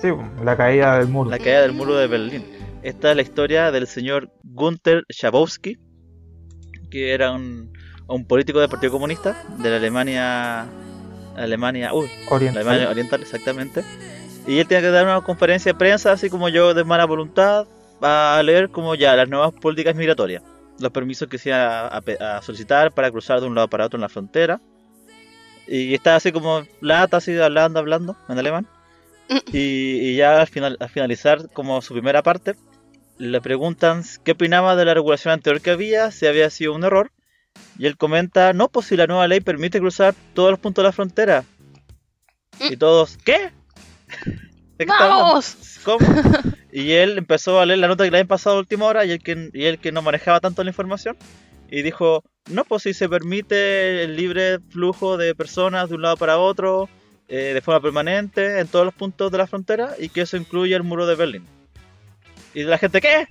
Sí, 0.00 0.08
la 0.42 0.56
caída 0.56 0.98
del 0.98 1.08
muro. 1.08 1.28
la 1.28 1.38
caída 1.38 1.60
del 1.60 1.72
muro 1.72 1.94
de 1.96 2.06
Berlín. 2.06 2.46
Esta 2.82 3.10
es 3.10 3.16
la 3.16 3.20
historia 3.22 3.70
del 3.70 3.86
señor 3.86 4.30
Gunther 4.44 5.04
Schabowski, 5.12 5.76
que 6.90 7.12
era 7.12 7.30
un, 7.32 7.72
un 8.08 8.24
político 8.26 8.60
del 8.60 8.68
Partido 8.68 8.92
Comunista 8.92 9.42
de 9.58 9.70
la 9.70 9.76
Alemania, 9.76 10.66
Alemania, 11.36 11.94
uy, 11.94 12.08
la 12.28 12.34
Oriental. 12.36 12.62
Alemania 12.62 12.90
Oriental 12.90 13.22
exactamente. 13.22 13.84
Y 14.46 14.58
él 14.58 14.66
tenía 14.66 14.82
que 14.82 14.90
dar 14.90 15.04
una 15.04 15.20
conferencia 15.20 15.72
de 15.72 15.78
prensa, 15.78 16.12
así 16.12 16.28
como 16.30 16.48
yo 16.48 16.74
de 16.74 16.84
mala 16.84 17.04
voluntad, 17.04 17.66
a 18.00 18.40
leer 18.44 18.70
como 18.70 18.94
ya 18.94 19.14
las 19.14 19.28
nuevas 19.28 19.52
políticas 19.52 19.94
migratorias, 19.94 20.42
los 20.78 20.90
permisos 20.90 21.28
que 21.28 21.38
se 21.38 21.50
iban 21.50 21.60
a, 21.60 21.86
a 21.88 22.00
pe- 22.00 22.18
a 22.18 22.40
solicitar 22.42 22.92
para 22.92 23.10
cruzar 23.10 23.40
de 23.40 23.46
un 23.46 23.54
lado 23.54 23.68
para 23.68 23.86
otro 23.86 23.98
en 23.98 24.02
la 24.02 24.08
frontera. 24.08 24.60
Y 25.68 25.94
estaba 25.94 26.16
así 26.16 26.32
como 26.32 26.62
lata, 26.80 27.18
así 27.18 27.38
hablando, 27.38 27.78
hablando 27.78 28.16
en 28.28 28.38
alemán. 28.38 28.66
Y, 29.52 29.98
y 30.10 30.16
ya 30.16 30.40
al, 30.40 30.48
final, 30.48 30.76
al 30.80 30.88
finalizar 30.88 31.48
como 31.52 31.80
su 31.82 31.92
primera 31.92 32.22
parte, 32.22 32.56
le 33.20 33.40
preguntan 33.42 34.02
qué 34.24 34.32
opinaba 34.32 34.76
de 34.76 34.86
la 34.86 34.94
regulación 34.94 35.34
anterior 35.34 35.60
que 35.60 35.70
había, 35.70 36.10
si 36.10 36.26
había 36.26 36.48
sido 36.48 36.74
un 36.74 36.84
error. 36.84 37.12
Y 37.78 37.86
él 37.86 37.96
comenta, 37.96 38.52
no, 38.54 38.68
pues 38.68 38.86
si 38.86 38.96
la 38.96 39.06
nueva 39.06 39.28
ley 39.28 39.40
permite 39.40 39.78
cruzar 39.78 40.14
todos 40.34 40.50
los 40.50 40.58
puntos 40.58 40.82
de 40.82 40.88
la 40.88 40.92
frontera. 40.92 41.44
Y 42.58 42.76
todos, 42.76 43.18
¿qué? 43.18 43.52
¿De 44.78 44.86
qué? 44.86 44.92
¡Vamos! 44.98 45.56
¿Cómo? 45.84 46.06
Y 46.72 46.92
él 46.92 47.18
empezó 47.18 47.58
a 47.58 47.66
leer 47.66 47.80
la 47.80 47.88
nota 47.88 48.04
que 48.04 48.12
le 48.12 48.18
habían 48.18 48.28
pasado 48.28 48.54
a 48.54 48.60
última 48.60 48.86
hora 48.86 49.04
y 49.04 49.10
él 49.10 49.20
que, 49.20 49.50
y 49.52 49.64
él 49.64 49.80
que 49.80 49.90
no 49.90 50.02
manejaba 50.02 50.38
tanto 50.38 50.62
la 50.62 50.70
información. 50.70 51.16
Y 51.68 51.82
dijo, 51.82 52.22
no, 52.48 52.64
pues 52.64 52.84
si 52.84 52.94
se 52.94 53.08
permite 53.08 54.04
el 54.04 54.14
libre 54.14 54.60
flujo 54.70 55.16
de 55.16 55.34
personas 55.34 55.88
de 55.88 55.96
un 55.96 56.02
lado 56.02 56.16
para 56.16 56.38
otro, 56.38 56.88
eh, 57.26 57.52
de 57.54 57.60
forma 57.60 57.80
permanente, 57.80 58.60
en 58.60 58.68
todos 58.68 58.84
los 58.84 58.94
puntos 58.94 59.32
de 59.32 59.38
la 59.38 59.48
frontera, 59.48 59.96
y 59.98 60.10
que 60.10 60.20
eso 60.20 60.36
incluye 60.36 60.76
el 60.76 60.84
muro 60.84 61.06
de 61.06 61.16
Berlín. 61.16 61.59
Y 62.54 62.62
la 62.64 62.78
gente, 62.78 63.00
¿qué? 63.00 63.28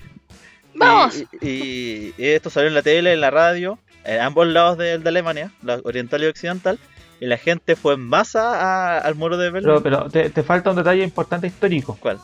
¡Vamos! 0.76 1.24
Y, 1.42 1.48
y- 1.48 2.14
y 2.18 2.26
esto 2.28 2.50
salió 2.50 2.68
en 2.70 2.76
la 2.76 2.82
tele, 2.82 3.14
en 3.14 3.22
la 3.22 3.32
radio, 3.32 3.80
en 4.06 4.22
ambos 4.22 4.48
lados 4.48 4.78
de, 4.78 4.98
de 4.98 5.10
Alemania, 5.10 5.52
la 5.64 5.80
oriental 5.84 6.24
y 6.24 6.28
occidental, 6.28 6.80
y 7.20 7.26
la 7.26 7.38
gente 7.38 7.76
fue 7.76 7.96
en 7.96 8.02
masa 8.02 8.62
a- 8.62 8.98
al 9.00 9.16
muro 9.16 9.38
de 9.38 9.50
Berlín. 9.50 9.70
Pero, 9.70 9.84
pero 9.84 10.10
te, 10.10 10.30
te 10.30 10.44
falta 10.44 10.70
un 10.70 10.78
detalle 10.78 11.04
importante 11.04 11.48
histórico. 11.48 11.98
¿Cuál? 12.00 12.20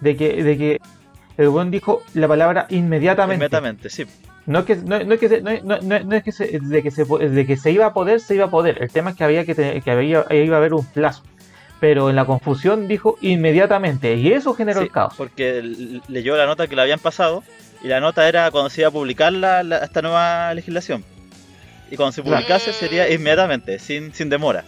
De 0.00 0.16
que, 0.16 0.42
de 0.42 0.58
que 0.58 0.80
el 1.38 1.48
buen 1.48 1.70
dijo 1.70 2.02
la 2.14 2.28
palabra 2.28 2.66
inmediatamente. 2.70 3.36
Inmediatamente, 3.46 3.88
sí. 3.90 4.04
No 4.44 4.60
es 4.60 4.64
que, 4.66 4.76
no, 4.76 5.02
no 5.02 5.14
es 5.14 5.20
que, 5.20 5.28
se- 5.28 5.40
no, 5.40 5.50
no- 5.64 5.80
no- 5.80 6.00
no 6.00 6.16
es 6.16 6.22
que 6.22 6.32
se- 6.32 6.58
de, 6.60 6.82
que 6.82 6.90
se, 6.90 7.04
de 7.04 7.46
que 7.46 7.56
se 7.56 7.70
iba 7.72 7.86
a 7.86 7.92
poder, 7.94 8.20
se 8.20 8.34
iba 8.34 8.44
a 8.44 8.50
poder. 8.50 8.82
El 8.82 8.90
tema 8.90 9.10
es 9.10 9.16
que 9.16 9.24
había 9.24 9.44
que, 9.46 9.54
tener- 9.54 9.82
que 9.82 9.90
había, 9.90 10.24
iba 10.30 10.56
a 10.56 10.58
haber 10.58 10.74
un 10.74 10.84
plazo. 10.84 11.22
Pero 11.80 12.08
en 12.10 12.16
la 12.16 12.24
confusión 12.24 12.88
dijo 12.88 13.16
inmediatamente. 13.20 14.14
Y 14.16 14.32
eso 14.32 14.54
generó 14.54 14.80
Sí, 14.80 14.86
el 14.86 14.92
caos. 14.92 15.14
Porque 15.16 15.62
leyó 16.08 16.36
la 16.36 16.46
nota 16.46 16.66
que 16.66 16.74
le 16.76 16.82
habían 16.82 16.98
pasado 16.98 17.42
y 17.82 17.88
la 17.88 18.00
nota 18.00 18.26
era 18.28 18.50
cuando 18.50 18.70
se 18.70 18.80
iba 18.80 18.88
a 18.88 18.92
publicar 18.92 19.32
la, 19.32 19.62
la- 19.62 19.78
esta 19.78 20.00
nueva 20.02 20.54
legislación. 20.54 21.04
Y 21.90 21.96
cuando 21.96 22.12
se 22.12 22.22
publicase 22.22 22.70
Mm. 22.70 22.74
sería 22.74 23.10
inmediatamente, 23.12 23.78
sin, 23.78 24.12
sin 24.14 24.28
demora. 24.30 24.64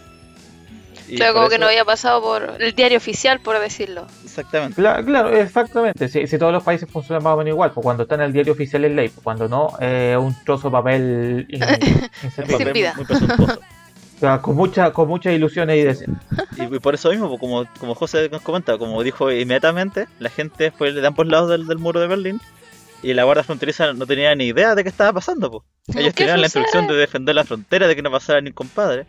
Y 1.07 1.15
Claro, 1.15 1.33
como 1.33 1.49
que 1.49 1.57
no 1.57 1.65
había 1.65 1.83
pasado 1.83 2.21
por 2.21 2.57
el 2.61 2.73
diario 2.75 2.99
oficial, 2.99 3.39
por 3.39 3.59
decirlo. 3.59 4.05
Exactamente. 4.23 4.79
Cla- 4.79 5.03
Claro, 5.03 5.35
exactamente. 5.35 6.07
Si, 6.07 6.27
si 6.27 6.37
todos 6.37 6.53
los 6.53 6.61
países 6.61 6.87
funcionan 6.87 7.23
más 7.23 7.33
o 7.33 7.37
menos 7.37 7.49
igual, 7.53 7.71
pues 7.71 7.83
cuando 7.83 8.03
está 8.03 8.13
en 8.13 8.21
el 8.21 8.31
diario 8.31 8.53
oficial 8.53 8.85
es 8.85 8.91
ley, 8.91 9.09
pues 9.09 9.23
cuando 9.23 9.49
no, 9.49 9.73
eh, 9.81 10.15
un 10.19 10.35
trozo 10.45 10.67
de 10.69 10.71
papel 10.71 11.45
in- 11.49 11.63
Un 11.63 12.09
inservible. 12.23 12.57
papel 12.59 12.73
vida. 12.73 12.93
muy, 12.95 13.05
muy 13.07 13.47
sea, 14.19 14.41
con, 14.41 14.55
mucha, 14.55 14.91
con 14.91 15.07
muchas 15.07 15.33
ilusiones 15.33 15.77
y 15.77 15.83
deseos. 15.83 16.17
y, 16.57 16.75
y 16.75 16.79
por 16.79 16.93
eso 16.93 17.09
mismo, 17.09 17.27
pues, 17.29 17.39
como, 17.39 17.65
como 17.79 17.95
José 17.95 18.29
nos 18.29 18.41
comenta, 18.41 18.77
como 18.77 19.01
dijo 19.03 19.31
inmediatamente, 19.31 20.07
la 20.19 20.29
gente 20.29 20.71
fue 20.71 20.91
de 20.91 21.05
ambos 21.05 21.27
lados 21.27 21.49
del, 21.49 21.67
del 21.67 21.77
muro 21.77 21.99
de 21.99 22.07
Berlín 22.07 22.41
y 23.01 23.13
la 23.13 23.23
Guardia 23.23 23.43
Fronteriza 23.43 23.93
no 23.93 24.05
tenía 24.05 24.35
ni 24.35 24.47
idea 24.47 24.75
de 24.75 24.83
qué 24.83 24.89
estaba 24.89 25.13
pasando. 25.13 25.49
Pues. 25.49 25.63
Ellos 25.97 26.13
¿Qué 26.13 26.23
tenían 26.23 26.41
la 26.41 26.47
instrucción 26.47 26.87
de 26.87 26.95
defender 26.95 27.35
la 27.35 27.45
frontera, 27.45 27.87
de 27.87 27.95
que 27.95 28.01
no 28.01 28.11
pasara 28.11 28.41
ni 28.41 28.51
compadre. 28.51 29.05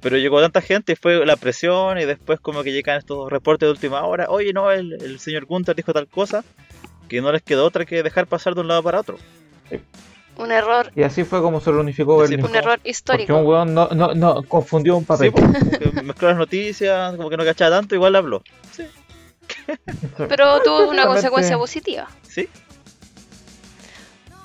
Pero 0.00 0.18
llegó 0.18 0.40
tanta 0.40 0.60
gente 0.60 0.92
y 0.92 0.96
fue 0.96 1.24
la 1.24 1.36
presión 1.36 1.98
y 1.98 2.04
después 2.04 2.38
como 2.38 2.62
que 2.62 2.72
llegan 2.72 2.98
estos 2.98 3.30
reportes 3.30 3.66
de 3.66 3.70
última 3.70 4.04
hora. 4.04 4.26
Oye, 4.28 4.52
no, 4.52 4.70
el, 4.70 4.92
el 5.02 5.18
señor 5.18 5.46
Gunther 5.46 5.74
dijo 5.74 5.92
tal 5.92 6.06
cosa 6.06 6.44
que 7.08 7.20
no 7.20 7.32
les 7.32 7.42
quedó 7.42 7.64
otra 7.64 7.86
que 7.86 8.02
dejar 8.02 8.26
pasar 8.26 8.54
de 8.54 8.60
un 8.60 8.68
lado 8.68 8.82
para 8.82 9.00
otro. 9.00 9.16
Un 10.38 10.52
error, 10.52 10.92
Y 10.94 11.02
así 11.02 11.24
fue 11.24 11.40
como 11.40 11.60
se 11.60 11.70
reunificó 11.70 12.16
Sí, 12.26 12.32
Berlín. 12.32 12.44
un 12.50 12.54
error 12.56 12.76
Porque 12.78 12.90
histórico. 12.90 13.34
un 13.36 13.46
weón 13.46 13.72
no, 13.74 13.88
no, 13.88 14.14
no 14.14 14.42
confundió 14.42 14.94
un 14.96 15.02
Sí, 15.02 15.06
papel. 15.06 15.32
que 15.32 16.02
mezcló 16.02 16.28
las 16.28 16.36
noticias, 16.36 17.16
como 17.16 17.30
que 17.30 17.36
no 17.38 17.44
cachaba 17.44 17.76
tanto, 17.76 17.94
igual 17.94 18.14
habló. 18.16 18.42
Sí, 18.72 18.84
Pero 20.28 20.60
tuvo 20.62 20.88
una 20.90 21.06
consecuencia 21.06 21.56
positiva. 21.56 22.08
sí. 22.22 22.48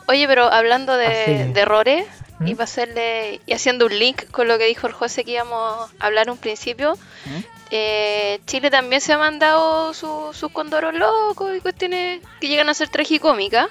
Oye, 0.08 0.28
pero 0.28 0.52
hablando 0.52 0.98
de, 0.98 1.52
errores, 1.56 2.06
¿Mm? 2.40 2.48
y 2.48 2.62
hacerle 2.62 3.40
y 3.46 3.54
haciendo 3.54 3.86
un 3.86 3.98
link 3.98 4.30
con 4.32 4.48
lo 4.48 4.58
que 4.58 4.66
dijo 4.66 4.88
el 4.88 4.94
José 4.94 5.24
que 5.24 5.32
íbamos 5.32 5.90
a 6.00 6.06
hablar 6.06 6.30
un 6.30 6.38
principio, 6.38 6.96
¿Mm? 7.26 7.40
eh, 7.72 8.42
Chile 8.46 8.70
también 8.70 9.00
se 9.00 9.14
ha 9.14 9.18
mandado 9.18 9.94
su- 9.94 10.32
sus 10.34 10.52
condoros 10.52 10.94
locos 10.94 11.56
y 11.56 11.62
cuestiones 11.62 12.22
que 12.42 12.48
llegan 12.50 12.68
a 12.68 12.74
ser 12.74 12.90
tragicómicas. 12.90 13.68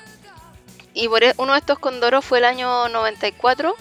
Y 0.95 1.09
por 1.09 1.23
e- 1.23 1.35
uno 1.37 1.53
de 1.53 1.59
estos 1.61 1.79
condoros 1.79 2.25
fue 2.25 2.39
el 2.39 2.45
año 2.45 2.89
94, 2.89 3.75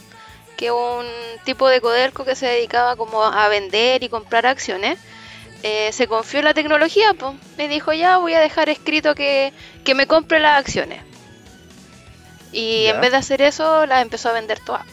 que 0.58 0.72
un 0.72 1.06
tipo 1.46 1.68
de 1.70 1.82
coderco 1.82 2.26
que 2.26 2.36
se 2.36 2.46
dedicaba 2.48 2.96
como 2.96 3.24
a 3.24 3.48
vender 3.48 4.04
y 4.04 4.10
comprar 4.10 4.46
acciones, 4.46 5.00
eh, 5.64 5.92
se 5.92 6.08
confió 6.08 6.40
en 6.40 6.46
la 6.46 6.54
tecnología, 6.54 7.14
pues, 7.18 7.34
me 7.58 7.68
dijo 7.68 7.92
ya 7.94 8.18
voy 8.18 8.34
a 8.34 8.40
dejar 8.40 8.70
escrito 8.70 9.16
que, 9.16 9.52
que 9.84 9.96
me 9.96 10.08
compre 10.08 10.40
las 10.40 10.58
acciones. 10.60 11.02
Y 12.52 12.84
Ya. 12.86 12.92
en 12.92 13.02
vez 13.02 13.12
de 13.12 13.18
hacer 13.18 13.42
eso, 13.42 13.86
las 13.86 14.02
empezó 14.02 14.30
a 14.30 14.34
vender 14.34 14.60
todas. 14.60 14.86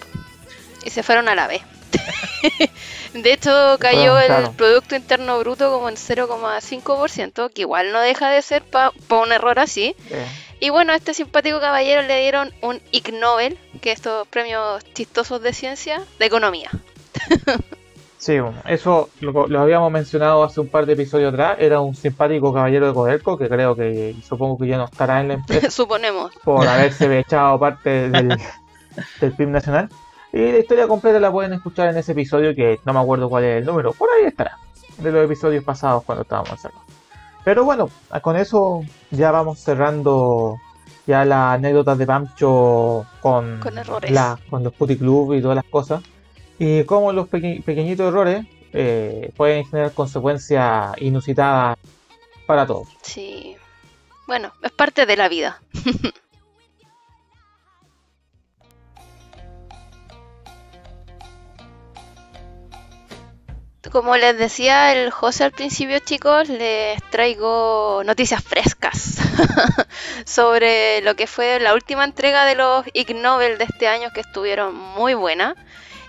Y 0.85 0.91
se 0.91 1.03
fueron 1.03 1.29
a 1.29 1.35
la 1.35 1.47
vez. 1.47 1.63
de 3.15 3.33
hecho, 3.33 3.77
cayó 3.81 4.19
el. 4.19 4.51
Producto 4.51 4.95
Interno 4.95 5.39
Bruto 5.39 5.71
como 5.73 5.89
en 5.89 5.97
0,5%, 5.97 7.51
que 7.53 7.63
igual 7.63 7.93
no 7.93 8.01
deja 8.01 8.31
de 8.31 8.43
ser 8.43 8.63
para 8.63 8.93
un 9.11 9.33
error 9.33 9.59
así. 9.59 9.95
Y 10.61 10.71
bueno, 10.71 10.93
a 10.93 10.97
este 10.97 11.13
simpático 11.15 11.61
caballero 11.61 12.03
le 12.03 12.21
dieron 12.21 12.53
un 12.63 12.81
Ig 12.91 13.13
Nobel, 13.13 13.59
que 13.81 13.93
estos 13.93 14.27
premios 14.29 14.83
chistosos 14.95 15.43
de 15.43 15.53
ciencia, 15.53 16.03
de 16.19 16.27
economía. 16.27 16.71
Sí, 18.19 18.39
eso 18.67 19.09
lo, 19.21 19.47
lo 19.47 19.61
habíamos 19.61 19.93
mencionado 19.93 20.43
hace 20.43 20.61
un 20.61 20.67
par 20.69 20.85
de 20.85 20.95
episodios 20.95 21.33
atrás. 21.33 21.59
Era 21.61 21.81
un 21.81 21.95
simpático 21.95 22.53
caballero 22.53 22.89
de 22.89 22.95
Codelco 22.95 23.39
que 23.39 23.49
creo 23.49 23.77
que 23.77 24.17
supongo 24.27 24.59
que 24.59 24.67
ya 24.67 24.79
no 24.79 24.87
estará 24.87 25.21
en 25.21 25.29
la 25.29 25.35
empresa 25.35 25.71
Suponemos. 25.71 26.33
por 26.43 26.67
haberse 26.67 27.19
echado 27.21 27.57
parte 27.61 28.09
del, 28.11 28.37
del 29.21 29.33
PIB 29.33 29.49
nacional. 29.49 29.89
Y 30.33 30.39
la 30.51 30.59
historia 30.59 30.89
completa 30.89 31.21
la 31.21 31.31
pueden 31.31 31.53
escuchar 31.53 31.89
en 31.91 31.99
ese 31.99 32.13
episodio 32.13 32.53
que 32.55 32.81
no 32.85 32.95
me 32.95 32.99
acuerdo 33.01 33.29
cuál 33.29 33.45
es 33.45 33.59
el 33.59 33.65
número. 33.67 33.93
Por 33.93 34.09
ahí 34.11 34.25
estará. 34.25 34.59
De 34.99 35.13
los 35.13 35.25
episodios 35.25 35.63
pasados 35.63 36.03
cuando 36.03 36.23
estábamos 36.23 36.51
encerrados. 36.51 36.86
Pero 37.47 37.65
bueno, 37.65 37.89
con 38.23 38.35
eso 38.37 38.81
ya 39.13 39.31
vamos 39.31 39.61
cerrando 39.61 40.57
ya 41.07 41.25
las 41.25 41.55
anécdotas 41.55 41.97
de 41.97 42.05
Pancho 42.05 43.07
con, 43.21 43.61
Con 43.61 43.79
errores. 43.79 44.11
la- 44.11 44.37
con 44.51 44.65
los 44.65 44.73
Putty 44.75 44.97
Club 44.99 45.35
y 45.35 45.41
todas 45.41 45.55
las 45.55 45.65
cosas. 45.67 46.03
Y 46.59 46.83
cómo 46.83 47.13
los 47.13 47.29
peque- 47.29 47.63
pequeñitos 47.65 48.09
errores 48.09 48.45
eh, 48.73 49.31
pueden 49.37 49.65
generar 49.65 49.93
consecuencias 49.93 50.91
inusitadas 51.01 51.79
para 52.49 52.67
todos. 52.67 52.89
Sí. 53.03 53.57
Bueno, 54.27 54.51
es 54.61 54.73
parte 54.73 55.07
de 55.07 55.17
la 55.17 55.29
vida. 55.29 55.63
Como 63.93 64.17
les 64.17 64.37
decía 64.37 64.93
el 64.93 65.11
José 65.11 65.45
al 65.45 65.53
principio, 65.53 65.99
chicos, 66.01 66.49
les 66.49 67.03
traigo 67.11 68.03
noticias 68.05 68.43
frescas 68.43 69.19
sobre 70.25 71.01
lo 71.03 71.15
que 71.15 71.27
fue 71.27 71.61
la 71.61 71.73
última 71.73 72.05
entrega 72.05 72.45
de 72.45 72.57
los 72.57 72.85
Ig 72.95 73.15
Nobel 73.15 73.59
de 73.59 73.65
este 73.65 73.87
año 73.87 74.11
que 74.13 74.21
estuvieron 74.21 74.75
muy 74.75 75.15
buenas 75.15 75.55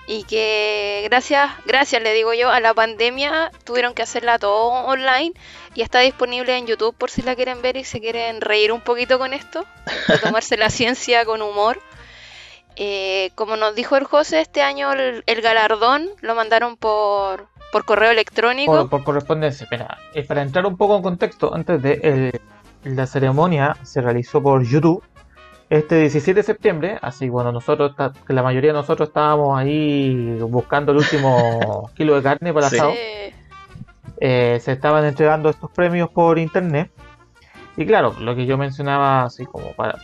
y 0.08 0.24
que 0.24 1.06
gracias, 1.10 1.52
gracias 1.66 2.02
le 2.02 2.14
digo 2.14 2.34
yo, 2.34 2.50
a 2.50 2.60
la 2.60 2.74
pandemia 2.74 3.52
tuvieron 3.64 3.94
que 3.94 4.02
hacerla 4.02 4.40
todo 4.40 4.70
online 4.70 5.34
y 5.76 5.82
está 5.82 6.00
disponible 6.00 6.58
en 6.58 6.66
YouTube 6.66 6.96
por 6.96 7.12
si 7.12 7.22
la 7.22 7.36
quieren 7.36 7.62
ver 7.62 7.78
y 7.78 7.84
se 7.84 8.00
quieren 8.00 8.42
reír 8.42 8.72
un 8.72 8.82
poquito 8.82 9.20
con 9.20 9.34
esto, 9.34 9.66
de 10.08 10.18
tomarse 10.24 10.58
la 10.58 10.70
ciencia 10.70 11.26
con 11.26 11.42
humor. 11.42 11.80
Eh, 12.76 13.32
como 13.36 13.56
nos 13.56 13.76
dijo 13.76 13.98
el 13.98 14.06
José, 14.06 14.40
este 14.40 14.62
año 14.62 14.94
el, 14.94 15.24
el 15.26 15.42
galardón 15.42 16.10
lo 16.22 16.36
mandaron 16.36 16.78
por, 16.78 17.50
por 17.72 17.86
correo 17.86 18.12
electrónico. 18.12 18.72
Por, 18.72 18.90
por 18.90 19.04
correspondencia, 19.04 19.64
espera, 19.66 19.98
eh, 20.14 20.24
para 20.24 20.42
entrar 20.42 20.66
un 20.66 20.78
poco 20.78 20.96
en 20.98 21.04
contexto, 21.04 21.54
antes 21.54 21.82
de 21.82 21.94
el- 22.84 22.96
la 22.96 23.06
ceremonia 23.08 23.76
se 23.84 24.02
realizó 24.02 24.42
por 24.42 24.64
YouTube 24.64 25.04
este 25.70 25.96
17 26.00 26.40
de 26.40 26.44
septiembre, 26.44 26.98
así 27.02 27.28
bueno, 27.28 27.52
nosotros, 27.52 27.94
que 28.26 28.34
la 28.34 28.42
mayoría 28.42 28.72
de 28.72 28.78
nosotros 28.78 29.10
estábamos 29.10 29.58
ahí 29.60 30.38
buscando 30.42 30.94
el 30.94 31.00
último 31.00 31.90
kilo 31.96 32.16
de 32.16 32.24
carne 32.24 32.54
para 32.54 32.68
el 32.68 32.74
asado, 32.74 32.92
Eh, 32.96 33.34
eh, 34.20 34.60
se 34.62 34.72
estaban 34.72 35.04
entregando 35.06 35.50
estos 35.50 35.70
premios 35.72 36.10
por 36.10 36.40
internet. 36.40 36.90
Y 37.76 37.86
claro, 37.86 38.16
lo 38.20 38.36
que 38.36 38.46
yo 38.46 38.58
mencionaba, 38.58 39.24
así 39.24 39.46
como 39.46 39.74
para 39.74 40.00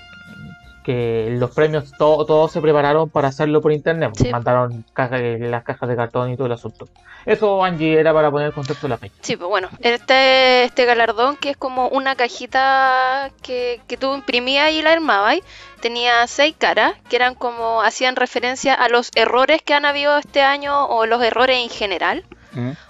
que 0.83 1.27
los 1.39 1.51
premios 1.51 1.91
to- 1.97 2.25
todos 2.25 2.51
se 2.51 2.61
prepararon 2.61 3.09
para 3.09 3.29
hacerlo 3.29 3.61
por 3.61 3.71
internet, 3.71 4.11
Sí. 4.15 4.29
mandaron 4.29 4.83
caja- 4.93 5.17
las 5.17 5.63
cajas 5.63 5.87
de 5.89 5.95
cartón 5.95 6.31
y 6.31 6.35
todo 6.35 6.47
el 6.47 6.53
asunto. 6.53 6.87
Eso, 7.25 7.63
Angie, 7.63 7.97
era 7.99 8.13
para 8.13 8.29
poner 8.29 8.47
el 8.47 8.53
contexto 8.53 8.85
de 8.87 8.89
la 8.89 8.97
fecha. 8.97 9.15
Sí, 9.21 9.37
pues 9.37 9.47
bueno, 9.49 9.69
este, 9.79 10.65
este 10.65 10.83
galardón 10.85 11.37
que 11.37 11.51
es 11.51 11.57
como 11.57 11.87
una 11.87 12.15
cajita 12.15 13.31
que, 13.41 13.79
que 13.87 13.95
tú 13.97 14.13
imprimías 14.13 14.71
y 14.71 14.81
la 14.81 14.91
armabas, 14.91 15.37
tenía 15.81 16.27
seis 16.27 16.53
caras 16.57 16.93
que 17.09 17.15
eran 17.15 17.35
como, 17.35 17.81
hacían 17.81 18.15
referencia 18.17 18.73
a 18.73 18.89
los 18.89 19.09
errores 19.15 19.61
que 19.61 19.73
han 19.73 19.85
habido 19.85 20.17
este 20.17 20.41
año 20.41 20.85
o 20.87 21.05
los 21.05 21.23
errores 21.23 21.57
en 21.63 21.69
general. 21.69 22.23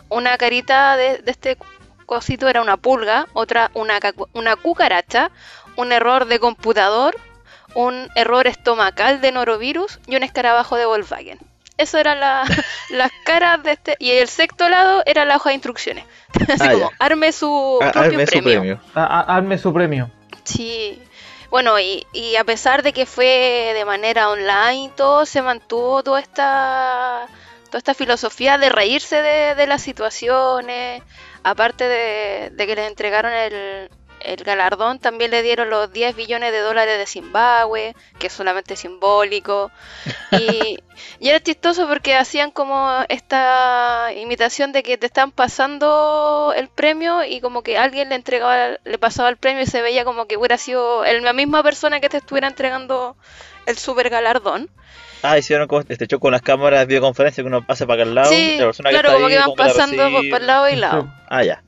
Una 0.10 0.38
carita 0.38 0.98
de, 0.98 1.20
de 1.20 1.32
este 1.32 1.58
cosito 2.06 2.50
era 2.50 2.62
una 2.62 2.78
pulga, 2.78 3.28
otra 3.34 3.72
una, 3.76 4.00
una 4.34 4.56
cucaracha, 4.56 5.32
un 5.78 5.92
error 5.92 6.26
de 6.26 6.40
computador, 6.40 7.16
un 7.76 8.10
error 8.16 8.48
estomacal 8.48 9.22
de 9.22 9.32
norovirus 9.32 10.00
y 10.08 10.16
un 10.16 10.24
escarabajo 10.24 10.76
de 10.78 10.86
Volkswagen. 10.86 11.40
Eso 11.78 11.98
eran 11.98 12.20
la- 12.20 12.44
las 12.90 13.12
caras 13.26 13.64
de 13.64 13.72
este. 13.72 13.96
Y 14.00 14.12
el 14.12 14.28
sexto 14.28 14.70
lado 14.70 15.02
era 15.06 15.26
la 15.26 15.38
hoja 15.38 15.50
de 15.50 15.56
instrucciones. 15.56 16.06
Así 16.50 16.54
Ah, 16.68 16.72
como, 16.72 16.90
ya. 16.92 16.96
arme 17.00 17.32
su 17.32 17.80
Ah, 17.82 17.92
propio 17.92 18.12
arme 18.12 18.26
su 18.28 18.32
premio. 18.32 18.60
premio. 18.60 18.80
A- 18.94 19.20
a- 19.22 19.38
Hazme 19.38 19.58
su 19.58 19.74
premio. 19.74 20.12
Sí. 20.44 21.02
Bueno, 21.50 21.80
y, 21.80 22.06
y 22.14 22.36
a 22.36 22.44
pesar 22.44 22.82
de 22.84 22.94
que 22.94 23.06
fue 23.06 23.72
de 23.76 23.86
manera 23.86 24.30
online 24.30 24.86
y 24.86 24.90
todo, 24.90 25.26
se 25.26 25.42
mantuvo 25.44 26.02
toda 26.04 26.20
esta, 26.20 27.28
toda 27.68 27.78
esta 27.78 27.94
filosofía 27.94 28.58
de 28.58 28.70
reírse 28.70 29.22
de, 29.22 29.54
de 29.56 29.68
las 29.68 29.82
situaciones. 29.84 31.02
Aparte 31.44 31.84
de, 31.88 32.50
de 32.52 32.68
que 32.68 32.76
les 32.76 32.88
entregaron 32.88 33.34
el, 33.34 33.90
el 34.24 34.44
galardón, 34.44 35.00
también 35.00 35.32
le 35.32 35.42
dieron 35.42 35.70
los 35.70 35.92
10 35.92 36.16
billones 36.16 36.52
de 36.52 36.60
dólares 36.60 36.98
de 36.98 37.06
Zimbabue, 37.06 37.96
que 38.20 38.28
es 38.28 38.34
solamente 38.34 38.76
simbólico. 38.76 39.72
Y, 40.32 40.80
y 41.20 41.30
era 41.30 41.40
chistoso 41.40 41.88
porque 41.88 42.16
hacían 42.16 42.52
como 42.52 42.90
esta 43.10 44.12
imitación 44.16 44.72
de 44.72 44.84
que 44.84 44.98
te 44.98 45.06
están 45.06 45.32
pasando 45.32 46.54
el 46.56 46.68
premio 46.70 47.24
y 47.24 47.42
como 47.42 47.64
que 47.64 47.78
alguien 47.78 48.10
le 48.10 48.16
entregaba, 48.16 48.78
le 48.84 48.98
pasaba 48.98 49.30
el 49.30 49.38
premio 49.38 49.64
y 49.64 49.68
se 49.68 49.82
veía 49.82 50.06
como 50.06 50.26
que 50.28 50.38
hubiera 50.38 50.58
sido 50.58 51.06
el- 51.06 51.24
la 51.24 51.34
misma 51.34 51.64
persona 51.64 52.00
que 52.00 52.10
te 52.10 52.18
estuviera 52.18 52.48
entregando 52.48 53.16
el 53.66 53.78
super 53.78 54.10
galardón. 54.10 54.70
Ah, 55.22 55.38
hicieron 55.38 55.68
como 55.70 55.82
este 55.88 56.06
show 56.08 56.20
con 56.20 56.32
las 56.34 56.42
cámaras 56.42 56.82
de 56.82 56.86
videoconferencia 56.88 57.44
que 57.44 57.48
uno 57.48 57.66
pasa 57.66 57.86
para 57.88 58.02
acá 58.04 58.10
al 58.10 58.16
lado. 58.16 58.30
sí, 58.30 58.56
y 58.56 58.60
la 58.60 58.66
persona 58.66 58.90
claro, 58.90 59.08
está 59.10 59.14
como 59.16 59.28
ahí 59.28 59.32
que 59.34 59.38
van 59.40 59.46
como 59.46 59.56
que 59.56 59.64
la 59.64 59.70
pasando 59.70 60.12
por, 60.12 60.30
por 60.30 60.42
lado 60.42 60.70
y 60.70 60.76
lado. 60.76 61.14
Ah, 61.30 61.44
ya. 61.44 61.64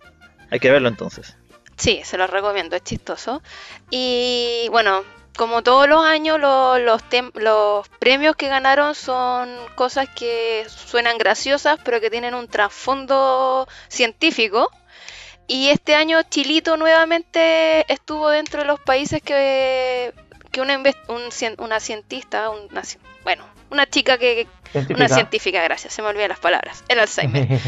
Hay 0.51 0.59
que 0.59 0.69
verlo 0.69 0.89
entonces. 0.89 1.37
Sí, 1.77 2.01
se 2.03 2.17
los 2.17 2.29
recomiendo, 2.29 2.75
es 2.75 2.83
chistoso. 2.83 3.41
Y 3.89 4.67
bueno, 4.71 5.03
como 5.37 5.61
todos 5.61 5.87
los 5.89 6.03
años, 6.05 6.39
lo- 6.39 6.77
los, 6.79 7.01
los 7.35 7.87
premios 7.99 8.35
que 8.35 8.47
ganaron 8.47 8.95
son 8.95 9.49
cosas 9.75 10.07
que 10.15 10.65
suenan 10.69 11.17
graciosas, 11.17 11.79
pero 11.83 11.99
que 11.99 12.09
tienen 12.09 12.33
un 12.33 12.47
trasfondo 12.47 13.67
científico. 13.89 14.69
Y 15.47 15.69
este 15.69 15.95
año 15.95 16.21
Chilito 16.23 16.77
nuevamente 16.77 17.91
estuvo 17.93 18.29
dentro 18.29 18.61
de 18.61 18.67
los 18.67 18.79
países 18.81 19.21
que, 19.21 20.13
una, 20.59 20.77
un 21.09 21.29
una 21.59 21.79
cientista, 21.81 22.49
bueno, 23.23 23.45
una 23.69 23.85
chica 23.85 24.17
que... 24.17 24.47
Científica. 24.71 24.99
Una 24.99 25.07
científica, 25.07 25.63
gracias, 25.63 25.93
se 25.93 26.01
me 26.01 26.09
olvidan 26.09 26.29
las 26.29 26.39
palabras. 26.39 26.83
El 26.89 26.99
Alzheimer. 26.99 27.47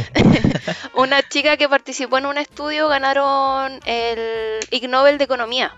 Una 0.94 1.22
chica 1.22 1.56
que 1.56 1.70
participó 1.70 2.18
en 2.18 2.26
un 2.26 2.38
estudio 2.38 2.90
ganaron 2.90 3.80
el 3.86 4.60
Ig 4.72 4.90
Nobel 4.90 5.18
de 5.18 5.24
Economía. 5.24 5.74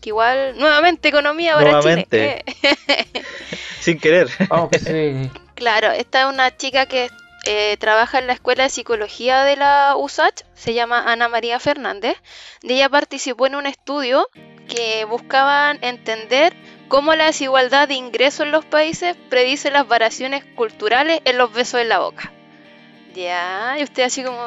Que 0.00 0.10
igual, 0.10 0.56
nuevamente 0.58 1.08
economía 1.08 1.54
para 1.54 1.72
Nuevamente. 1.72 2.44
Chile. 2.44 3.08
Sin 3.80 3.98
querer. 3.98 4.28
Sí. 4.28 5.30
claro, 5.54 5.90
esta 5.90 6.22
es 6.22 6.26
una 6.26 6.56
chica 6.56 6.86
que 6.86 7.10
eh, 7.44 7.76
trabaja 7.78 8.20
en 8.20 8.28
la 8.28 8.32
Escuela 8.32 8.64
de 8.64 8.70
Psicología 8.70 9.42
de 9.42 9.56
la 9.56 9.96
USACH, 9.96 10.42
se 10.54 10.74
llama 10.74 11.10
Ana 11.10 11.28
María 11.28 11.58
Fernández. 11.58 12.16
Y 12.62 12.74
ella 12.74 12.88
participó 12.88 13.46
en 13.46 13.56
un 13.56 13.66
estudio 13.66 14.28
que 14.68 15.04
buscaban 15.04 15.78
entender 15.82 16.54
cómo 16.92 17.14
la 17.14 17.24
desigualdad 17.24 17.88
de 17.88 17.94
ingresos 17.94 18.44
en 18.44 18.52
los 18.52 18.66
países 18.66 19.16
predice 19.30 19.70
las 19.70 19.88
variaciones 19.88 20.44
culturales 20.54 21.22
en 21.24 21.38
los 21.38 21.50
besos 21.50 21.80
en 21.80 21.88
la 21.88 22.00
boca. 22.00 22.30
Ya, 23.14 23.76
y 23.78 23.82
usted 23.82 24.02
así 24.02 24.22
como. 24.22 24.38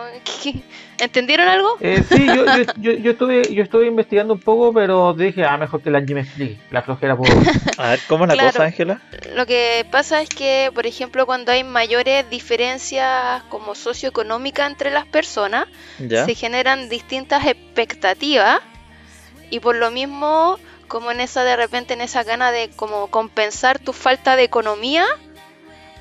¿entendieron 1.00 1.48
algo? 1.48 1.76
Eh, 1.82 2.04
sí, 2.08 2.28
yo, 2.28 2.46
yo, 2.46 2.64
yo, 2.78 2.92
yo 2.92 3.12
estuve, 3.12 3.52
yo 3.52 3.64
estuve 3.64 3.88
investigando 3.88 4.36
un 4.36 4.40
poco, 4.40 4.72
pero 4.74 5.16
dije, 5.16 5.44
ah, 5.44 5.58
mejor 5.58 5.82
que 5.82 5.90
la 5.90 5.98
Angie 5.98 6.14
me 6.14 6.22
explique. 6.22 6.60
La 6.70 6.84
flojera 6.84 7.18
por. 7.18 7.28
A 7.78 7.90
ver, 7.90 8.00
¿cómo 8.08 8.26
es 8.26 8.28
la 8.30 8.34
Claro. 8.36 8.52
cosa, 8.52 8.64
Ángela? 8.66 9.02
Lo 9.34 9.48
que 9.48 9.84
pasa 9.90 10.22
es 10.22 10.30
que, 10.30 10.70
por 10.76 10.86
ejemplo, 10.86 11.26
cuando 11.26 11.52
hay 11.52 11.64
mayores 11.64 12.30
diferencias 12.30 13.42
como 13.50 13.74
socioeconómicas 13.74 14.70
entre 14.70 14.92
las 14.92 15.08
personas, 15.08 15.66
¿Ya? 15.98 16.26
se 16.26 16.36
generan 16.36 16.90
distintas 16.90 17.48
expectativas 17.48 18.60
y 19.50 19.60
por 19.60 19.76
lo 19.76 19.90
mismo, 19.90 20.60
como 20.88 21.12
en 21.12 21.22
esa 21.22 21.44
de 21.44 21.56
repente, 21.56 21.94
en 21.94 22.02
esa 22.02 22.24
gana 22.24 22.52
de 22.52 22.70
como 22.76 23.08
compensar 23.08 23.80
tu 23.80 23.94
falta 23.94 24.36
de 24.36 24.44
economía, 24.44 25.06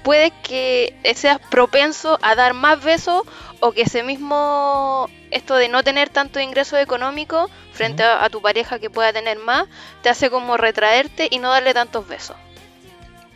puede 0.03 0.31
que 0.43 0.95
seas 1.15 1.39
propenso 1.51 2.19
a 2.23 2.35
dar 2.35 2.55
más 2.55 2.83
besos 2.83 3.23
o 3.61 3.73
que 3.73 3.83
ese 3.83 4.03
mismo, 4.03 5.09
esto 5.31 5.57
de 5.57 5.69
no 5.69 5.83
tener 5.83 6.11
tanto 6.11 6.41
ingreso 6.41 6.77
económico 6.77 7.49
frente 7.73 8.03
a, 8.03 8.23
a 8.25 8.29
tu 8.29 8.43
pareja 8.43 8.79
que 8.79 8.91
pueda 8.91 9.13
tener 9.13 9.39
más, 9.39 9.67
te 10.03 10.11
hace 10.11 10.31
como 10.31 10.57
retraerte 10.57 11.29
y 11.31 11.39
no 11.39 11.51
darle 11.51 11.73
tantos 11.73 12.07
besos. 12.07 12.37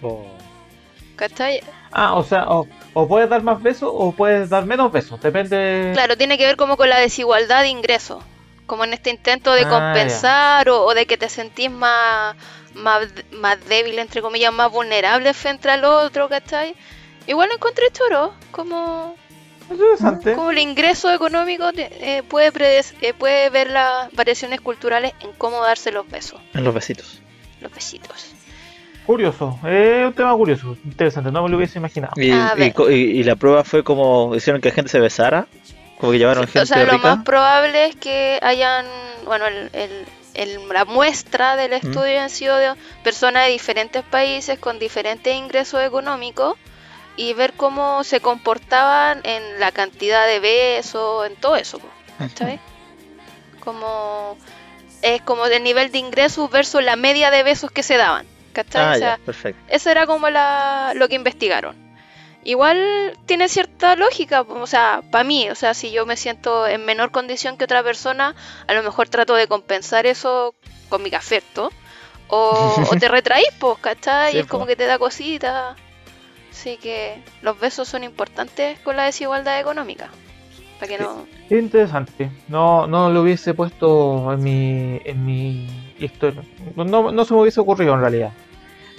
Oh. 0.03 0.27
¿Cachai? 1.17 1.61
Ah, 1.91 2.15
o 2.15 2.23
sea, 2.23 2.49
o, 2.49 2.69
o 2.95 3.09
puedes 3.09 3.29
dar 3.29 3.43
más 3.43 3.63
besos 3.63 3.91
o 3.93 4.13
puedes 4.13 4.51
dar 4.51 4.67
menos 4.67 4.93
besos. 4.93 5.21
Depende. 5.21 5.91
Claro, 5.95 6.17
tiene 6.17 6.39
que 6.39 6.47
ver 6.47 6.57
como 6.57 6.77
con 6.77 6.89
la 6.89 6.99
desigualdad 6.99 7.63
de 7.63 7.69
ingresos. 7.69 8.23
Como 8.69 8.85
en 8.85 8.93
este 8.93 9.11
intento 9.11 9.53
de 9.55 9.63
Ah, 9.63 9.69
compensar 9.69 10.69
o, 10.69 10.85
o 10.85 10.95
de 10.95 11.07
que 11.07 11.17
te 11.17 11.29
sentís 11.29 11.71
más, 11.71 12.37
más, 12.75 13.09
más 13.33 13.59
débil, 13.67 13.99
entre 13.99 14.23
comillas, 14.23 14.53
más 14.53 14.71
vulnerable 14.71 15.35
frente 15.35 15.69
al 15.69 15.85
otro, 15.85 16.29
¿cachai? 16.29 16.77
Igual 17.27 17.49
lo 17.49 17.55
encontré 17.57 17.87
choro, 17.93 18.33
como, 18.53 19.17
Interesante. 19.71 20.35
como 20.35 20.51
el 20.53 20.59
ingreso 20.59 21.13
económico 21.13 21.71
eh, 21.77 22.23
puede, 22.29 22.53
eh, 23.01 23.15
puede 23.15 23.51
ver 23.51 23.71
las 23.71 24.13
variaciones 24.13 24.61
culturales 24.61 25.13
en 25.21 25.33
cómo 25.33 25.61
darse 25.63 25.91
los 25.91 26.09
besos, 26.09 26.41
En 26.55 26.63
los 26.63 26.73
besitos. 26.75 27.21
los 27.61 27.73
besitos. 27.75 28.35
Curioso. 29.07 29.59
Es 29.67 30.07
un 30.07 30.13
tema 30.13 30.35
curioso. 30.37 30.77
Interesante. 30.85 31.33
No 31.33 31.43
me 31.43 31.49
lo 31.49 31.57
hubiese 31.57 31.79
imaginado. 31.79 32.13
Y- 32.17 32.31
y 32.93 33.23
la 33.25 33.37
prueba 33.37 33.65
fue 33.65 33.83
como 33.83 34.35
hicieron 34.37 34.61
que 34.61 34.69
la 34.69 34.75
gente 34.75 34.91
se 34.91 35.01
besara. 35.01 35.47
Como 35.99 36.13
que 36.13 36.19
llevaron 36.19 36.45
gente 36.45 36.61
O 36.61 36.67
sea, 36.67 36.85
lo 36.85 36.99
más 36.99 37.25
probable 37.25 37.87
es 37.87 37.97
que 37.97 38.39
hayan, 38.43 38.87
bueno, 39.25 39.47
el, 39.47 39.71
el- 39.73 40.07
el- 40.35 40.69
la 40.69 40.85
muestra 40.85 41.57
del 41.57 41.73
estudio 41.73 42.21
han 42.21 42.31
sido 42.31 42.57
de 42.57 42.75
personas 43.03 43.47
de 43.47 43.53
diferentes 43.53 44.05
países 44.05 44.59
con 44.59 44.79
diferentes 44.79 45.35
ingresos 45.35 45.83
económicos 45.83 46.57
y 47.17 47.33
ver 47.33 47.53
cómo 47.55 48.05
se 48.05 48.21
comportaban 48.21 49.21
en 49.25 49.59
la 49.59 49.73
cantidad 49.73 50.27
de 50.29 50.39
besos, 50.39 51.27
en 51.27 51.35
todo 51.37 51.57
eso, 51.57 51.81
¿cachai? 52.19 52.61
Como 53.61 54.39
es 55.03 55.21
como 55.23 55.47
del 55.49 55.63
nivel 55.63 55.91
de 55.93 55.99
ingresos 55.99 56.51
versus 56.51 56.83
la 56.83 56.97
media 56.97 57.31
de 57.31 57.43
besos 57.43 57.71
que 57.73 57.83
se 57.83 57.97
daban, 57.97 58.27
¿cachai? 58.53 58.83
Ah, 58.85 58.93
O 58.95 58.99
sea, 58.99 59.17
ya, 59.19 59.25
perfecto. 59.25 59.61
eso 59.69 59.91
era 59.91 60.07
como 60.07 60.31
la, 60.31 60.93
lo 60.95 61.09
que 61.09 61.15
investigaron. 61.17 61.75
Igual 62.49 63.13
tiene 63.27 63.47
cierta 63.51 63.95
lógica, 63.95 64.41
o 64.41 64.67
sea, 64.67 65.03
para 65.11 65.23
mí, 65.23 65.51
o 65.51 65.55
sea, 65.55 65.75
si 65.75 65.91
yo 65.91 66.07
me 66.07 66.17
siento 66.17 66.67
en 66.67 66.83
menor 66.87 67.11
condición 67.11 67.59
que 67.59 67.65
otra 67.65 67.83
persona, 67.83 68.35
a 68.67 68.73
lo 68.73 68.83
mejor 68.83 69.11
trato 69.11 69.35
de 69.35 69.47
compensar 69.47 70.07
eso 70.07 70.55
con 70.89 71.03
mi 71.03 71.15
afecto. 71.15 71.71
O, 72.29 72.75
o 72.91 72.97
te 72.99 73.07
retraís, 73.09 73.51
pues, 73.61 73.77
¿cachai? 73.83 74.31
Sí, 74.31 74.39
y 74.39 74.41
es 74.41 74.47
como 74.47 74.65
que 74.65 74.77
te 74.77 74.87
da 74.87 74.99
cosita. 74.99 75.77
Así 76.51 76.79
que 76.79 77.23
los 77.43 77.61
besos 77.61 77.87
son 77.87 78.03
importantes 78.03 78.81
con 78.81 78.97
la 78.97 79.05
desigualdad 79.05 79.61
económica. 79.61 80.09
Para 80.81 80.89
que 80.89 81.03
no... 81.03 81.27
Interesante. 81.51 82.31
No, 82.49 82.87
no 82.87 83.11
lo 83.11 83.21
hubiese 83.21 83.53
puesto 83.53 84.33
en 84.33 84.43
mi, 84.43 85.01
en 85.05 85.23
mi 85.23 85.93
historia. 85.99 86.43
No, 86.77 87.13
no 87.13 87.25
se 87.27 87.35
me 87.35 87.41
hubiese 87.43 87.61
ocurrido 87.61 87.93
en 87.93 88.01
realidad. 88.01 88.33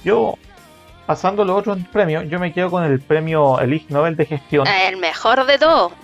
Yo, 0.03 0.37
pasando 1.09 1.43
los 1.43 1.57
otros 1.57 1.79
premios, 1.91 2.29
yo 2.29 2.37
me 2.37 2.53
quedo 2.53 2.69
con 2.69 2.83
el 2.83 2.99
premio, 2.99 3.59
el 3.59 3.73
Ig 3.73 3.87
Nobel 3.89 4.15
de 4.15 4.27
Gestión. 4.27 4.67
El 4.67 4.97
mejor 4.97 5.43
de 5.47 5.57
todo. 5.57 5.91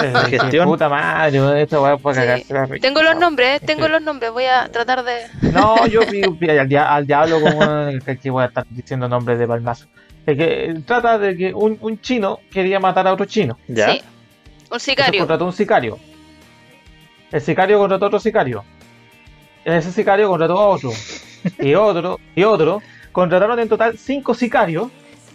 Eh, 0.00 0.12
¿De 0.12 0.30
que 0.30 0.38
gestión? 0.38 0.66
Puta 0.66 0.88
madre, 0.88 1.40
weá 1.42 1.96
para 1.96 2.14
Sí. 2.14 2.20
cagarse 2.20 2.54
la. 2.54 2.66
Tengo 2.78 3.02
los 3.02 3.16
nombres, 3.16 3.58
Sí. 3.60 3.66
tengo 3.66 3.88
los 3.88 4.00
nombres. 4.00 4.30
Voy 4.30 4.44
a 4.44 4.68
tratar 4.70 5.02
de... 5.02 5.22
No, 5.50 5.84
yo 5.88 6.02
al, 6.02 6.68
dia- 6.68 6.94
al 6.94 7.04
diablo 7.06 7.40
como 7.40 7.64
el 7.88 8.00
que 8.04 8.30
voy 8.30 8.44
a 8.44 8.46
estar 8.46 8.64
diciendo 8.70 9.08
nombres 9.08 9.38
de 9.40 9.48
palmazo. 9.48 9.86
Es 10.24 10.36
que 10.36 10.66
eh, 10.70 10.74
trata 10.86 11.18
de 11.18 11.36
que 11.36 11.52
un, 11.54 11.78
un 11.80 12.00
chino 12.00 12.38
quería 12.52 12.78
matar 12.78 13.08
a 13.08 13.12
otro 13.14 13.26
chino. 13.26 13.58
¿Ya? 13.66 13.86
Sí. 13.92 14.02
Un 14.02 14.62
Entonces 14.64 14.82
sicario. 14.84 15.18
contrató 15.20 15.44
un 15.46 15.52
sicario. 15.52 15.98
El 17.32 17.40
sicario 17.40 17.78
contrató 17.78 18.04
a 18.04 18.08
otro 18.08 18.20
sicario. 18.20 18.64
Ese 19.64 19.90
sicario 19.90 20.28
contrató 20.28 20.58
a 20.58 20.66
otro. 20.68 20.90
Y 21.58 21.74
otro. 21.74 22.20
Y 22.36 22.44
otro. 22.44 22.80
Contrataron 23.18 23.58
en 23.58 23.68
total 23.68 23.98
cinco 23.98 24.32
sicarios 24.34 24.88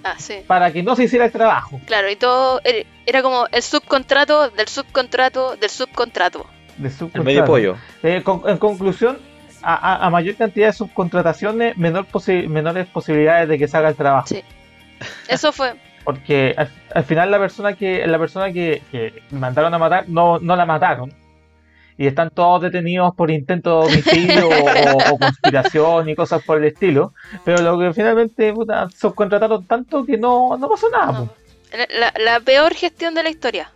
Ah, 0.06 0.16
sí. 0.18 0.36
para 0.48 0.72
que 0.72 0.84
no 0.84 0.96
se 0.96 1.04
hiciera 1.04 1.26
el 1.26 1.32
trabajo. 1.34 1.82
Claro, 1.86 2.10
y 2.10 2.16
todo 2.16 2.62
er- 2.62 2.86
era 3.06 3.22
como 3.22 3.46
el 3.52 3.62
subcontrato 3.62 4.50
del 4.52 4.68
subcontrato 4.70 5.58
del 5.58 5.70
subcontrato. 5.70 6.46
De 6.78 6.90
El 7.14 7.24
medio 7.24 7.44
pollo. 7.46 7.76
Eh, 8.02 8.22
con- 8.24 8.42
en 8.48 8.58
conclusión, 8.58 9.18
a, 9.62 9.74
a- 9.76 10.06
a 10.06 10.10
mayor 10.10 10.36
cantidad 10.36 10.68
de 10.68 10.74
subcontrataciones, 10.74 11.78
menor 11.78 12.06
posi- 12.12 12.48
menores 12.48 12.88
posibilidades 12.88 13.48
de 13.50 13.58
que 13.60 13.68
se 13.68 13.76
haga 13.78 13.90
el 13.90 13.96
trabajo. 13.96 14.28
Sí. 14.28 14.42
Eso 15.28 15.52
fue. 15.52 15.74
Porque 16.06 16.54
al, 16.58 16.70
al 16.96 17.04
final 17.04 17.32
la 17.32 17.40
persona 17.40 17.74
que 17.74 18.08
la 18.08 18.18
persona 18.18 18.52
que, 18.54 18.82
que 18.92 19.24
mandaron 19.32 19.74
a 19.74 19.78
matar 19.78 20.06
no, 20.08 20.40
no 20.40 20.56
la 20.56 20.66
mataron. 20.66 21.14
Y 21.98 22.08
están 22.08 22.30
todos 22.32 22.62
detenidos 22.62 23.14
por 23.16 23.30
intento 23.30 23.82
de 23.82 23.86
homicidio 23.94 24.50
o, 24.50 25.14
o 25.14 25.18
conspiración 25.20 26.10
y 26.10 26.16
cosas 26.16 26.42
por 26.44 26.58
el 26.58 26.66
estilo. 26.66 27.14
Pero 27.46 27.62
lo 27.62 27.78
que 27.80 27.94
finalmente 27.94 28.52
puta, 28.54 28.88
subcontrataron 28.90 29.66
tanto 29.66 30.04
que 30.06 30.18
no, 30.18 30.58
no 30.58 30.70
pasó 30.70 30.90
nada. 30.90 31.12
no, 31.12 31.30
la, 32.00 32.14
la 32.20 32.40
peor 32.40 32.74
gestión 32.74 33.14
de 33.14 33.24
la 33.24 33.30
historia. 33.30 33.72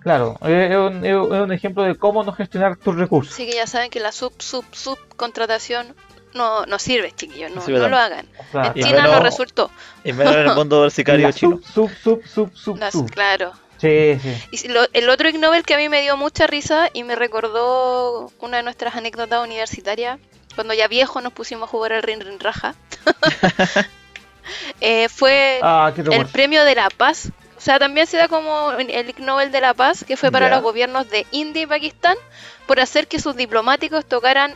Claro, 0.00 0.38
es 0.42 0.76
un, 0.76 1.04
es 1.04 1.14
un 1.16 1.52
ejemplo 1.52 1.82
de 1.82 1.96
cómo 1.96 2.22
no 2.22 2.32
gestionar 2.32 2.76
tus 2.76 2.94
recursos. 2.94 3.34
Así 3.34 3.46
que 3.46 3.56
ya 3.56 3.66
saben 3.66 3.90
que 3.90 3.98
la 3.98 4.12
sub, 4.12 4.32
sub, 4.38 4.64
subcontratación 4.70 5.94
no, 6.34 6.64
no 6.66 6.78
sirve, 6.78 7.12
chiquillos. 7.12 7.50
No, 7.50 7.60
Sí, 7.60 7.72
no 7.72 7.88
lo 7.88 7.96
hagan. 7.96 8.26
O 8.38 8.52
sea, 8.52 8.66
En 8.74 8.78
Y 8.78 8.82
China 8.84 8.98
no 9.02 9.08
menos- 9.08 9.22
resultó. 9.24 9.70
Y 10.04 10.12
menos 10.12 10.34
en 10.36 10.42
el 10.48 10.54
mundo 10.54 10.82
del 10.82 10.90
sicario 10.92 11.26
la 11.26 11.32
chino. 11.32 11.58
sub, 11.62 11.90
sub, 11.90 12.22
sub, 12.24 12.26
sub, 12.26 12.56
sub, 12.56 12.78
Las- 12.78 12.92
sub. 12.92 13.10
claro. 13.10 13.52
Sí, 13.80 14.18
sí. 14.22 14.34
Y 14.64 14.68
lo- 14.68 14.86
el 14.92 15.08
otro 15.10 15.28
Ig 15.28 15.38
Nobel 15.38 15.64
que 15.64 15.74
a 15.74 15.76
mí 15.76 15.88
me 15.88 16.00
dio 16.02 16.16
mucha 16.16 16.46
risa 16.46 16.88
y 16.92 17.04
me 17.04 17.14
recordó 17.16 18.32
una 18.40 18.56
de 18.58 18.62
nuestras 18.62 18.94
anécdotas 18.96 19.44
universitarias, 19.44 20.18
cuando 20.54 20.72
ya 20.74 20.88
viejo 20.88 21.20
nos 21.20 21.32
pusimos 21.32 21.68
a 21.68 21.70
jugar 21.70 21.92
al 21.92 22.02
Rin 22.02 22.20
Rin 22.20 22.40
Raja, 22.40 22.74
eh, 24.80 25.08
fue 25.08 25.58
Ah, 25.62 25.92
el 25.96 26.26
premio 26.26 26.64
de 26.64 26.74
la 26.74 26.88
paz. 26.90 27.30
O 27.56 27.60
sea, 27.60 27.78
también 27.78 28.06
se 28.06 28.16
da 28.18 28.28
como 28.28 28.72
el 28.72 29.08
Ig 29.08 29.18
Nobel 29.20 29.50
de 29.50 29.60
la 29.60 29.74
paz, 29.74 30.04
que 30.06 30.16
fue 30.16 30.30
para 30.30 30.48
los 30.50 30.62
gobiernos 30.62 31.08
de 31.08 31.26
India 31.30 31.62
y 31.62 31.66
Pakistán, 31.66 32.16
por 32.66 32.80
hacer 32.80 33.08
que 33.08 33.18
sus 33.18 33.34
diplomáticos 33.34 34.04
tocaran 34.06 34.54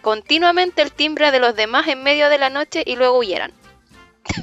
continuamente 0.00 0.82
el 0.82 0.90
timbre 0.90 1.30
de 1.30 1.38
los 1.38 1.54
demás 1.54 1.86
en 1.86 2.02
medio 2.02 2.28
de 2.30 2.38
la 2.38 2.48
noche 2.50 2.82
y 2.84 2.96
luego 2.96 3.18
huyeran. 3.18 3.52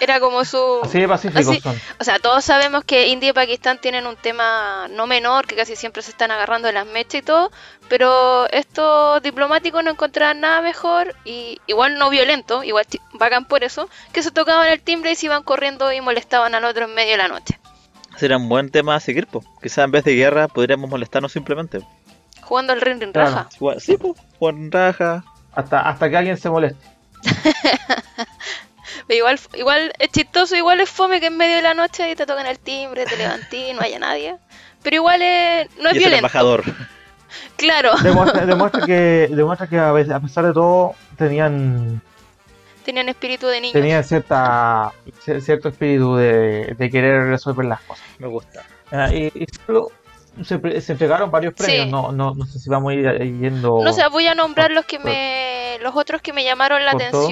Era 0.00 0.20
como 0.20 0.44
su... 0.44 0.80
Así 0.82 1.00
de 1.00 1.08
pacíficos 1.08 1.48
así- 1.48 1.60
son. 1.60 1.78
O 1.98 2.04
sea, 2.04 2.18
todos 2.18 2.44
sabemos 2.44 2.84
que 2.84 3.08
India 3.08 3.30
y 3.30 3.32
Pakistán 3.32 3.78
tienen 3.78 4.06
un 4.06 4.16
tema 4.16 4.88
no 4.90 5.06
menor, 5.06 5.46
que 5.46 5.56
casi 5.56 5.76
siempre 5.76 6.02
se 6.02 6.10
están 6.10 6.30
agarrando 6.30 6.66
de 6.68 6.72
las 6.74 6.86
mechas 6.86 7.20
y 7.20 7.22
todo, 7.22 7.50
pero 7.88 8.48
estos 8.50 9.22
diplomáticos 9.22 9.82
no 9.82 9.90
encontraban 9.90 10.40
nada 10.40 10.60
mejor 10.62 11.14
y 11.24 11.58
igual 11.66 11.96
no 11.98 12.10
violento, 12.10 12.62
igual 12.62 12.86
bacán 13.14 13.44
por 13.46 13.64
eso, 13.64 13.88
que 14.12 14.22
se 14.22 14.30
tocaban 14.30 14.68
el 14.68 14.80
timbre 14.80 15.12
y 15.12 15.16
se 15.16 15.26
iban 15.26 15.42
corriendo 15.42 15.92
y 15.92 16.00
molestaban 16.00 16.54
al 16.54 16.64
otro 16.64 16.84
en 16.84 16.94
medio 16.94 17.12
de 17.12 17.16
la 17.18 17.28
noche, 17.28 17.58
Será 18.16 18.36
un 18.36 18.48
buen 18.50 18.70
tema 18.70 18.96
a 18.96 19.00
seguir, 19.00 19.26
po. 19.26 19.42
Quizás 19.62 19.84
en 19.84 19.92
vez 19.92 20.04
de 20.04 20.14
guerra 20.14 20.46
podríamos 20.48 20.90
molestarnos 20.90 21.32
simplemente. 21.32 21.80
jugando 22.42 22.72
al 22.74 22.80
ring 22.82 23.00
ring 23.00 23.12
Claro. 23.12 23.30
raja. 23.30 23.48
Igual- 23.56 23.80
Sí, 23.80 23.96
pues. 23.96 24.14
Raja. 24.70 25.24
Hasta, 25.54 25.80
hasta 25.80 26.10
que 26.10 26.16
alguien 26.18 26.36
se 26.36 26.50
moleste. 26.50 26.86
Pero 29.10 29.18
igual, 29.18 29.40
igual 29.54 29.92
es 29.98 30.08
chistoso, 30.12 30.54
igual 30.54 30.78
es 30.78 30.88
fome 30.88 31.18
que 31.18 31.26
en 31.26 31.36
medio 31.36 31.56
de 31.56 31.62
la 31.62 31.74
noche 31.74 32.08
y 32.12 32.14
te 32.14 32.26
tocan 32.26 32.46
el 32.46 32.60
timbre, 32.60 33.06
te 33.06 33.16
levantí 33.16 33.56
y 33.70 33.72
no 33.72 33.80
haya 33.80 33.98
nadie. 33.98 34.36
Pero 34.84 34.94
igual 34.94 35.20
es, 35.20 35.68
no 35.80 35.88
es 35.88 35.96
y 35.96 35.98
es 35.98 36.04
el 36.04 36.10
violento. 36.10 36.16
embajador. 36.18 36.62
Claro, 37.56 37.92
Demuestra, 38.04 38.46
demuestra 38.46 38.86
que, 38.86 39.28
demuestra 39.32 39.66
que 39.66 39.78
a, 39.80 39.90
veces- 39.90 40.12
a 40.12 40.20
pesar 40.20 40.46
de 40.46 40.52
todo 40.52 40.94
tenían, 41.18 42.00
tenían 42.84 43.08
espíritu 43.08 43.48
de 43.48 43.60
niños. 43.60 43.72
tenían 43.72 44.04
cierta, 44.04 44.92
cier- 45.26 45.40
cierto 45.40 45.70
espíritu 45.70 46.14
de, 46.14 46.76
de 46.78 46.90
querer 46.90 47.24
resolver 47.24 47.66
las 47.66 47.80
cosas. 47.80 48.04
Me 48.20 48.28
gusta. 48.28 48.62
Ah, 48.92 49.12
y, 49.12 49.26
y 49.34 49.44
solo 49.66 49.90
se, 50.44 50.80
se 50.80 50.92
entregaron 50.92 51.32
varios 51.32 51.54
premios, 51.54 51.86
Sí. 51.86 51.90
no, 51.90 52.12
no, 52.12 52.32
no 52.34 52.46
sé 52.46 52.60
si 52.60 52.70
vamos 52.70 52.92
a 52.92 52.94
ir 52.94 53.04
yendo... 53.40 53.80
No 53.82 53.92
sé, 53.92 54.06
voy 54.06 54.28
a 54.28 54.36
nombrar 54.36 54.68
por- 54.68 54.74
los 54.76 54.84
que 54.86 54.98
por- 54.98 55.06
me. 55.10 55.78
los 55.82 55.96
otros 55.96 56.22
que 56.22 56.32
me 56.32 56.44
llamaron 56.44 56.84
la 56.84 56.92
por 56.92 57.02
todo. 57.10 57.26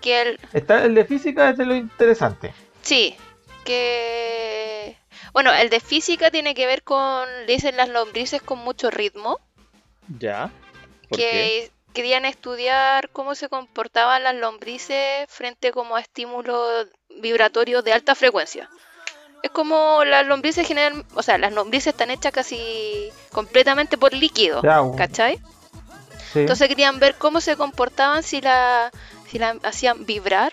Que 0.00 0.22
el. 0.22 0.40
Está 0.52 0.84
el 0.84 0.94
de 0.94 1.04
física, 1.04 1.50
es 1.50 1.56
de 1.56 1.66
lo 1.66 1.74
interesante. 1.74 2.54
Sí. 2.82 3.16
Que. 3.64 4.96
Bueno, 5.32 5.52
el 5.52 5.70
de 5.70 5.80
física 5.80 6.30
tiene 6.30 6.54
que 6.54 6.66
ver 6.66 6.82
con. 6.82 7.28
Le 7.46 7.52
dicen 7.52 7.76
las 7.76 7.88
lombrices 7.88 8.42
con 8.42 8.58
mucho 8.58 8.90
ritmo. 8.90 9.40
Ya. 10.18 10.50
¿Por 11.08 11.18
qué? 11.18 11.24
que 11.30 11.72
querían 11.94 12.24
estudiar 12.26 13.08
cómo 13.10 13.34
se 13.34 13.48
comportaban 13.48 14.22
las 14.22 14.34
lombrices 14.34 15.26
frente 15.28 15.72
como 15.72 15.96
a 15.96 16.00
estímulos 16.00 16.86
vibratorios 17.20 17.82
de 17.82 17.92
alta 17.92 18.14
frecuencia. 18.14 18.68
Es 19.42 19.50
como 19.50 20.04
las 20.04 20.26
lombrices 20.26 20.66
general, 20.66 21.04
o 21.14 21.22
sea, 21.22 21.38
las 21.38 21.52
lombrices 21.52 21.92
están 21.94 22.10
hechas 22.10 22.32
casi 22.32 23.08
completamente 23.32 23.96
por 23.96 24.12
líquido, 24.12 24.62
Ya, 24.62 24.80
¿cachai? 24.96 25.40
sí. 26.32 26.40
Entonces 26.40 26.68
querían 26.68 26.98
ver 27.00 27.14
cómo 27.16 27.40
se 27.40 27.56
comportaban 27.56 28.22
si 28.22 28.40
la, 28.40 28.90
si 29.28 29.38
la 29.38 29.56
hacían 29.62 30.04
vibrar. 30.06 30.52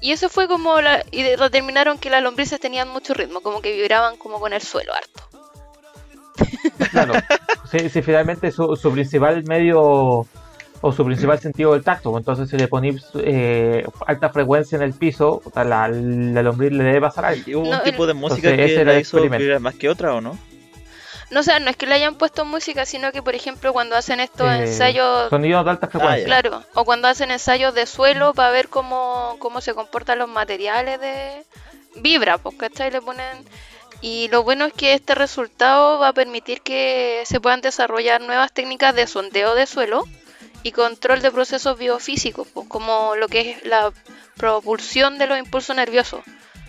Y 0.00 0.12
eso 0.12 0.28
fue 0.30 0.48
como 0.48 0.80
la, 0.80 1.04
y 1.10 1.22
de- 1.22 1.36
determinaron 1.36 1.98
que 1.98 2.08
las 2.10 2.22
lombrices 2.22 2.58
tenían 2.58 2.88
mucho 2.88 3.12
ritmo, 3.12 3.40
como 3.40 3.60
que 3.60 3.72
vibraban 3.76 4.16
como 4.16 4.40
con 4.40 4.52
el 4.52 4.62
suelo 4.62 4.92
harto. 4.94 5.22
Claro. 6.90 7.14
Sí, 7.70 7.88
sí, 7.90 8.02
finalmente 8.02 8.50
su, 8.50 8.74
su 8.76 8.90
principal 8.90 9.44
medio 9.44 10.26
o 10.82 10.92
su 10.92 11.04
principal 11.04 11.38
sentido 11.38 11.74
del 11.74 11.84
tacto. 11.84 12.10
pues, 12.10 12.22
Entonces, 12.22 12.48
si 12.48 12.56
le 12.56 12.66
ponéis 12.68 13.02
eh, 13.16 13.84
alta 14.06 14.30
frecuencia 14.30 14.76
en 14.76 14.82
el 14.82 14.94
piso, 14.94 15.42
la, 15.54 15.88
la 15.88 16.42
lombriz 16.42 16.72
le 16.72 16.82
debe 16.84 17.00
pasar 17.02 17.26
algo. 17.26 17.42
¿Y 17.46 17.54
hubo 17.54 17.64
No, 17.70 17.76
un 17.78 17.84
tipo 17.84 18.06
de 18.06 18.14
música 18.14 18.48
Entonces, 18.48 18.64
ese 18.66 18.74
que 18.76 18.80
era 18.80 18.92
la 18.92 18.96
el 18.96 19.02
hizo 19.02 19.16
experimento. 19.18 19.42
vibrar 19.42 19.60
más 19.60 19.74
que 19.74 19.88
otra 19.90 20.14
o 20.14 20.20
no? 20.22 20.38
No, 21.30 21.40
o 21.40 21.42
sea, 21.44 21.60
no 21.60 21.70
es 21.70 21.76
que 21.76 21.86
le 21.86 21.94
hayan 21.94 22.16
puesto 22.16 22.44
música, 22.44 22.84
sino 22.84 23.12
que, 23.12 23.22
por 23.22 23.34
ejemplo, 23.36 23.72
cuando 23.72 23.94
hacen 23.96 24.18
estos 24.20 24.48
Eh, 24.50 24.64
ensayos 24.64 25.30
Sonidos 25.30 25.64
de 25.64 25.70
alta 25.70 25.86
frecuencia. 25.86 26.18
ya. 26.18 26.24
Claro, 26.24 26.64
o 26.74 26.84
cuando 26.84 27.06
hacen 27.08 27.30
ensayos 27.30 27.72
de 27.74 27.86
suelo 27.86 28.34
para 28.34 28.50
ver 28.50 28.68
cómo, 28.68 29.36
cómo 29.38 29.60
se 29.60 29.72
comportan 29.74 30.18
los 30.18 30.28
materiales 30.28 31.00
de 31.00 31.44
vibra, 31.96 32.38
pues, 32.38 32.56
¿cachai? 32.56 32.90
Le 32.90 33.00
ponen... 33.00 33.44
Y 34.02 34.28
lo 34.28 34.42
bueno 34.42 34.64
es 34.64 34.72
que 34.72 34.94
este 34.94 35.14
resultado 35.14 35.98
va 35.98 36.08
a 36.08 36.12
permitir 36.14 36.62
que 36.62 37.22
se 37.26 37.38
puedan 37.38 37.60
desarrollar 37.60 38.22
nuevas 38.22 38.50
técnicas 38.50 38.94
de 38.94 39.06
sondeo 39.06 39.54
de 39.54 39.66
suelo 39.66 40.04
y 40.62 40.72
control 40.72 41.20
de 41.20 41.30
procesos 41.30 41.78
biofísicos, 41.78 42.48
pues, 42.52 42.66
como 42.66 43.14
lo 43.16 43.28
que 43.28 43.52
es 43.52 43.64
la 43.64 43.92
propulsión 44.36 45.18
de 45.18 45.26
los 45.26 45.38
impulsos 45.38 45.76
nerviosos. 45.76 46.20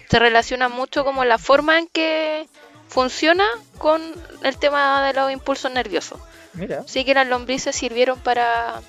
Se 0.09 0.19
relaciona 0.19 0.67
mucho 0.67 1.05
como 1.05 1.23
la 1.23 1.37
forma 1.37 1.79
en 1.79 1.87
que 1.87 2.47
funciona 2.91 3.45
con 3.77 4.01
el 4.43 4.57
tema 4.57 5.07
de 5.07 5.13
los 5.13 5.31
impulsos 5.31 5.71
nerviosos. 5.71 6.19
Mira. 6.53 6.81
Así 6.81 7.05
que 7.05 7.13
las 7.13 7.25
lombrices 7.25 7.73
sirvieron 7.73 8.19
para, 8.19 8.81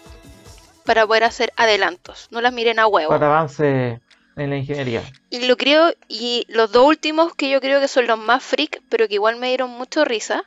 para 0.85 1.07
poder 1.07 1.23
hacer 1.23 1.53
adelantos. 1.57 2.27
No 2.33 2.41
las 2.41 2.53
miren 2.53 2.81
a 2.81 2.89
huevo. 2.89 3.11
Para 3.11 3.29
avance 3.29 4.01
en 4.37 4.51
la 4.51 4.57
ingeniería. 4.57 5.03
Y 5.31 5.47
lo 5.47 5.57
creo, 5.57 5.95
y 6.09 6.45
los 6.49 6.73
dos 6.73 6.85
últimos 6.85 7.33
que 7.37 7.49
yo 7.49 7.61
creo 7.61 7.81
que 7.81 7.87
son 7.87 8.09
los 8.09 8.19
más 8.19 8.43
freak, 8.43 8.83
pero 8.89 9.07
que 9.07 9.15
igual 9.15 9.37
me 9.37 9.49
dieron 9.49 9.71
mucho 9.71 10.05
risa, 10.05 10.45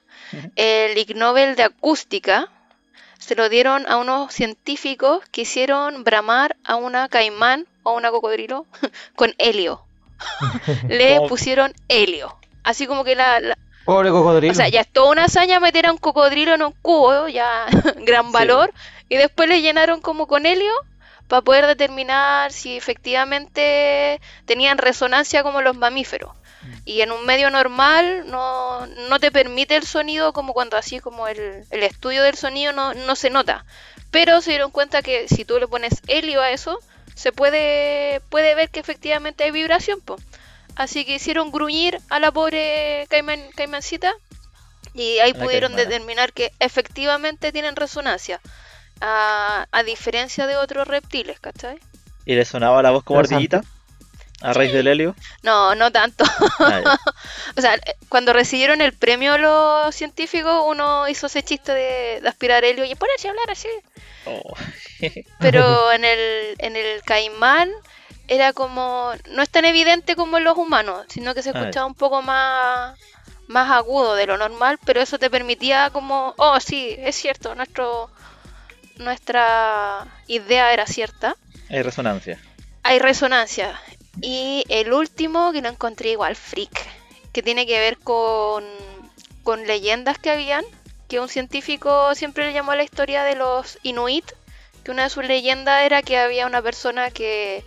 el 0.58 0.98
Ig 0.98 1.16
Nobel 1.16 1.56
de 1.56 1.64
acústica 1.64 2.50
se 3.20 3.36
lo 3.36 3.48
dieron 3.48 3.86
a 3.88 3.96
unos 3.96 4.34
científicos 4.34 5.24
que 5.32 5.42
hicieron 5.42 6.04
bramar 6.04 6.58
a 6.66 6.76
una 6.76 7.08
caimán 7.08 7.68
o 7.84 7.92
a 7.92 7.94
una 7.94 8.12
cocodrilo 8.12 8.66
con 9.16 9.34
helio. 9.38 9.82
Le 10.90 11.22
pusieron 11.30 11.74
helio. 11.88 12.38
Así 12.66 12.86
como 12.88 13.04
que 13.06 13.16
la, 13.16 13.40
la- 13.40 13.58
Pobre 13.86 14.10
cocodrilo. 14.10 14.52
o 14.52 14.56
sea, 14.56 14.68
ya 14.68 14.82
es 14.82 14.92
toda 14.92 15.12
una 15.12 15.26
hazaña 15.26 15.60
meter 15.60 15.86
a 15.86 15.92
un 15.92 15.98
cocodrilo 16.00 16.54
en 16.56 16.64
un 16.64 16.74
cubo, 16.82 17.28
ya 17.30 17.66
gran 17.98 18.32
valor. 18.34 18.74
Y 19.10 19.16
después 19.18 19.48
le 19.48 19.62
llenaron 19.62 20.02
como 20.02 20.28
con 20.28 20.46
helio 20.46 20.74
para 21.28 21.42
poder 21.44 21.68
determinar 21.68 22.52
si 22.52 22.76
efectivamente 22.76 24.20
tenían 24.46 24.78
resonancia 24.78 25.44
como 25.44 25.62
los 25.62 25.76
mamíferos. 25.76 26.32
Y 26.84 27.02
en 27.02 27.12
un 27.12 27.24
medio 27.28 27.52
normal 27.52 28.24
no, 28.28 28.88
no 28.88 29.20
te 29.20 29.32
permite 29.32 29.76
el 29.76 29.84
sonido 29.86 30.34
como 30.34 30.54
cuando 30.54 30.78
así 30.78 31.00
como 31.00 31.28
el, 31.28 31.64
el 31.70 31.84
estudio 31.84 32.24
del 32.24 32.36
sonido 32.36 32.74
no, 32.74 32.96
no 32.96 33.16
se 33.16 33.30
nota. 33.30 33.66
Pero 34.10 34.42
se 34.42 34.50
dieron 34.52 34.72
cuenta 34.72 35.04
que 35.04 35.28
si 35.28 35.46
tú 35.46 35.60
le 35.60 35.68
pones 35.68 36.02
helio 36.08 36.42
a 36.42 36.50
eso, 36.50 36.80
se 37.14 37.32
puede, 37.32 38.20
puede 38.30 38.56
ver 38.56 38.70
que 38.72 38.80
efectivamente 38.80 39.44
hay 39.44 39.52
vibración. 39.52 40.02
po. 40.02 40.18
Así 40.76 41.06
que 41.06 41.16
hicieron 41.16 41.52
gruñir 41.52 42.00
a 42.10 42.20
la 42.20 42.32
pobre 42.32 43.06
caiman, 43.10 43.42
caimancita 43.56 44.14
y 44.94 45.20
ahí 45.20 45.34
la 45.34 45.40
pudieron 45.40 45.72
caimana. 45.74 45.90
determinar 45.90 46.34
que 46.34 46.52
efectivamente 46.60 47.52
tienen 47.52 47.76
resonancia. 47.76 48.42
A, 49.02 49.68
a 49.72 49.84
diferencia 49.84 50.48
de 50.48 50.56
otros 50.56 50.88
reptiles, 50.88 51.40
¿cachai? 51.42 51.78
¿Y 52.26 52.36
le 52.36 52.46
sonaba 52.46 52.82
la 52.82 52.92
voz 52.92 53.04
como 53.04 53.20
ardillita? 53.20 53.62
A 54.42 54.54
raíz 54.54 54.72
del 54.74 54.88
helio. 54.88 55.16
No, 55.44 55.76
no 55.76 55.92
tanto. 55.92 56.24
Ah. 56.60 56.98
O 57.58 57.62
sea, 57.62 57.80
cuando 58.10 58.34
recibieron 58.34 58.82
el 58.82 58.92
premio 58.94 59.38
los 59.38 59.96
científicos, 59.96 60.64
uno 60.68 61.08
hizo 61.08 61.28
ese 61.28 61.42
chiste 61.42 61.72
de, 61.74 62.20
de 62.22 62.28
aspirar 62.28 62.66
helio 62.66 62.84
y 62.84 62.96
ponerse 62.96 63.28
a 63.28 63.32
hablar 63.32 63.50
así. 63.50 63.70
Oh. 64.26 64.54
Pero 65.40 65.92
en 65.94 66.04
el, 66.04 66.56
en 66.58 66.76
el 66.76 67.02
caimán 67.04 67.72
era 68.28 68.54
como. 68.54 69.12
No 69.32 69.42
es 69.42 69.50
tan 69.50 69.66
evidente 69.66 70.16
como 70.16 70.38
en 70.38 70.44
los 70.44 70.58
humanos, 70.58 71.06
sino 71.10 71.34
que 71.34 71.42
se 71.44 71.50
Ah, 71.50 71.60
escuchaba 71.60 71.86
un 71.86 71.96
poco 71.96 72.22
más, 72.22 72.98
más 73.48 73.72
agudo 73.72 74.16
de 74.16 74.26
lo 74.28 74.38
normal, 74.38 74.80
pero 74.86 75.02
eso 75.02 75.20
te 75.20 75.30
permitía 75.30 75.90
como. 75.92 76.34
Oh, 76.38 76.60
sí, 76.60 76.96
es 77.00 77.16
cierto, 77.16 77.56
nuestro, 77.56 78.10
nuestra 78.98 80.06
idea 80.28 80.74
era 80.74 80.86
cierta. 80.88 81.36
Hay 81.70 81.82
resonancia. 81.82 82.40
Hay 82.84 83.00
resonancia. 83.00 83.80
Y 84.22 84.64
el 84.70 84.94
último 84.94 85.52
que 85.52 85.62
lo 85.62 85.70
encontré 85.70 86.12
igual, 86.12 86.36
freak, 86.36 86.72
que 87.34 87.44
tiene 87.44 87.66
que 87.66 87.80
ver 87.80 87.98
con, 87.98 88.64
con 89.44 89.68
leyendas 89.68 90.18
que 90.18 90.32
habían, 90.32 90.64
que 91.10 91.20
un 91.20 91.28
científico 91.28 92.16
siempre 92.16 92.46
le 92.48 92.54
llamó 92.54 92.72
a 92.72 92.76
la 92.78 92.84
historia 92.84 93.24
de 93.24 93.36
los 93.36 93.78
Inuit, 93.84 94.26
que 94.84 94.92
una 94.92 95.04
de 95.04 95.10
sus 95.10 95.26
leyendas 95.26 95.84
era 95.84 96.02
que 96.02 96.18
había 96.18 96.46
una 96.46 96.62
persona 96.62 97.12
que 97.12 97.64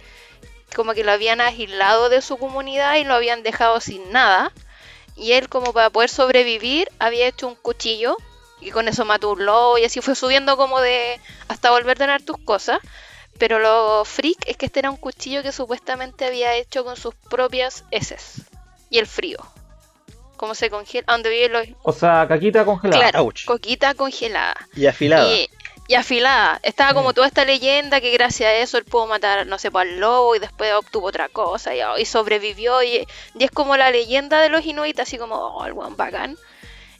como 0.74 0.94
que 0.94 1.04
lo 1.04 1.12
habían 1.12 1.40
aislado 1.40 2.08
de 2.08 2.22
su 2.22 2.36
comunidad 2.36 2.96
y 2.96 3.04
lo 3.04 3.14
habían 3.14 3.42
dejado 3.42 3.80
sin 3.80 4.12
nada. 4.12 4.52
Y 5.16 5.32
él 5.32 5.48
como 5.48 5.72
para 5.72 5.90
poder 5.90 6.10
sobrevivir 6.10 6.88
había 6.98 7.26
hecho 7.26 7.48
un 7.48 7.56
cuchillo 7.56 8.16
y 8.60 8.70
con 8.70 8.88
eso 8.88 9.04
mató 9.04 9.32
un 9.32 9.44
lobo 9.44 9.78
y 9.78 9.84
así 9.84 10.00
fue 10.00 10.14
subiendo 10.14 10.56
como 10.56 10.80
de 10.80 11.20
hasta 11.48 11.70
volver 11.70 11.96
a 11.96 12.00
tener 12.00 12.22
tus 12.22 12.38
cosas. 12.38 12.78
Pero 13.38 13.60
lo 13.60 14.04
freak 14.04 14.38
es 14.46 14.56
que 14.56 14.66
este 14.66 14.80
era 14.80 14.90
un 14.90 14.96
cuchillo 14.96 15.42
que 15.42 15.52
supuestamente 15.52 16.26
había 16.26 16.54
hecho 16.54 16.84
con 16.84 16.96
sus 16.96 17.14
propias 17.14 17.84
heces. 17.92 18.42
Y 18.90 18.98
el 18.98 19.06
frío. 19.06 19.38
Como 20.36 20.54
se 20.54 20.70
congela. 20.70 21.04
Donde 21.08 21.30
viven 21.30 21.52
los. 21.52 21.66
O 21.82 21.92
sea, 21.92 22.26
caquita 22.28 22.64
congelada. 22.64 23.10
Claro, 23.10 23.24
Ouch. 23.24 23.44
coquita 23.44 23.94
congelada. 23.94 24.56
Y 24.74 24.86
afilada. 24.86 25.32
Y, 25.32 25.48
y 25.88 25.94
afilada. 25.94 26.60
Estaba 26.62 26.92
como 26.94 27.14
toda 27.14 27.26
esta 27.26 27.44
leyenda 27.46 28.00
que 28.00 28.12
gracias 28.12 28.48
a 28.48 28.54
eso 28.54 28.76
él 28.76 28.84
pudo 28.84 29.06
matar, 29.06 29.46
no 29.46 29.58
sé, 29.58 29.70
pues, 29.70 29.88
al 29.88 29.98
lobo 29.98 30.36
y 30.36 30.38
después 30.38 30.72
obtuvo 30.74 31.06
otra 31.06 31.28
cosa 31.30 31.74
y, 31.74 31.80
y 32.00 32.04
sobrevivió. 32.04 32.82
Y, 32.82 33.08
y 33.34 33.44
es 33.44 33.50
como 33.50 33.76
la 33.76 33.90
leyenda 33.90 34.40
de 34.40 34.50
los 34.50 34.64
inuit, 34.64 35.00
así 35.00 35.16
como, 35.16 35.34
oh, 35.34 35.64
el 35.64 35.72
buen 35.72 35.96
bacán. 35.96 36.36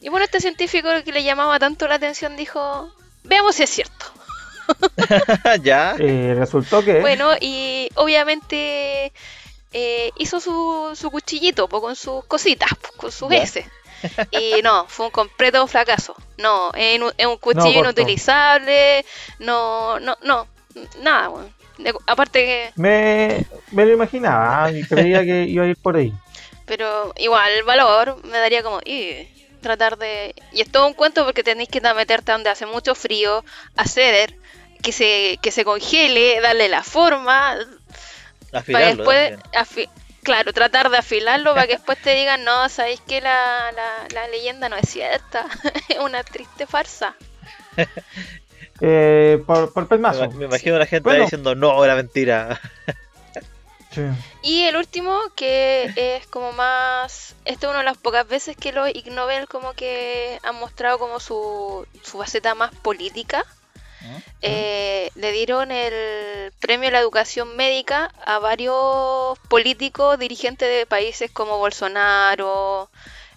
Y 0.00 0.08
bueno, 0.08 0.24
este 0.24 0.40
científico 0.40 0.88
que 1.04 1.12
le 1.12 1.22
llamaba 1.22 1.58
tanto 1.58 1.86
la 1.86 1.96
atención 1.96 2.36
dijo, 2.36 2.90
veamos 3.24 3.56
si 3.56 3.64
es 3.64 3.70
cierto. 3.70 4.06
ya. 5.62 5.94
Eh, 5.98 6.34
resultó 6.36 6.82
que. 6.82 7.00
Bueno, 7.00 7.32
y 7.38 7.90
obviamente 7.94 9.12
eh, 9.72 10.10
hizo 10.16 10.40
su, 10.40 10.92
su 10.94 11.10
cuchillito 11.10 11.68
po, 11.68 11.82
con 11.82 11.94
sus 11.94 12.24
cositas, 12.24 12.70
po, 12.70 12.88
con 12.96 13.12
sus 13.12 13.28
Ya. 13.28 13.70
Y 14.30 14.62
no, 14.62 14.86
fue 14.88 15.06
un 15.06 15.12
completo 15.12 15.66
fracaso. 15.66 16.14
No, 16.38 16.70
es, 16.74 17.00
un 17.00 17.36
cuchillo 17.38 17.80
inutilizable. 17.80 19.04
No, 19.40 19.98
no, 20.00 20.16
no, 20.22 20.46
nada, 21.02 21.30
weón. 21.30 21.52
De- 21.78 21.94
aparte 22.06 22.44
que, 22.44 22.72
Me, 22.76 23.44
me 23.70 23.86
lo 23.86 23.92
imaginaba, 23.92 24.64
ah, 24.64 24.72
y 24.72 24.82
creía 24.84 25.22
que 25.24 25.44
iba 25.44 25.64
a 25.64 25.68
ir 25.68 25.76
por 25.76 25.96
ahí. 25.96 26.12
pero 26.66 27.12
igual 27.18 27.50
el 27.52 27.62
valor 27.64 28.20
me 28.24 28.38
daría 28.38 28.62
como, 28.64 28.80
"Ih", 28.84 29.28
tratar 29.62 29.96
de... 29.96 30.34
Y 30.52 30.60
es 30.60 30.70
todo 30.72 30.86
un 30.86 30.94
cuento 30.94 31.24
porque 31.24 31.42
tenéis 31.44 31.68
que 31.68 31.80
meterte 31.80 32.32
donde 32.32 32.50
hace 32.50 32.66
mucho 32.66 32.94
frío, 32.96 33.44
hacer 33.76 34.36
que 34.82 34.90
se, 34.92 35.38
que 35.40 35.50
se 35.52 35.64
congele, 35.64 36.40
darle 36.40 36.68
la 36.68 36.82
forma, 36.82 37.56
para 38.50 38.60
Afilarlo. 38.60 38.96
después, 39.04 39.30
también. 39.30 39.40
afi- 39.52 39.90
claro, 40.28 40.52
tratar 40.52 40.90
de 40.90 40.98
afilarlo 40.98 41.54
para 41.54 41.66
que 41.66 41.72
después 41.78 41.98
te 42.02 42.14
digan, 42.14 42.44
no, 42.44 42.68
sabéis 42.68 43.00
que 43.00 43.20
la, 43.20 43.72
la, 43.72 44.06
la 44.14 44.28
leyenda 44.28 44.68
no 44.68 44.76
es 44.76 44.88
cierta, 44.88 45.46
es 45.88 45.98
una 45.98 46.22
triste 46.22 46.66
farsa. 46.66 47.14
Eh, 48.80 49.42
por, 49.44 49.72
por 49.72 49.82
Me, 49.82 49.88
pelmazo. 49.88 50.30
me 50.30 50.44
imagino 50.44 50.78
la 50.78 50.86
gente 50.86 51.02
Bueno. 51.08 51.24
diciendo, 51.24 51.56
no, 51.56 51.84
era 51.84 51.96
mentira. 51.96 52.60
Sí. 53.90 54.02
Y 54.42 54.62
el 54.66 54.76
último, 54.76 55.18
que 55.34 55.90
es 55.96 56.28
como 56.28 56.52
más. 56.52 57.34
Este 57.44 57.66
es 57.66 57.70
una 57.70 57.80
de 57.80 57.84
las 57.86 57.96
pocas 57.98 58.28
veces 58.28 58.56
que 58.56 58.70
los 58.70 58.88
Ig 58.88 59.10
Nobel 59.10 59.48
como 59.48 59.72
que 59.72 60.38
han 60.44 60.54
mostrado 60.56 61.00
como 61.00 61.18
su, 61.18 61.88
su 62.04 62.18
faceta 62.18 62.54
más 62.54 62.72
política. 62.72 63.44
Eh, 64.40 65.10
le 65.14 65.32
dieron 65.32 65.70
el 65.72 66.52
premio 66.60 66.88
a 66.88 66.92
la 66.92 67.00
educación 67.00 67.56
médica 67.56 68.12
a 68.24 68.38
varios 68.38 69.38
políticos 69.48 70.18
dirigentes 70.18 70.68
de 70.68 70.86
países 70.86 71.30
como 71.30 71.58
Bolsonaro, 71.58 72.88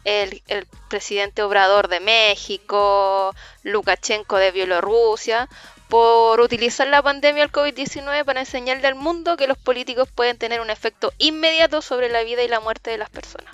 el, 0.03 0.41
el 0.47 0.68
presidente 0.89 1.43
Obrador 1.43 1.88
de 1.88 1.99
México, 1.99 3.34
Lukashenko 3.64 4.38
de 4.38 4.51
Bielorrusia, 4.51 5.49
por 5.91 6.39
utilizar 6.39 6.88
la 6.88 7.01
pandemia 7.01 7.43
del 7.43 7.51
COVID-19 7.51 8.24
para 8.24 8.39
enseñarle 8.39 8.88
al 8.88 8.95
mundo 8.95 9.36
que 9.36 9.47
los 9.47 9.57
políticos 9.57 10.07
pueden 10.14 10.38
tener 10.38 10.62
un 10.62 10.70
efecto 10.70 11.12
inmediato 11.18 11.82
sobre 11.82 12.09
la 12.09 12.24
vida 12.24 12.43
y 12.43 12.47
la 12.47 12.62
muerte 12.62 12.91
de 12.91 12.97
las 12.97 13.09
personas. 13.09 13.53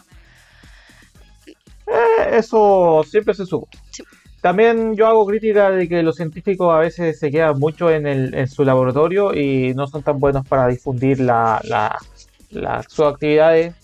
Eh, 1.88 2.30
eso 2.34 3.04
siempre 3.10 3.34
se 3.34 3.46
supo. 3.46 3.68
Sí. 3.92 4.04
También 4.48 4.96
yo 4.96 5.08
hago 5.08 5.26
crítica 5.26 5.70
de 5.72 5.90
que 5.90 6.02
los 6.02 6.16
científicos 6.16 6.74
a 6.74 6.78
veces 6.80 7.20
se 7.20 7.30
quedan 7.30 7.60
mucho 7.60 7.92
en, 7.92 8.08
el, 8.08 8.34
en 8.34 8.48
su 8.48 8.64
laboratorio 8.64 9.34
y 9.34 9.74
no 9.74 9.88
son 9.88 10.04
tan 10.04 10.22
buenos 10.22 10.48
para 10.48 10.70
difundir 10.70 11.20
la, 11.20 11.60
la- 11.66 11.98
la- 12.52 12.82
sus 12.84 13.08
actividades 13.08 13.76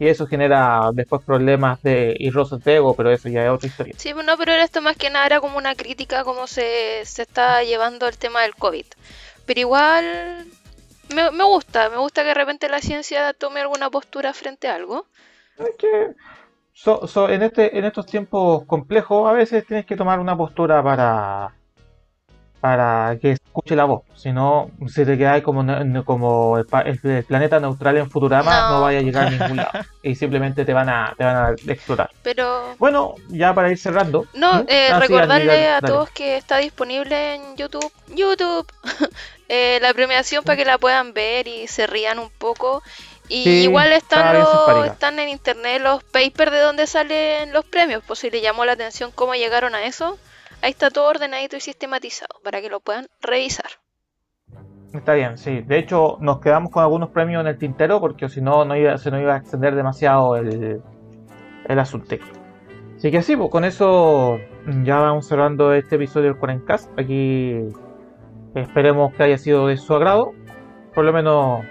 y 0.00 0.08
eso 0.08 0.26
genera 0.26 0.90
después 0.92 1.22
problemas 1.24 1.80
de 1.84 2.16
irrosos 2.18 2.64
de 2.64 2.74
ego, 2.74 2.96
pero 2.96 3.12
eso 3.12 3.28
ya 3.28 3.44
es 3.44 3.50
otra 3.52 3.68
historia. 3.68 3.94
Sí, 3.96 4.12
no, 4.12 4.36
pero 4.36 4.50
esto 4.54 4.82
más 4.82 4.96
que 4.96 5.08
nada 5.08 5.24
era 5.24 5.40
como 5.40 5.56
una 5.56 5.76
crítica 5.76 6.18
a 6.18 6.24
cómo 6.24 6.48
se, 6.48 7.02
se 7.04 7.22
está 7.22 7.62
llevando 7.62 8.08
el 8.08 8.18
tema 8.18 8.42
del 8.42 8.56
COVID. 8.56 8.86
Pero 9.46 9.60
igual 9.60 10.48
me, 11.14 11.30
me 11.30 11.44
gusta, 11.44 11.90
me 11.90 11.98
gusta 11.98 12.22
que 12.22 12.28
de 12.30 12.34
repente 12.34 12.68
la 12.68 12.80
ciencia 12.80 13.32
tome 13.34 13.60
alguna 13.60 13.88
postura 13.88 14.34
frente 14.34 14.66
a 14.66 14.74
algo. 14.74 15.06
Es 15.58 15.76
que 15.78 16.08
so- 16.82 17.06
so- 17.06 17.28
en, 17.28 17.42
este, 17.42 17.76
en 17.78 17.84
estos 17.84 18.06
tiempos 18.06 18.64
complejos 18.66 19.28
a 19.28 19.32
veces 19.32 19.66
tienes 19.66 19.86
que 19.86 19.96
tomar 19.96 20.20
una 20.20 20.36
postura 20.36 20.82
para, 20.82 21.52
para 22.60 23.16
que 23.20 23.32
escuche 23.32 23.74
la 23.76 23.84
voz. 23.84 24.02
Si 24.16 24.32
no, 24.32 24.70
si 24.86 25.04
te 25.04 25.16
quedas 25.18 25.42
como, 25.42 25.64
como 26.04 26.58
el, 26.58 26.66
planeta 27.24 27.60
neutral 27.60 27.96
en 27.98 28.10
Futurama, 28.10 28.62
No. 28.62 28.70
no, 28.76 28.80
vaya 28.82 28.98
a 28.98 29.02
llegar 29.02 29.26
a 29.26 29.30
ningún 29.30 29.56
lado. 29.56 29.70
Y 30.02 30.14
simplemente 30.14 30.64
te 30.64 30.72
van 30.72 30.88
a, 30.88 31.14
te 31.18 31.24
van 31.24 31.36
a 31.36 31.50
explotar. 31.72 32.10
Pero 32.22 32.74
Bueno, 32.78 33.14
ya 33.28 33.52
para 33.54 33.70
ir 33.70 33.78
cerrando. 33.78 34.26
no, 34.34 34.62
¿Mm? 34.62 34.66
eh, 34.68 34.88
Ah, 34.92 35.00
recordarle 35.00 35.66
a 35.68 35.80
dale. 35.80 35.86
todos 35.88 36.10
que 36.10 36.36
está 36.36 36.58
disponible 36.58 37.34
en 37.34 37.56
YouTube, 37.56 37.92
YouTube, 38.14 38.66
eh, 39.48 39.78
la 39.82 39.92
premiación 39.94 40.44
para 40.44 40.56
que 40.56 40.64
la 40.64 40.78
puedan 40.78 41.12
ver 41.12 41.46
y 41.48 41.66
se 41.66 41.86
rían 41.86 42.18
un 42.18 42.30
poco. 42.30 42.82
Y 43.28 43.44
Sí, 43.44 43.50
igual 43.64 43.92
están, 43.92 44.38
los, 44.38 44.86
están 44.86 45.18
en 45.18 45.28
internet 45.28 45.82
los 45.82 46.02
papers 46.04 46.50
de 46.50 46.60
donde 46.60 46.86
salen 46.86 47.52
los 47.52 47.64
premios, 47.64 48.02
pues 48.06 48.20
si 48.20 48.30
le 48.30 48.40
llamó 48.40 48.64
la 48.64 48.72
atención 48.72 49.10
cómo 49.14 49.34
llegaron 49.34 49.74
a 49.74 49.84
eso, 49.84 50.18
ahí 50.62 50.70
está 50.70 50.90
todo 50.90 51.08
ordenadito 51.08 51.56
y 51.56 51.60
sistematizado 51.60 52.40
para 52.42 52.60
que 52.60 52.70
lo 52.70 52.80
puedan 52.80 53.08
revisar. 53.20 53.70
Está 54.94 55.12
bien, 55.12 55.36
sí. 55.36 55.60
De 55.60 55.78
hecho, 55.78 56.16
nos 56.20 56.40
quedamos 56.40 56.72
con 56.72 56.82
algunos 56.82 57.10
premios 57.10 57.42
en 57.42 57.48
el 57.48 57.58
tintero 57.58 58.00
porque 58.00 58.28
si 58.28 58.40
no, 58.40 58.64
no 58.64 58.74
iba, 58.74 58.96
se 58.96 59.10
nos 59.10 59.20
iba 59.20 59.34
a 59.34 59.38
extender 59.38 59.74
demasiado 59.74 60.36
el, 60.36 60.80
el 61.68 61.78
asunto. 61.78 62.16
Así 62.96 63.10
que 63.10 63.22
sí, 63.22 63.36
pues 63.36 63.50
con 63.50 63.64
eso 63.64 64.38
ya 64.82 64.96
vamos 64.96 65.28
cerrando 65.28 65.72
este 65.72 65.96
episodio 65.96 66.30
del 66.30 66.38
Cuarencast. 66.38 66.98
Aquí 66.98 67.54
esperemos 68.54 69.14
que 69.14 69.22
haya 69.22 69.38
sido 69.38 69.66
de 69.66 69.76
su 69.76 69.94
agrado. 69.94 70.32
Por 70.94 71.04
lo 71.04 71.12
menos 71.12 71.64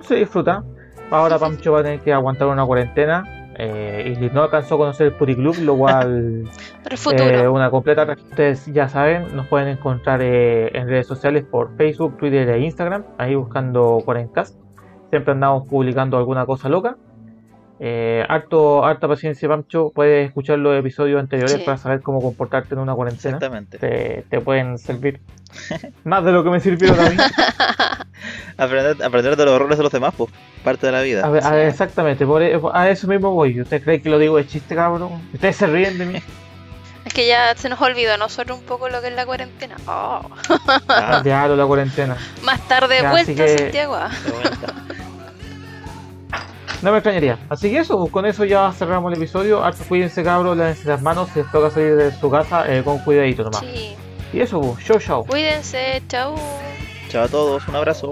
se 0.00 0.16
disfruta. 0.16 0.64
Ahora 1.10 1.38
Pancho 1.38 1.72
va 1.72 1.80
a 1.80 1.82
tener 1.82 2.00
que 2.00 2.12
aguantar 2.12 2.48
una 2.48 2.64
cuarentena. 2.64 3.24
eh, 3.60 4.14
y 4.16 4.30
no 4.32 4.44
alcanzó 4.44 4.76
a 4.76 4.78
conocer 4.78 5.08
el 5.08 5.12
Puticlub, 5.14 5.58
lo 5.62 5.76
cual 5.76 6.44
eh, 7.18 7.48
una 7.48 7.70
completa 7.70 8.06
Ustedes 8.12 8.66
ya 8.72 8.88
saben, 8.88 9.34
nos 9.34 9.48
pueden 9.48 9.66
encontrar 9.68 10.22
eh, 10.22 10.70
en 10.78 10.86
redes 10.86 11.08
sociales 11.08 11.44
por 11.44 11.76
Facebook, 11.76 12.16
Twitter 12.18 12.48
e 12.48 12.60
Instagram, 12.60 13.04
ahí 13.18 13.34
buscando 13.34 14.00
Cuarencast. 14.04 14.56
Siempre 15.10 15.32
andamos 15.32 15.66
publicando 15.66 16.18
alguna 16.18 16.46
cosa 16.46 16.68
loca. 16.68 16.96
Eh, 17.80 18.24
harto, 18.28 18.84
harta 18.84 19.06
paciencia, 19.06 19.48
Pancho. 19.48 19.90
Puedes 19.94 20.26
escuchar 20.28 20.58
los 20.58 20.76
episodios 20.78 21.20
anteriores 21.20 21.52
Sí. 21.56 21.62
para 21.64 21.76
saber 21.78 22.00
cómo 22.02 22.20
comportarte 22.20 22.74
en 22.74 22.80
una 22.80 22.94
cuarentena. 22.94 23.36
Exactamente. 23.36 23.78
Te, 23.78 24.24
te 24.28 24.40
pueden 24.40 24.78
servir 24.78 25.20
más 26.04 26.24
de 26.24 26.32
lo 26.32 26.42
que 26.42 26.50
me 26.50 26.60
sirvieron 26.60 26.98
a 26.98 27.10
mí. 27.10 27.16
Aprender, 28.56 29.02
aprender 29.04 29.36
de 29.36 29.44
los 29.44 29.54
errores 29.54 29.78
de 29.78 29.84
los 29.84 29.92
demás, 29.92 30.12
pues, 30.16 30.30
parte 30.64 30.86
de 30.86 30.92
la 30.92 31.02
vida. 31.02 31.24
A 31.24 31.48
a 31.50 31.62
exactamente, 31.68 32.26
por 32.26 32.42
e- 32.42 32.60
a 32.72 32.90
eso 32.90 33.06
mismo 33.06 33.30
voy. 33.32 33.60
¿Usted 33.60 33.82
cree 33.82 34.02
que 34.02 34.10
lo 34.10 34.18
digo 34.18 34.36
de 34.36 34.46
chiste, 34.46 34.74
cabrón? 34.74 35.22
¿Ustedes 35.32 35.56
se 35.56 35.66
ríen 35.66 35.98
de 35.98 36.06
mí? 36.06 36.22
Es 37.04 37.14
que 37.14 37.26
ya 37.26 37.54
se 37.56 37.70
nos 37.70 37.80
olvidó 37.80 38.12
a 38.14 38.16
nosotros 38.18 38.58
un 38.58 38.64
poco 38.66 38.90
lo 38.90 39.00
que 39.00 39.08
es 39.08 39.14
la 39.14 39.24
cuarentena. 39.24 39.76
Oh. 39.86 40.20
Ah, 40.88 41.22
Diablo, 41.24 41.56
la 41.56 41.64
cuarentena. 41.64 42.18
Más 42.42 42.60
tarde 42.68 42.98
Ya, 43.00 43.10
vuelta, 43.10 43.34
que- 43.34 43.58
Santiago. 43.58 43.96
de 43.96 44.30
vuelta. 44.32 44.74
No 46.82 46.92
me 46.92 46.98
extrañaría. 46.98 47.38
Así 47.48 47.70
que 47.70 47.78
eso, 47.78 48.06
con 48.06 48.24
eso 48.24 48.44
ya 48.44 48.72
cerramos 48.72 49.12
el 49.12 49.18
episodio. 49.18 49.64
Harto 49.64 49.82
cuídense, 49.88 50.22
cabros, 50.22 50.56
lávense 50.56 50.88
las 50.88 51.02
manos. 51.02 51.28
Si 51.32 51.40
les 51.40 51.50
toca 51.50 51.70
salir 51.70 51.96
de 51.96 52.12
su 52.12 52.30
casa, 52.30 52.72
eh, 52.72 52.82
con 52.84 52.98
cuidadito 52.98 53.42
nomás. 53.42 53.60
Sí. 53.60 53.96
Y 54.32 54.40
eso, 54.40 54.60
pues, 54.60 54.84
chau, 54.84 54.98
chau. 54.98 55.26
Cuídense, 55.26 56.02
chau. 56.08 56.36
Chao 57.08 57.24
a 57.24 57.28
todos, 57.28 57.66
un 57.66 57.76
abrazo. 57.76 58.10